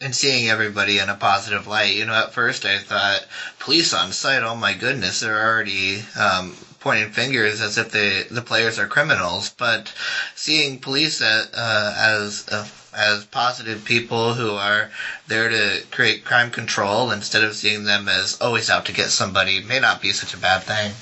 and 0.00 0.14
seeing 0.14 0.48
everybody 0.48 0.98
in 0.98 1.08
a 1.08 1.14
positive 1.14 1.66
light. 1.66 1.96
You 1.96 2.06
know, 2.06 2.14
at 2.14 2.32
first 2.32 2.64
I 2.64 2.78
thought 2.78 3.26
police 3.58 3.92
on 3.92 4.12
site. 4.12 4.42
Oh 4.42 4.54
my 4.54 4.74
goodness, 4.74 5.20
they're 5.20 5.44
already 5.44 6.00
um, 6.18 6.54
pointing 6.80 7.10
fingers 7.10 7.60
as 7.60 7.78
if 7.78 7.90
they 7.90 8.24
the 8.30 8.42
players 8.42 8.78
are 8.78 8.86
criminals. 8.86 9.50
But 9.50 9.92
seeing 10.34 10.78
police 10.78 11.20
as, 11.20 11.52
uh, 11.54 11.94
as 11.98 12.46
uh, 12.50 12.66
as 12.96 13.24
positive 13.26 13.84
people 13.84 14.34
who 14.34 14.52
are 14.52 14.90
there 15.26 15.48
to 15.48 15.82
create 15.90 16.24
crime 16.24 16.50
control 16.50 17.10
instead 17.10 17.44
of 17.44 17.54
seeing 17.54 17.84
them 17.84 18.08
as 18.08 18.40
always 18.40 18.70
out 18.70 18.86
to 18.86 18.92
get 18.92 19.10
somebody 19.10 19.62
may 19.62 19.78
not 19.78 20.00
be 20.02 20.12
such 20.12 20.34
a 20.34 20.38
bad 20.38 20.62
thing. 20.62 20.92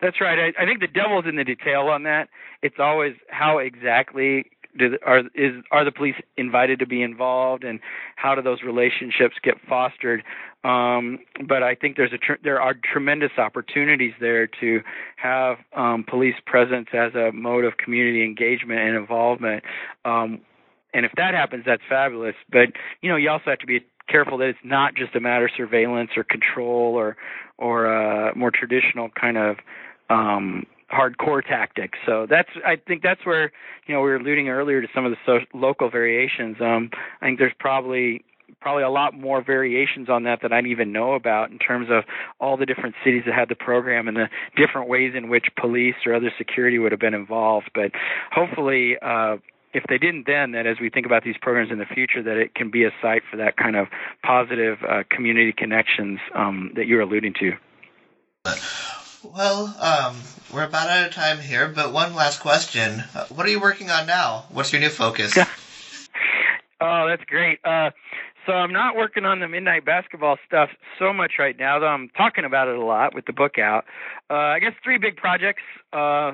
That's 0.00 0.20
right. 0.20 0.52
I, 0.58 0.62
I 0.62 0.66
think 0.66 0.80
the 0.80 0.88
devil's 0.88 1.26
in 1.26 1.36
the 1.36 1.44
detail 1.44 1.82
on 1.82 2.02
that. 2.04 2.28
It's 2.62 2.78
always 2.78 3.14
how 3.28 3.58
exactly 3.58 4.46
do 4.78 4.98
are 5.04 5.20
is 5.34 5.62
are 5.70 5.84
the 5.84 5.92
police 5.92 6.14
invited 6.36 6.78
to 6.78 6.86
be 6.86 7.02
involved 7.02 7.62
and 7.62 7.80
how 8.16 8.34
do 8.34 8.42
those 8.42 8.62
relationships 8.62 9.36
get 9.42 9.54
fostered 9.68 10.22
um, 10.64 11.18
but 11.48 11.62
I 11.62 11.74
think 11.74 11.96
there's 11.96 12.12
a 12.12 12.18
tr- 12.18 12.40
there 12.42 12.60
are 12.60 12.74
tremendous 12.92 13.32
opportunities 13.38 14.12
there 14.20 14.46
to 14.60 14.80
have 15.16 15.56
um, 15.74 16.04
police 16.08 16.36
presence 16.46 16.88
as 16.92 17.14
a 17.14 17.32
mode 17.32 17.64
of 17.64 17.76
community 17.76 18.24
engagement 18.24 18.80
and 18.80 18.96
involvement 18.96 19.64
um, 20.04 20.40
and 20.94 21.06
if 21.06 21.12
that 21.16 21.34
happens 21.34 21.64
that's 21.66 21.82
fabulous 21.88 22.34
but 22.50 22.68
you 23.00 23.10
know 23.10 23.16
you 23.16 23.30
also 23.30 23.50
have 23.50 23.58
to 23.58 23.66
be 23.66 23.80
careful 24.08 24.38
that 24.38 24.48
it's 24.48 24.58
not 24.64 24.94
just 24.94 25.14
a 25.14 25.20
matter 25.20 25.46
of 25.46 25.50
surveillance 25.56 26.10
or 26.16 26.24
control 26.24 26.94
or 26.94 27.16
or 27.58 27.86
uh, 27.86 28.34
more 28.34 28.50
traditional 28.50 29.08
kind 29.08 29.36
of 29.36 29.56
um, 30.10 30.66
hardcore 30.92 31.42
tactics. 31.42 31.98
So 32.04 32.26
that's 32.28 32.48
I 32.64 32.76
think 32.76 33.02
that's 33.02 33.24
where 33.24 33.52
you 33.86 33.94
know 33.94 34.00
we 34.00 34.10
were 34.10 34.16
alluding 34.16 34.48
earlier 34.48 34.82
to 34.82 34.88
some 34.94 35.04
of 35.04 35.12
the 35.12 35.16
so, 35.24 35.38
local 35.54 35.90
variations. 35.90 36.56
Um, 36.60 36.90
I 37.20 37.26
think 37.26 37.38
there's 37.38 37.54
probably 37.58 38.24
probably 38.62 38.84
a 38.84 38.90
lot 38.90 39.12
more 39.12 39.42
variations 39.42 40.08
on 40.08 40.22
that 40.24 40.40
that 40.42 40.52
I 40.52 40.58
didn't 40.58 40.70
even 40.70 40.92
know 40.92 41.14
about 41.14 41.50
in 41.50 41.58
terms 41.58 41.88
of 41.90 42.04
all 42.40 42.56
the 42.56 42.66
different 42.66 42.94
cities 43.04 43.24
that 43.26 43.34
had 43.34 43.48
the 43.48 43.54
program 43.56 44.08
and 44.08 44.16
the 44.16 44.28
different 44.56 44.88
ways 44.88 45.12
in 45.16 45.28
which 45.28 45.46
police 45.60 45.96
or 46.06 46.14
other 46.14 46.32
security 46.38 46.78
would 46.78 46.92
have 46.92 47.00
been 47.00 47.14
involved. 47.14 47.70
But 47.74 47.90
hopefully, 48.30 48.96
uh, 49.02 49.36
if 49.74 49.84
they 49.88 49.98
didn't 49.98 50.26
then, 50.26 50.52
that 50.52 50.66
as 50.66 50.76
we 50.80 50.90
think 50.90 51.06
about 51.06 51.24
these 51.24 51.36
programs 51.40 51.70
in 51.70 51.78
the 51.78 51.86
future, 51.86 52.22
that 52.22 52.36
it 52.36 52.54
can 52.54 52.70
be 52.70 52.84
a 52.84 52.90
site 53.00 53.22
for 53.30 53.38
that 53.38 53.56
kind 53.56 53.76
of 53.76 53.88
positive 54.22 54.78
uh, 54.88 55.02
community 55.10 55.52
connections 55.56 56.20
um, 56.34 56.72
that 56.76 56.86
you're 56.86 57.00
alluding 57.00 57.34
to. 57.40 57.52
Well, 59.24 59.74
um, 59.78 60.16
we're 60.52 60.64
about 60.64 60.88
out 60.88 61.06
of 61.06 61.14
time 61.14 61.38
here, 61.38 61.68
but 61.68 61.92
one 61.92 62.14
last 62.14 62.40
question. 62.40 63.04
Uh, 63.14 63.26
what 63.26 63.46
are 63.46 63.50
you 63.50 63.60
working 63.60 63.88
on 63.88 64.06
now? 64.06 64.44
What's 64.50 64.72
your 64.72 64.80
new 64.80 64.88
focus? 64.88 65.38
oh, 66.80 67.06
that's 67.08 67.24
great. 67.26 67.60
Uh, 67.64 67.90
so 68.46 68.52
I'm 68.52 68.72
not 68.72 68.96
working 68.96 69.24
on 69.24 69.40
the 69.40 69.48
midnight 69.48 69.84
basketball 69.84 70.38
stuff 70.46 70.70
so 70.98 71.12
much 71.12 71.32
right 71.38 71.56
now, 71.58 71.78
though 71.78 71.86
I'm 71.86 72.08
talking 72.16 72.44
about 72.44 72.68
it 72.68 72.76
a 72.76 72.84
lot 72.84 73.14
with 73.14 73.26
the 73.26 73.32
book 73.32 73.58
out. 73.58 73.84
Uh, 74.30 74.34
I 74.34 74.58
guess 74.58 74.72
three 74.82 74.98
big 74.98 75.16
projects. 75.16 75.62
Uh, 75.92 76.32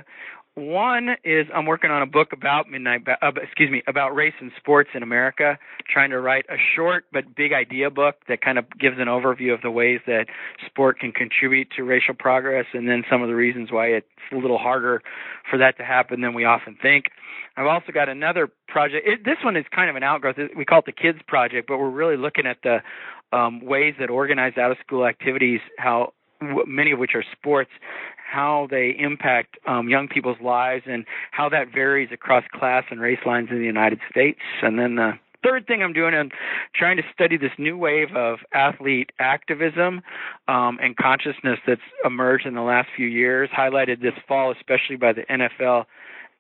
one 0.59 1.11
is 1.25 1.47
I'm 1.55 1.67
working 1.67 1.91
on 1.91 2.03
a 2.03 2.07
book 2.07 2.33
about 2.33 2.69
midnight, 2.69 3.03
uh, 3.09 3.31
excuse 3.43 3.71
me, 3.71 3.83
about 3.87 4.15
race 4.15 4.35
and 4.41 4.51
sports 4.57 4.91
in 4.95 5.03
America. 5.03 5.59
Trying 5.89 6.11
to 6.11 6.21
write 6.21 6.45
a 6.51 6.57
short 6.77 7.05
but 7.13 7.35
big 7.35 7.53
idea 7.53 7.91
book 7.91 8.17
that 8.29 8.43
kind 8.43 8.59
of 8.59 8.67
gives 8.79 8.97
an 8.99 9.07
overview 9.07 9.55
of 9.55 9.63
the 9.63 9.71
ways 9.71 10.01
that 10.07 10.27
sport 10.67 10.99
can 10.99 11.13
contribute 11.13 11.69
to 11.77 11.85
racial 11.85 12.15
progress, 12.15 12.67
and 12.75 12.89
then 12.89 13.05
some 13.11 13.23
of 13.23 13.29
the 13.29 13.35
reasons 13.35 13.71
why 13.73 13.87
it's 13.87 14.07
a 14.33 14.37
little 14.37 14.59
harder 14.59 15.03
for 15.51 15.59
that 15.59 15.79
to 15.79 15.85
happen 15.85 16.21
than 16.21 16.35
we 16.35 16.45
often 16.45 16.77
think. 16.81 17.07
I've 17.57 17.67
also 17.67 17.93
got 17.93 18.09
another 18.09 18.49
project. 18.69 19.07
It, 19.07 19.25
this 19.25 19.39
one 19.43 19.57
is 19.57 19.65
kind 19.75 19.91
of 19.91 19.97
an 19.97 20.03
outgrowth. 20.03 20.37
We 20.57 20.65
call 20.65 20.81
it 20.81 20.87
the 20.87 20.93
Kids 20.93 21.19
Project, 21.27 21.67
but 21.67 21.79
we're 21.79 21.91
really 21.91 22.17
looking 22.17 22.47
at 22.47 22.59
the 22.63 22.79
um, 23.33 23.65
ways 23.65 23.95
that 23.99 24.11
organized 24.11 24.59
out 24.59 24.71
of 24.71 24.77
school 24.85 25.07
activities, 25.07 25.61
how 25.79 26.13
many 26.41 26.93
of 26.93 26.99
which 26.99 27.13
are 27.15 27.25
sports, 27.33 27.71
how 28.31 28.69
they 28.71 28.95
impact 28.99 29.57
um, 29.67 29.89
young 29.89 30.09
people's 30.09 30.41
lives 30.43 30.85
and 30.87 31.05
how 31.31 31.49
that 31.49 31.73
varies 31.73 32.11
across 32.13 32.45
class 32.53 32.85
and 32.91 33.01
race 33.01 33.21
lines 33.25 33.49
in 33.51 33.59
the 33.59 33.65
United 33.65 34.01
States. 34.11 34.41
And 34.63 34.79
then 34.79 34.97
the 34.97 35.13
third 35.43 35.67
thing 35.67 35.83
I'm 35.83 35.93
doing, 35.93 36.15
I'm 36.15 36.31
trying 36.75 36.97
to 36.99 37.03
study 37.13 37.37
this 37.37 37.53
new 37.59 37.77
wave 37.77 38.15
of 38.15 38.41
athlete 38.53 39.11
activism 39.19 40.03
um, 40.47 40.79
and 40.83 40.97
consciousness 40.97 41.59
that's 41.67 41.81
emerged 42.05 42.47
in 42.47 42.55
the 42.55 42.63
last 42.63 42.89
few 42.95 43.07
years, 43.07 43.49
highlighted 43.57 44.03
this 44.03 44.15
fall, 44.27 44.53
especially 44.53 44.97
by 44.97 45.13
the 45.13 45.23
NFL 45.23 45.85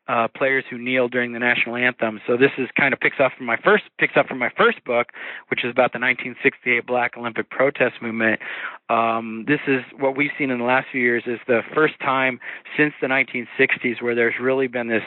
uh, 0.08 0.26
players 0.34 0.64
who 0.70 0.78
kneel 0.78 1.08
during 1.08 1.32
the 1.32 1.38
national 1.38 1.76
anthem. 1.76 2.20
So 2.26 2.36
this 2.36 2.50
is 2.56 2.68
kind 2.78 2.94
of 2.94 3.00
picks 3.00 3.20
up 3.20 3.32
from 3.36 3.46
my 3.46 3.56
first 3.62 3.84
picks 3.98 4.16
up 4.16 4.26
from 4.26 4.38
my 4.38 4.50
first 4.56 4.82
book, 4.84 5.08
which 5.48 5.64
is 5.64 5.70
about 5.70 5.92
the 5.92 6.00
1968 6.00 6.86
Black 6.86 7.16
Olympic 7.16 7.50
protest 7.50 8.00
movement. 8.00 8.40
Um, 8.88 9.44
this 9.46 9.60
is 9.66 9.82
what 9.98 10.16
we've 10.16 10.30
seen 10.38 10.50
in 10.50 10.58
the 10.58 10.64
last 10.64 10.86
few 10.90 11.02
years 11.02 11.24
is 11.26 11.38
the 11.46 11.60
first 11.74 11.98
time 12.00 12.40
since 12.76 12.94
the 13.00 13.06
1960s 13.06 14.00
where 14.00 14.14
there's 14.14 14.34
really 14.40 14.66
been 14.66 14.88
this 14.88 15.02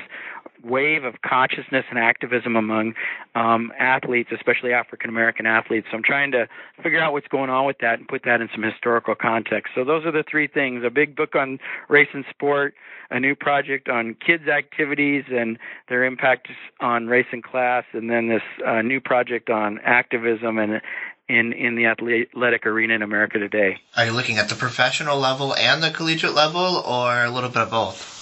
wave 0.63 1.03
of 1.03 1.21
consciousness 1.21 1.85
and 1.89 1.99
activism 1.99 2.55
among 2.55 2.93
um, 3.35 3.71
athletes, 3.79 4.29
especially 4.33 4.73
African 4.73 5.09
American 5.09 5.45
athletes. 5.45 5.87
So 5.91 5.97
I'm 5.97 6.03
trying 6.03 6.31
to 6.31 6.47
figure 6.83 6.99
out 6.99 7.13
what's 7.13 7.27
going 7.27 7.49
on 7.49 7.65
with 7.65 7.77
that 7.79 7.99
and 7.99 8.07
put 8.07 8.23
that 8.25 8.41
in 8.41 8.49
some 8.53 8.63
historical 8.63 9.15
context. 9.15 9.73
So 9.75 9.83
those 9.83 10.05
are 10.05 10.11
the 10.11 10.23
three 10.29 10.47
things: 10.47 10.83
a 10.85 10.89
big 10.89 11.15
book 11.15 11.35
on 11.35 11.59
race 11.89 12.09
and 12.13 12.25
sport, 12.29 12.75
a 13.09 13.19
new 13.19 13.35
project 13.35 13.89
on 13.89 14.15
kids' 14.15 14.47
activities 14.47 15.25
and 15.29 15.57
their 15.89 16.03
impact 16.03 16.47
on 16.79 17.07
race 17.07 17.27
and 17.31 17.43
class, 17.43 17.83
and 17.93 18.09
then 18.09 18.29
this 18.29 18.43
uh, 18.65 18.81
new 18.81 18.99
project 19.01 19.49
on 19.49 19.79
activism 19.83 20.57
and 20.57 20.81
in 21.29 21.53
in 21.53 21.75
the 21.75 21.85
athletic 21.85 22.65
arena 22.65 22.95
in 22.95 23.01
America 23.01 23.39
today. 23.39 23.77
Are 23.95 24.05
you 24.05 24.11
looking 24.11 24.37
at 24.37 24.49
the 24.49 24.55
professional 24.55 25.17
level 25.17 25.55
and 25.55 25.81
the 25.81 25.91
collegiate 25.91 26.33
level, 26.33 26.83
or 26.85 27.23
a 27.23 27.29
little 27.29 27.49
bit 27.49 27.61
of 27.61 27.71
both? 27.71 28.20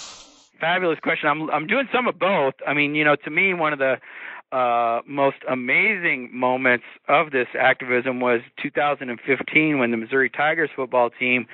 Fabulous 0.60 1.00
question. 1.00 1.30
I'm 1.30 1.50
I'm 1.50 1.68
doing 1.68 1.88
some 1.94 2.08
of 2.08 2.20
both. 2.20 2.56
I 2.68 2.74
mean, 2.74 2.96
you 2.96 3.04
know, 3.04 3.16
to 3.16 3.30
me, 3.30 3.54
one 3.54 3.74
of 3.74 3.80
the 3.80 3.98
uh, 4.52 5.02
most 5.06 5.38
amazing 5.48 6.30
moments 6.34 6.86
of 7.08 7.32
this 7.32 7.48
activism 7.58 8.20
was 8.20 8.42
2015 8.62 9.78
when 9.78 9.92
the 9.92 9.98
Missouri 9.98 10.30
Tigers 10.30 10.72
football 10.76 11.12
team 11.12 11.46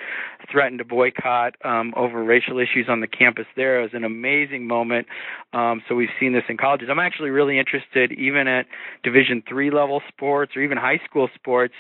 threatened 0.50 0.80
to 0.80 0.86
boycott 0.86 1.56
um, 1.66 1.94
over 1.98 2.24
racial 2.24 2.58
issues 2.58 2.88
on 2.88 3.02
the 3.02 3.08
campus 3.08 3.48
there. 3.58 3.80
It 3.80 3.82
was 3.82 3.94
an 3.94 4.06
amazing 4.06 4.66
moment. 4.66 5.08
Um, 5.52 5.84
so 5.90 5.96
we've 5.96 6.10
seen 6.20 6.32
this 6.32 6.44
in 6.48 6.56
colleges. 6.56 6.88
I'm 6.90 7.00
actually 7.00 7.32
really 7.32 7.60
interested, 7.60 8.14
even 8.14 8.48
at 8.48 8.66
Division 9.04 9.44
three 9.48 9.72
level 9.72 10.02
sports 10.08 10.56
or 10.56 10.62
even 10.62 10.78
high 10.78 11.02
school 11.04 11.28
sports, 11.36 11.74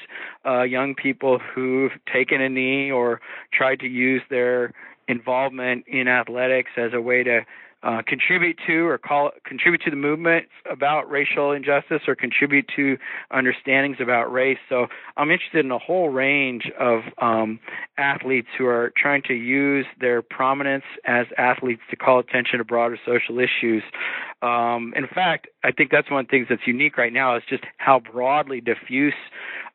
uh, 0.45 0.63
young 0.63 0.95
people 0.95 1.39
who've 1.39 1.91
taken 2.11 2.41
a 2.41 2.49
knee 2.49 2.91
or 2.91 3.21
tried 3.53 3.79
to 3.79 3.87
use 3.87 4.21
their 4.29 4.73
involvement 5.07 5.85
in 5.87 6.07
athletics 6.07 6.71
as 6.77 6.91
a 6.93 7.01
way 7.01 7.23
to 7.23 7.41
uh, 7.85 8.01
contribute 8.07 8.57
to 8.65 8.87
or 8.87 8.97
call 8.97 9.29
contribute 9.45 9.79
to 9.83 9.91
the 9.91 9.95
movement 9.95 10.47
about 10.69 11.09
racial 11.09 11.51
injustice 11.51 12.01
or 12.07 12.15
contribute 12.15 12.65
to 12.75 12.97
understandings 13.31 13.97
about 14.01 14.31
race. 14.31 14.57
So 14.67 14.87
I'm 15.17 15.29
interested 15.29 15.63
in 15.63 15.71
a 15.71 15.77
whole 15.77 16.09
range 16.09 16.63
of 16.79 17.01
um, 17.21 17.59
athletes 17.99 18.47
who 18.57 18.65
are 18.65 18.91
trying 18.97 19.21
to 19.27 19.35
use 19.35 19.85
their 19.99 20.23
prominence 20.23 20.85
as 21.05 21.27
athletes 21.37 21.81
to 21.91 21.95
call 21.95 22.17
attention 22.17 22.57
to 22.57 22.65
broader 22.65 22.97
social 23.05 23.37
issues. 23.37 23.83
Um, 24.41 24.91
in 24.95 25.05
fact, 25.07 25.47
I 25.63 25.71
think 25.71 25.91
that's 25.91 26.09
one 26.09 26.21
of 26.21 26.25
the 26.25 26.31
things 26.31 26.47
that's 26.49 26.65
unique 26.65 26.97
right 26.97 27.13
now 27.13 27.37
is 27.37 27.43
just 27.47 27.65
how 27.77 27.99
broadly 27.99 28.61
diffuse 28.61 29.13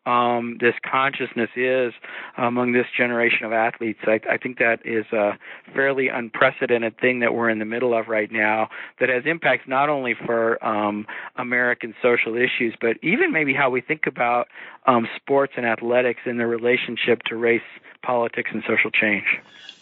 um, 0.06 0.56
this 0.60 0.74
consciousness 0.90 1.50
is 1.56 1.92
among 2.38 2.72
this 2.72 2.86
generation 2.96 3.44
of 3.44 3.52
athletes. 3.52 4.00
I, 4.06 4.20
I 4.28 4.38
think 4.38 4.58
that 4.58 4.80
is 4.84 5.04
a 5.12 5.38
fairly 5.74 6.08
unprecedented 6.08 6.98
thing 6.98 7.20
that 7.20 7.34
we're 7.34 7.50
in 7.50 7.58
the 7.58 7.64
middle 7.64 7.96
of 7.96 8.08
right 8.08 8.30
now 8.30 8.68
that 8.98 9.08
has 9.08 9.24
impacts 9.26 9.68
not 9.68 9.88
only 9.88 10.14
for 10.14 10.62
um, 10.64 11.06
American 11.36 11.94
social 12.02 12.36
issues, 12.36 12.74
but 12.80 12.96
even 13.02 13.32
maybe 13.32 13.52
how 13.52 13.70
we 13.70 13.80
think 13.80 14.06
about 14.06 14.48
um, 14.86 15.06
sports 15.16 15.52
and 15.56 15.66
athletics 15.66 16.20
in 16.24 16.38
their 16.38 16.48
relationship 16.48 17.22
to 17.26 17.36
race, 17.36 17.60
politics, 18.02 18.50
and 18.52 18.62
social 18.66 18.90
change. 18.90 19.26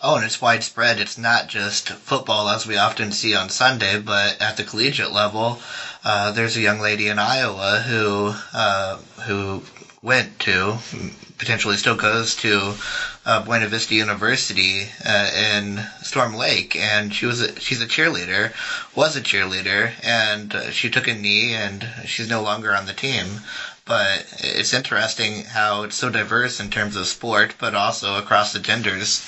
Oh, 0.00 0.16
and 0.16 0.24
it's 0.24 0.40
widespread. 0.40 1.00
It's 1.00 1.18
not 1.18 1.48
just 1.48 1.88
football 1.88 2.48
as 2.48 2.66
we 2.66 2.76
often 2.76 3.10
see 3.12 3.34
on 3.34 3.48
Sunday, 3.48 4.00
but 4.00 4.40
at 4.40 4.56
the 4.56 4.64
collegiate 4.64 5.12
level, 5.12 5.58
uh, 6.04 6.32
there's 6.32 6.56
a 6.56 6.60
young 6.60 6.78
lady 6.80 7.08
in 7.08 7.18
Iowa 7.18 7.82
who 7.84 8.32
uh, 8.52 8.96
who 9.26 9.62
went 10.02 10.38
to, 10.40 10.78
potentially 11.38 11.76
still 11.76 11.96
goes 11.96 12.36
to 12.36 12.74
uh, 13.26 13.44
Buena 13.44 13.66
Vista 13.66 13.94
University 13.94 14.88
uh, 15.04 15.30
in 15.34 15.80
Storm 16.02 16.34
Lake, 16.34 16.76
and 16.76 17.12
she 17.12 17.26
was 17.26 17.40
a, 17.40 17.58
she's 17.60 17.82
a 17.82 17.86
cheerleader, 17.86 18.52
was 18.96 19.16
a 19.16 19.20
cheerleader, 19.20 19.92
and 20.02 20.54
uh, 20.54 20.70
she 20.70 20.88
took 20.90 21.08
a 21.08 21.14
knee, 21.14 21.54
and 21.54 21.86
she's 22.04 22.28
no 22.30 22.42
longer 22.42 22.74
on 22.74 22.86
the 22.86 22.92
team. 22.92 23.26
but 23.88 24.26
it's 24.40 24.74
interesting 24.74 25.44
how 25.44 25.82
it's 25.82 25.96
so 25.96 26.10
diverse 26.10 26.60
in 26.60 26.70
terms 26.70 26.94
of 26.94 27.06
sport, 27.06 27.54
but 27.58 27.74
also 27.74 28.18
across 28.18 28.52
the 28.52 28.58
genders. 28.58 29.26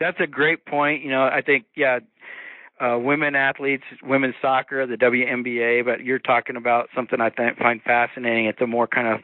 That's 0.00 0.18
a 0.20 0.26
great 0.26 0.64
point. 0.64 1.02
You 1.02 1.10
know, 1.10 1.24
I 1.24 1.42
think 1.42 1.66
yeah, 1.76 1.98
uh, 2.80 2.98
women 2.98 3.34
athletes, 3.34 3.84
women's 4.02 4.34
soccer, 4.40 4.86
the 4.86 4.96
WNBA, 4.96 5.84
but 5.84 6.04
you're 6.04 6.18
talking 6.18 6.56
about 6.56 6.88
something 6.94 7.20
I 7.20 7.30
th- 7.30 7.56
find 7.58 7.82
fascinating 7.82 8.46
at 8.46 8.58
the 8.58 8.66
more 8.66 8.86
kind 8.86 9.08
of 9.08 9.20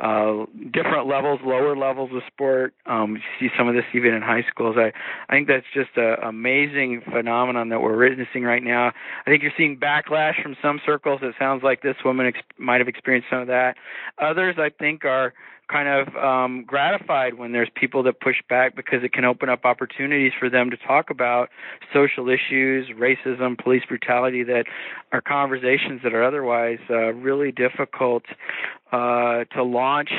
uh, 0.00 0.46
different 0.72 1.06
levels, 1.06 1.40
lower 1.44 1.76
levels 1.76 2.10
of 2.12 2.22
sport. 2.26 2.74
Um, 2.86 3.14
you 3.14 3.48
see 3.48 3.54
some 3.56 3.68
of 3.68 3.74
this 3.74 3.84
even 3.94 4.14
in 4.14 4.22
high 4.22 4.44
schools. 4.48 4.76
I, 4.76 4.92
I 5.28 5.36
think 5.36 5.46
that's 5.48 5.66
just 5.72 5.90
an 5.96 6.16
amazing 6.22 7.02
phenomenon 7.04 7.68
that 7.68 7.80
we're 7.80 7.96
witnessing 7.96 8.42
right 8.42 8.62
now. 8.62 8.92
I 9.26 9.30
think 9.30 9.42
you're 9.42 9.52
seeing 9.56 9.78
backlash 9.78 10.42
from 10.42 10.56
some 10.60 10.80
circles. 10.84 11.20
It 11.22 11.34
sounds 11.38 11.62
like 11.62 11.82
this 11.82 11.96
woman 12.04 12.26
ex- 12.26 12.40
might 12.58 12.80
have 12.80 12.88
experienced 12.88 13.28
some 13.30 13.40
of 13.40 13.46
that. 13.48 13.76
Others, 14.18 14.56
I 14.58 14.70
think, 14.70 15.04
are 15.04 15.34
kind 15.68 15.88
of 15.88 16.16
um, 16.16 16.64
gratified 16.66 17.34
when 17.34 17.52
there's 17.52 17.70
people 17.74 18.02
that 18.02 18.20
push 18.20 18.36
back 18.48 18.76
because 18.76 19.02
it 19.02 19.12
can 19.12 19.24
open 19.24 19.48
up 19.48 19.64
opportunities 19.64 20.32
for 20.38 20.50
them 20.50 20.70
to 20.70 20.76
talk 20.76 21.10
about 21.10 21.48
social 21.92 22.28
issues, 22.28 22.88
racism, 22.98 23.58
police 23.58 23.82
brutality 23.88 24.42
that 24.42 24.64
are 25.12 25.20
conversations 25.20 26.00
that 26.02 26.14
are 26.14 26.24
otherwise 26.24 26.78
uh, 26.90 27.12
really 27.14 27.52
difficult 27.52 28.24
uh, 28.92 29.44
to 29.52 29.62
launch 29.62 30.10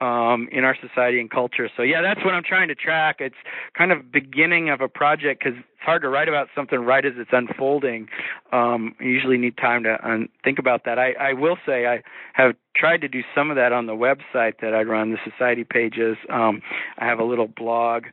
um, 0.00 0.48
in 0.52 0.64
our 0.64 0.76
society 0.80 1.20
and 1.20 1.30
culture. 1.30 1.70
So 1.76 1.82
yeah, 1.82 2.02
that's 2.02 2.24
what 2.24 2.34
I'm 2.34 2.42
trying 2.42 2.68
to 2.68 2.74
track. 2.74 3.16
It's 3.20 3.36
kind 3.76 3.92
of 3.92 4.12
beginning 4.12 4.68
of 4.68 4.80
a 4.80 4.88
project 4.88 5.42
because 5.42 5.58
it's 5.58 5.82
hard 5.82 6.02
to 6.02 6.08
write 6.08 6.28
about 6.28 6.48
something 6.54 6.78
right 6.78 7.04
as 7.04 7.14
it's 7.16 7.30
unfolding. 7.32 8.08
Um, 8.52 8.94
you 9.00 9.08
usually 9.08 9.38
need 9.38 9.56
time 9.56 9.84
to 9.84 9.96
un- 10.06 10.28
think 10.44 10.58
about 10.58 10.84
that. 10.84 10.98
I, 10.98 11.12
I 11.12 11.32
will 11.32 11.56
say 11.64 11.86
I 11.86 12.02
have 12.34 12.54
tried 12.76 13.00
to 13.02 13.08
do 13.08 13.22
some 13.34 13.50
of 13.50 13.56
that 13.56 13.72
on 13.72 13.86
the 13.86 13.94
website 13.94 14.60
that 14.60 14.74
I 14.74 14.82
run, 14.82 15.12
the 15.12 15.18
society 15.28 15.64
pages. 15.64 16.16
Um, 16.28 16.62
I 16.98 17.06
have 17.06 17.18
a 17.18 17.24
little 17.24 17.48
blog 17.48 18.04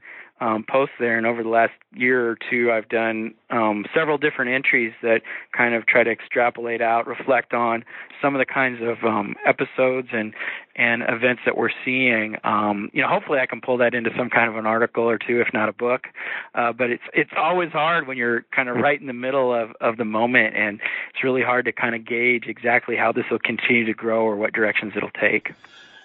um, 0.42 0.66
posts 0.68 0.96
there, 1.00 1.18
and 1.18 1.26
over 1.26 1.44
the 1.44 1.50
last 1.50 1.74
year 1.94 2.30
or 2.30 2.38
two, 2.50 2.72
I've 2.72 2.90
done 2.90 3.34
um, 3.50 3.86
several 3.96 4.18
different 4.18 4.52
entries 4.52 4.92
that 5.02 5.22
kind 5.56 5.76
of 5.76 5.86
try 5.86 6.04
to 6.04 6.10
extrapolate 6.10 6.82
out, 6.82 7.08
reflect 7.08 7.54
on 7.54 7.86
some 8.22 8.36
of 8.36 8.40
the 8.40 8.46
kinds 8.46 8.80
of 8.82 9.04
um, 9.08 9.36
episodes 9.46 10.10
and 10.12 10.34
and 10.76 11.04
events 11.08 11.44
that 11.46 11.56
we're 11.56 11.70
seeing. 11.86 12.36
Um, 12.44 12.90
you 12.94 13.02
know, 13.02 13.08
hopefully, 13.08 13.40
I 13.40 13.46
can 13.46 13.62
pull 13.62 13.78
that 13.78 13.94
into 13.94 14.10
some 14.18 14.30
kind 14.30 14.50
of 14.50 14.58
an 14.58 14.66
article 14.66 15.04
or 15.04 15.18
two, 15.18 15.40
if 15.40 15.54
not 15.54 15.70
a 15.70 15.74
book. 15.74 16.08
Uh, 16.56 16.74
but 16.74 16.90
it's 16.90 17.04
it's 17.14 17.32
always 17.38 17.72
hard 17.72 18.08
when 18.08 18.18
you're 18.18 18.44
kind 18.54 18.70
of 18.70 18.78
right 18.78 19.00
in 19.00 19.08
the 19.08 19.14
middle 19.14 19.54
of 19.54 19.72
of 19.82 19.98
the 19.98 20.06
moment, 20.06 20.56
and 20.56 20.82
it's 21.14 21.24
really 21.24 21.44
hard 21.44 21.66
to 21.66 21.72
kind 21.72 21.96
of 21.96 22.06
gauge 22.06 22.46
exactly 22.48 22.96
how 22.96 23.12
this 23.12 23.26
will 23.30 23.40
continue 23.40 23.86
to 23.86 23.94
grow 23.94 24.24
or 24.24 24.36
what 24.36 24.52
directions 24.52 24.94
it'll 24.96 25.10
take 25.12 25.52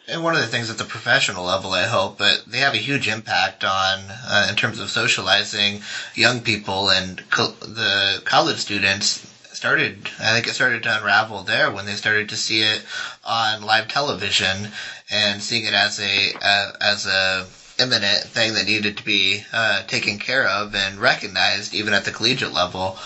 and 0.09 0.24
one 0.24 0.34
of 0.34 0.40
the 0.40 0.46
things 0.46 0.70
at 0.70 0.78
the 0.78 0.84
professional 0.84 1.44
level, 1.44 1.72
I 1.72 1.84
hope, 1.84 2.18
but 2.18 2.44
they 2.46 2.59
have 2.59 2.74
a 2.74 2.78
huge 2.78 3.09
impact 3.09 3.62
on 3.62 3.98
uh, 4.09 4.46
in 4.48 4.56
terms 4.56 4.80
of 4.80 4.90
socializing 4.90 5.82
young 6.14 6.40
people 6.40 6.90
and 6.90 7.22
co- 7.30 7.50
the 7.61 8.22
college 8.24 8.59
students. 8.59 9.26
Started, 9.52 10.09
I 10.20 10.34
think 10.34 10.46
it 10.46 10.54
started 10.54 10.84
to 10.84 10.98
unravel 10.98 11.42
there 11.42 11.72
when 11.72 11.84
they 11.84 11.94
started 11.94 12.28
to 12.28 12.36
see 12.36 12.61
it 12.61 12.84
on 13.24 13.62
live 13.62 13.88
television 13.88 14.68
and 15.11 15.42
seeing 15.42 15.64
it 15.64 15.74
as 15.74 15.98
a 15.98 16.32
uh, 16.40 16.72
as 16.80 17.06
a 17.06 17.44
imminent 17.80 18.22
thing 18.24 18.54
that 18.54 18.66
needed 18.66 18.96
to 18.98 19.04
be 19.04 19.42
uh, 19.52 19.82
taken 19.84 20.18
care 20.18 20.46
of 20.46 20.74
and 20.76 21.00
recognized 21.00 21.74
even 21.74 21.92
at 21.92 22.04
the 22.04 22.12
collegiate 22.12 22.52
level. 22.52 22.98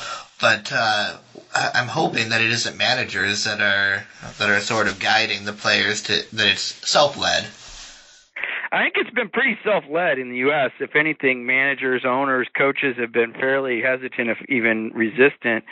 But 0.42 0.72
uh, 0.74 1.18
I'm 1.54 1.86
hoping 1.86 2.30
that 2.30 2.40
it 2.40 2.50
isn't 2.50 2.76
managers 2.76 3.44
that 3.44 3.60
are 3.60 4.04
that 4.38 4.50
are 4.50 4.58
sort 4.58 4.88
of 4.88 4.98
guiding 4.98 5.44
the 5.44 5.52
players 5.52 6.02
to 6.02 6.14
that 6.34 6.46
it's 6.48 6.62
self-led. 6.90 7.46
I 8.72 8.82
think 8.82 8.94
it's 8.96 9.14
been 9.14 9.28
pretty 9.28 9.56
self-led 9.62 10.18
in 10.18 10.30
the 10.30 10.38
U.S. 10.38 10.72
If 10.80 10.96
anything, 10.96 11.46
managers, 11.46 12.04
owners, 12.04 12.48
coaches 12.58 12.96
have 12.98 13.12
been 13.12 13.32
fairly 13.34 13.82
hesitant, 13.82 14.30
if 14.30 14.38
even 14.48 14.90
resistant, 14.94 15.64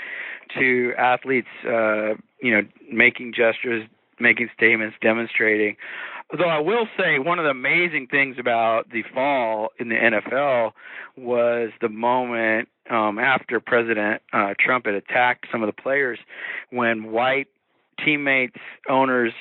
to 0.56 0.92
athletes, 0.96 1.48
uh, 1.66 2.14
you 2.40 2.52
know, 2.52 2.62
making 2.92 3.32
gestures, 3.34 3.88
making 4.20 4.50
statements, 4.56 4.96
demonstrating. 5.02 5.76
Though 6.36 6.48
I 6.48 6.60
will 6.60 6.86
say 6.96 7.18
one 7.18 7.38
of 7.38 7.44
the 7.44 7.50
amazing 7.50 8.06
things 8.06 8.36
about 8.38 8.90
the 8.90 9.02
fall 9.12 9.70
in 9.78 9.88
the 9.88 9.96
NFL 9.96 10.72
was 11.16 11.70
the 11.80 11.88
moment 11.88 12.68
um, 12.88 13.18
after 13.18 13.58
President 13.58 14.22
uh, 14.32 14.54
Trump 14.58 14.86
had 14.86 14.94
attacked 14.94 15.46
some 15.50 15.62
of 15.62 15.66
the 15.66 15.82
players 15.82 16.18
when 16.70 17.10
white 17.10 17.48
teammates, 18.04 18.56
owners, 18.88 19.32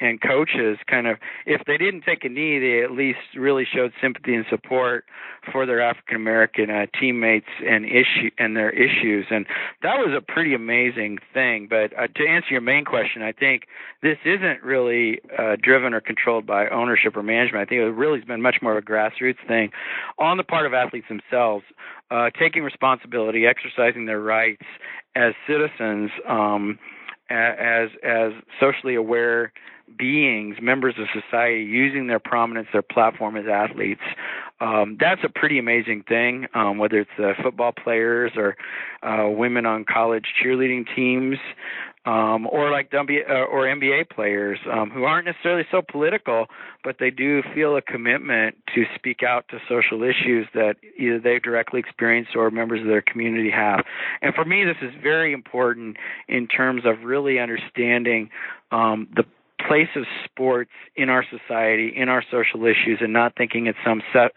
and 0.00 0.20
coaches 0.20 0.78
kind 0.86 1.06
of 1.06 1.18
if 1.46 1.62
they 1.66 1.76
didn't 1.76 2.02
take 2.02 2.24
a 2.24 2.28
knee 2.28 2.58
they 2.58 2.82
at 2.82 2.92
least 2.92 3.18
really 3.36 3.64
showed 3.64 3.92
sympathy 4.00 4.34
and 4.34 4.44
support 4.48 5.04
for 5.50 5.66
their 5.66 5.80
African 5.80 6.16
American 6.16 6.70
uh, 6.70 6.86
teammates 6.98 7.48
and 7.66 7.84
issue 7.84 8.30
and 8.38 8.56
their 8.56 8.70
issues. 8.70 9.26
And 9.30 9.46
that 9.82 9.98
was 9.98 10.14
a 10.16 10.20
pretty 10.20 10.54
amazing 10.54 11.18
thing. 11.32 11.66
But 11.68 11.92
uh, 11.98 12.08
to 12.16 12.26
answer 12.26 12.48
your 12.50 12.60
main 12.60 12.84
question 12.84 13.22
I 13.22 13.32
think 13.32 13.64
this 14.02 14.18
isn't 14.24 14.62
really 14.62 15.20
uh, 15.38 15.56
driven 15.60 15.94
or 15.94 16.00
controlled 16.00 16.46
by 16.46 16.68
ownership 16.68 17.16
or 17.16 17.22
management. 17.22 17.62
I 17.62 17.68
think 17.68 17.80
it 17.80 17.84
really 17.90 18.18
has 18.18 18.26
been 18.26 18.42
much 18.42 18.56
more 18.62 18.76
of 18.76 18.84
a 18.84 18.86
grassroots 18.86 19.46
thing 19.46 19.70
on 20.18 20.36
the 20.36 20.44
part 20.44 20.66
of 20.66 20.74
athletes 20.74 21.06
themselves 21.08 21.64
uh, 22.10 22.30
taking 22.38 22.62
responsibility 22.62 23.46
exercising 23.46 24.06
their 24.06 24.20
rights 24.20 24.62
as 25.14 25.34
citizens 25.46 26.10
um, 26.28 26.78
as 27.30 27.88
as 28.02 28.32
socially 28.60 28.94
aware 28.94 29.52
beings, 29.96 30.56
members 30.60 30.94
of 30.98 31.06
society, 31.12 31.62
using 31.62 32.06
their 32.06 32.18
prominence, 32.18 32.68
their 32.72 32.82
platform 32.82 33.36
as 33.36 33.46
athletes. 33.46 34.02
Um, 34.60 34.96
that's 34.98 35.20
a 35.24 35.28
pretty 35.28 35.58
amazing 35.58 36.04
thing. 36.08 36.46
Um, 36.54 36.78
whether 36.78 37.00
it's 37.00 37.10
uh, 37.18 37.40
football 37.42 37.72
players 37.72 38.32
or 38.36 38.56
uh, 39.02 39.28
women 39.28 39.66
on 39.66 39.84
college 39.84 40.26
cheerleading 40.42 40.84
teams, 40.96 41.38
um, 42.08 42.46
or 42.50 42.70
like 42.70 42.90
w, 42.90 43.20
uh, 43.28 43.44
or 43.44 43.64
NBA 43.64 44.08
players 44.08 44.58
um, 44.72 44.90
who 44.90 45.04
aren't 45.04 45.26
necessarily 45.26 45.64
so 45.70 45.82
political, 45.82 46.46
but 46.82 46.96
they 46.98 47.10
do 47.10 47.42
feel 47.54 47.76
a 47.76 47.82
commitment 47.82 48.56
to 48.74 48.84
speak 48.94 49.22
out 49.22 49.44
to 49.50 49.58
social 49.68 50.02
issues 50.02 50.46
that 50.54 50.76
either 50.98 51.20
they've 51.20 51.42
directly 51.42 51.80
experienced 51.80 52.30
or 52.34 52.50
members 52.50 52.80
of 52.80 52.86
their 52.86 53.02
community 53.02 53.50
have. 53.50 53.84
And 54.22 54.34
for 54.34 54.46
me, 54.46 54.64
this 54.64 54.76
is 54.80 54.94
very 55.02 55.34
important 55.34 55.98
in 56.28 56.46
terms 56.46 56.82
of 56.86 57.04
really 57.04 57.38
understanding 57.38 58.30
um, 58.70 59.06
the 59.14 59.24
place 59.66 59.88
of 59.96 60.04
sports 60.24 60.70
in 60.96 61.08
our 61.08 61.24
society, 61.24 61.92
in 61.94 62.08
our 62.08 62.22
social 62.30 62.64
issues, 62.64 62.98
and 63.00 63.12
not 63.12 63.34
thinking 63.36 63.66
it's 63.66 63.78
some 63.84 64.02
se- 64.12 64.30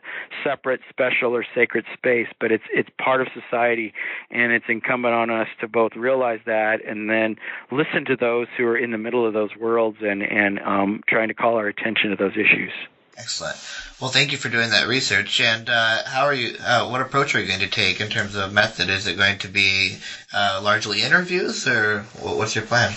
separate, 0.43 0.81
special, 0.89 1.35
or 1.35 1.45
sacred 1.55 1.85
space, 1.93 2.27
but 2.39 2.51
it's 2.51 2.63
it's 2.73 2.89
part 3.01 3.21
of 3.21 3.27
society, 3.33 3.93
and 4.29 4.51
it's 4.51 4.65
incumbent 4.67 5.13
on 5.13 5.29
us 5.29 5.47
to 5.59 5.67
both 5.67 5.95
realize 5.95 6.39
that 6.45 6.83
and 6.85 7.09
then 7.09 7.35
listen 7.71 8.05
to 8.05 8.15
those 8.15 8.47
who 8.57 8.65
are 8.65 8.77
in 8.77 8.91
the 8.91 8.97
middle 8.97 9.25
of 9.25 9.33
those 9.33 9.55
worlds 9.59 9.97
and 10.01 10.23
and 10.23 10.59
um, 10.59 11.01
trying 11.07 11.27
to 11.27 11.33
call 11.33 11.55
our 11.55 11.67
attention 11.67 12.09
to 12.09 12.15
those 12.15 12.33
issues. 12.33 12.71
Excellent. 13.17 13.55
Well, 13.99 14.09
thank 14.09 14.31
you 14.31 14.37
for 14.37 14.49
doing 14.49 14.71
that 14.71 14.87
research. 14.87 15.41
And 15.41 15.69
uh, 15.69 16.03
how 16.05 16.23
are 16.23 16.33
you? 16.33 16.55
Uh, 16.59 16.87
what 16.89 17.01
approach 17.01 17.35
are 17.35 17.39
you 17.39 17.47
going 17.47 17.59
to 17.59 17.67
take 17.67 18.01
in 18.01 18.09
terms 18.09 18.35
of 18.35 18.51
method? 18.51 18.89
Is 18.89 19.05
it 19.05 19.17
going 19.17 19.37
to 19.39 19.47
be 19.47 19.97
uh, 20.33 20.59
largely 20.63 21.03
interviews, 21.03 21.67
or 21.67 22.01
what's 22.19 22.55
your 22.55 22.65
plan? 22.65 22.93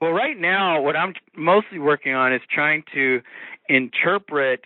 Well, 0.00 0.12
right 0.12 0.38
now, 0.38 0.80
what 0.80 0.96
I'm 0.96 1.14
mostly 1.36 1.78
working 1.78 2.14
on 2.14 2.32
is 2.32 2.40
trying 2.50 2.84
to 2.94 3.20
interpret 3.68 4.64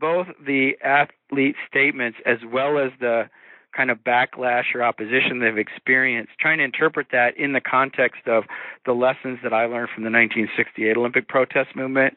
both 0.00 0.28
the 0.44 0.72
athlete 0.82 1.56
statements 1.68 2.18
as 2.24 2.38
well 2.50 2.78
as 2.78 2.92
the 3.00 3.28
kind 3.76 3.90
of 3.90 3.98
backlash 3.98 4.74
or 4.74 4.82
opposition 4.82 5.40
they've 5.40 5.58
experienced, 5.58 6.32
trying 6.40 6.58
to 6.58 6.64
interpret 6.64 7.08
that 7.12 7.36
in 7.36 7.52
the 7.52 7.60
context 7.60 8.26
of 8.26 8.44
the 8.86 8.92
lessons 8.92 9.38
that 9.42 9.52
I 9.52 9.66
learned 9.66 9.90
from 9.94 10.04
the 10.04 10.10
1968 10.10 10.96
Olympic 10.96 11.28
protest 11.28 11.74
movement. 11.76 12.16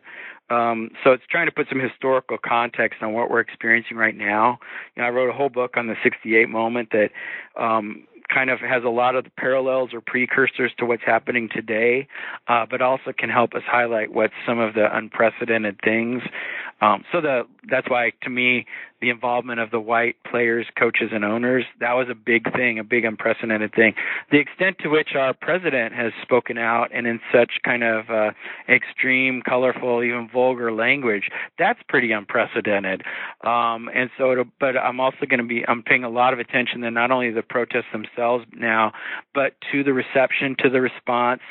Um, 0.50 0.90
so 1.04 1.12
it's 1.12 1.24
trying 1.30 1.48
to 1.48 1.52
put 1.52 1.68
some 1.70 1.80
historical 1.80 2.38
context 2.38 3.02
on 3.02 3.14
what 3.14 3.30
we're 3.30 3.40
experiencing 3.40 3.98
right 3.98 4.16
now. 4.16 4.60
You 4.96 5.02
know, 5.02 5.08
I 5.08 5.12
wrote 5.12 5.30
a 5.30 5.34
whole 5.34 5.50
book 5.50 5.78
on 5.78 5.88
the 5.88 5.96
68 6.04 6.50
moment 6.50 6.90
that 6.92 7.10
um, 7.56 8.06
kind 8.34 8.50
of 8.50 8.60
has 8.60 8.84
a 8.84 8.90
lot 8.90 9.16
of 9.16 9.24
the 9.24 9.30
parallels 9.32 9.94
or 9.94 10.02
precursors 10.02 10.72
to 10.78 10.86
what's 10.86 11.04
happening 11.04 11.50
today, 11.50 12.08
uh, 12.48 12.66
but 12.70 12.82
also 12.82 13.12
can 13.18 13.30
help 13.30 13.54
us 13.54 13.64
highlight 13.66 14.12
what 14.14 14.32
some 14.46 14.60
of 14.60 14.74
the 14.74 14.96
unprecedented 14.96 15.80
things. 15.84 16.24
Um, 16.82 17.04
so 17.12 17.22
the 17.22 17.44
that's 17.70 17.88
why 17.90 18.12
to 18.24 18.30
me 18.30 18.66
the 19.02 19.10
involvement 19.10 19.60
of 19.60 19.72
the 19.72 19.80
white 19.80 20.16
players, 20.30 20.66
coaches, 20.78 21.10
and 21.12 21.24
owners 21.24 21.64
that 21.80 21.94
was 21.94 22.08
a 22.10 22.16
big 22.16 22.52
thing, 22.54 22.80
a 22.80 22.84
big 22.84 23.06
unprecedented 23.06 23.74
thing. 23.74 23.94
The 24.32 24.40
extent 24.40 24.78
to 24.80 24.90
which 24.90 25.10
our 25.16 25.34
president 25.34 25.94
has 25.94 26.12
spoken 26.22 26.58
out 26.58 26.90
and 26.94 27.06
in 27.06 27.20
such 27.32 27.54
kind 27.64 27.84
of 27.84 28.10
uh, 28.10 28.32
extreme, 28.68 29.42
colorful, 29.42 30.04
even 30.04 30.28
vulgar 30.32 30.72
language, 30.72 31.30
that's 31.58 31.80
pretty 31.88 32.12
unprecedented. 32.12 33.04
Um, 33.44 33.90
and 33.94 34.10
so, 34.18 34.44
but 34.60 34.76
I'm 34.76 35.00
also 35.00 35.26
going 35.28 35.40
to 35.40 35.46
be 35.46 35.64
I'm 35.68 35.84
paying 35.84 36.04
a 36.04 36.10
lot 36.10 36.34
of 36.34 36.40
attention 36.40 36.82
to 36.82 36.92
not 36.92 37.12
only 37.12 37.32
the 37.32 37.44
protests 37.44 37.92
themselves 37.92 38.46
now, 38.54 38.94
but 39.34 39.54
to 39.72 39.84
the 39.84 39.94
reception, 39.94 40.56
to 40.60 40.70
the 40.70 40.82
response 40.82 41.42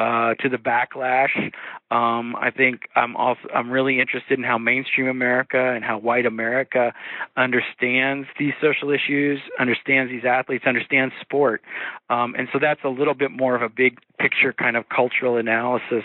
uh, 0.00 0.32
to 0.36 0.48
the 0.48 0.56
backlash. 0.56 1.52
Um, 1.90 2.34
I 2.36 2.50
think 2.50 2.88
I'm 2.96 3.16
also 3.16 3.40
I'm 3.54 3.70
really 3.70 4.00
interested 4.00 4.38
in 4.38 4.44
how 4.44 4.56
mainstream 4.56 5.08
America 5.08 5.58
and 5.58 5.84
how 5.84 5.98
white 5.98 6.24
America 6.24 6.94
understands 7.36 8.26
these 8.38 8.54
social 8.62 8.90
issues, 8.90 9.40
understands 9.58 10.10
these 10.10 10.24
athletes, 10.24 10.64
understands 10.66 11.14
sport, 11.20 11.60
um, 12.08 12.34
and 12.38 12.48
so 12.52 12.58
that's 12.58 12.82
a 12.82 12.88
little 12.88 13.12
bit 13.12 13.30
more 13.30 13.54
of 13.54 13.60
a 13.60 13.68
big 13.68 13.98
picture 14.18 14.54
kind 14.54 14.76
of 14.76 14.88
cultural 14.88 15.36
analysis 15.36 16.04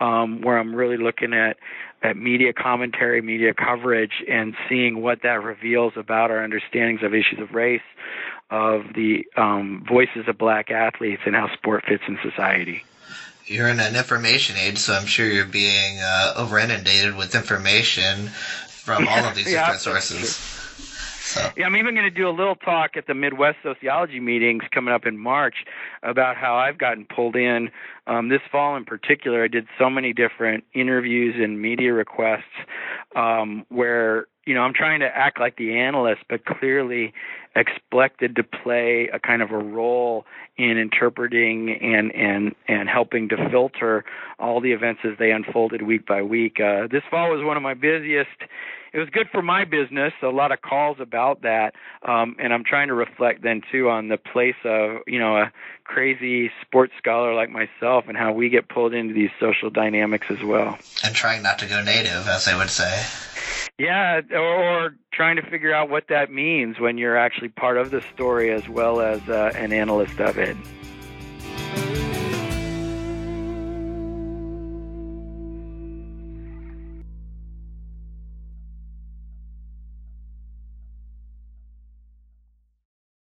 um, 0.00 0.40
where 0.40 0.58
I'm 0.58 0.74
really 0.74 0.96
looking 0.96 1.34
at 1.34 1.58
at 2.02 2.16
media 2.16 2.52
commentary, 2.54 3.20
media 3.20 3.52
coverage, 3.52 4.24
and 4.30 4.54
seeing 4.68 5.02
what 5.02 5.22
that 5.24 5.42
reveals 5.42 5.94
about 5.96 6.30
our 6.30 6.42
understandings 6.42 7.02
of 7.02 7.14
issues 7.14 7.40
of 7.40 7.52
race, 7.52 7.80
of 8.50 8.82
the 8.94 9.26
um, 9.36 9.84
voices 9.86 10.28
of 10.28 10.38
black 10.38 10.70
athletes, 10.70 11.22
and 11.26 11.34
how 11.34 11.52
sport 11.54 11.84
fits 11.86 12.04
in 12.08 12.18
society 12.22 12.82
you're 13.46 13.68
in 13.68 13.80
an 13.80 13.96
information 13.96 14.56
age, 14.56 14.78
so 14.78 14.94
I'm 14.94 15.06
sure 15.06 15.26
you're 15.26 15.44
being 15.44 15.98
uh, 16.00 16.34
over 16.36 16.58
inundated 16.58 17.16
with 17.16 17.34
information 17.34 18.28
from 18.68 19.06
all 19.08 19.24
of 19.24 19.34
these 19.34 19.46
yeah, 19.52 19.60
different 19.60 19.80
sources. 19.80 20.36
So. 21.26 21.50
Yeah, 21.56 21.66
I'm 21.66 21.74
even 21.74 21.94
going 21.94 22.06
to 22.06 22.10
do 22.10 22.28
a 22.28 22.30
little 22.30 22.54
talk 22.54 22.96
at 22.96 23.08
the 23.08 23.14
Midwest 23.14 23.58
sociology 23.62 24.20
meetings 24.20 24.62
coming 24.70 24.94
up 24.94 25.06
in 25.06 25.18
March 25.18 25.64
about 26.04 26.36
how 26.36 26.54
I've 26.54 26.78
gotten 26.78 27.04
pulled 27.04 27.34
in. 27.34 27.70
Um, 28.06 28.28
this 28.28 28.42
fall, 28.50 28.76
in 28.76 28.84
particular, 28.84 29.42
I 29.42 29.48
did 29.48 29.66
so 29.76 29.90
many 29.90 30.12
different 30.12 30.62
interviews 30.72 31.34
and 31.36 31.60
media 31.60 31.92
requests 31.92 32.44
um, 33.16 33.66
where 33.70 34.28
you 34.46 34.54
know 34.54 34.60
I'm 34.60 34.72
trying 34.72 35.00
to 35.00 35.06
act 35.06 35.40
like 35.40 35.56
the 35.56 35.76
analyst, 35.76 36.22
but 36.28 36.44
clearly 36.44 37.12
expected 37.56 38.36
to 38.36 38.44
play 38.44 39.08
a 39.12 39.18
kind 39.18 39.40
of 39.40 39.50
a 39.50 39.58
role 39.58 40.26
in 40.58 40.78
interpreting 40.78 41.70
and 41.70 42.14
and 42.14 42.54
and 42.68 42.88
helping 42.88 43.28
to 43.30 43.48
filter 43.50 44.04
all 44.38 44.60
the 44.60 44.72
events 44.72 45.00
as 45.04 45.18
they 45.18 45.30
unfolded 45.30 45.82
week 45.82 46.06
by 46.06 46.22
week. 46.22 46.60
Uh, 46.60 46.86
this 46.90 47.02
fall 47.10 47.30
was 47.30 47.42
one 47.42 47.56
of 47.56 47.62
my 47.62 47.74
busiest. 47.74 48.28
It 48.92 48.98
was 48.98 49.08
good 49.10 49.28
for 49.30 49.42
my 49.42 49.64
business. 49.64 50.12
A 50.22 50.28
lot 50.28 50.52
of 50.52 50.62
calls 50.62 50.98
about 51.00 51.42
that, 51.42 51.74
um, 52.02 52.36
and 52.38 52.52
I'm 52.52 52.64
trying 52.64 52.88
to 52.88 52.94
reflect 52.94 53.42
then 53.42 53.60
too 53.70 53.90
on 53.90 54.08
the 54.08 54.16
place 54.16 54.54
of 54.64 55.00
you 55.06 55.18
know 55.18 55.36
a 55.36 55.52
crazy 55.84 56.50
sports 56.62 56.92
scholar 56.98 57.34
like 57.34 57.50
myself 57.50 58.04
and 58.08 58.16
how 58.16 58.32
we 58.32 58.48
get 58.48 58.68
pulled 58.68 58.94
into 58.94 59.14
these 59.14 59.30
social 59.40 59.70
dynamics 59.70 60.26
as 60.30 60.42
well. 60.42 60.78
And 61.04 61.14
trying 61.14 61.42
not 61.42 61.58
to 61.60 61.66
go 61.66 61.82
native, 61.82 62.28
as 62.28 62.44
they 62.44 62.54
would 62.54 62.70
say. 62.70 63.02
Yeah, 63.78 64.22
or 64.32 64.86
or 64.86 64.96
trying 65.12 65.36
to 65.36 65.42
figure 65.42 65.74
out 65.74 65.90
what 65.90 66.08
that 66.08 66.30
means 66.30 66.78
when 66.78 66.96
you're 66.96 67.16
actually 67.16 67.48
part 67.48 67.76
of 67.76 67.90
the 67.90 68.02
story 68.14 68.50
as 68.50 68.68
well 68.68 69.00
as 69.00 69.20
uh, 69.28 69.52
an 69.54 69.72
analyst 69.72 70.18
of 70.20 70.38
it. 70.38 70.56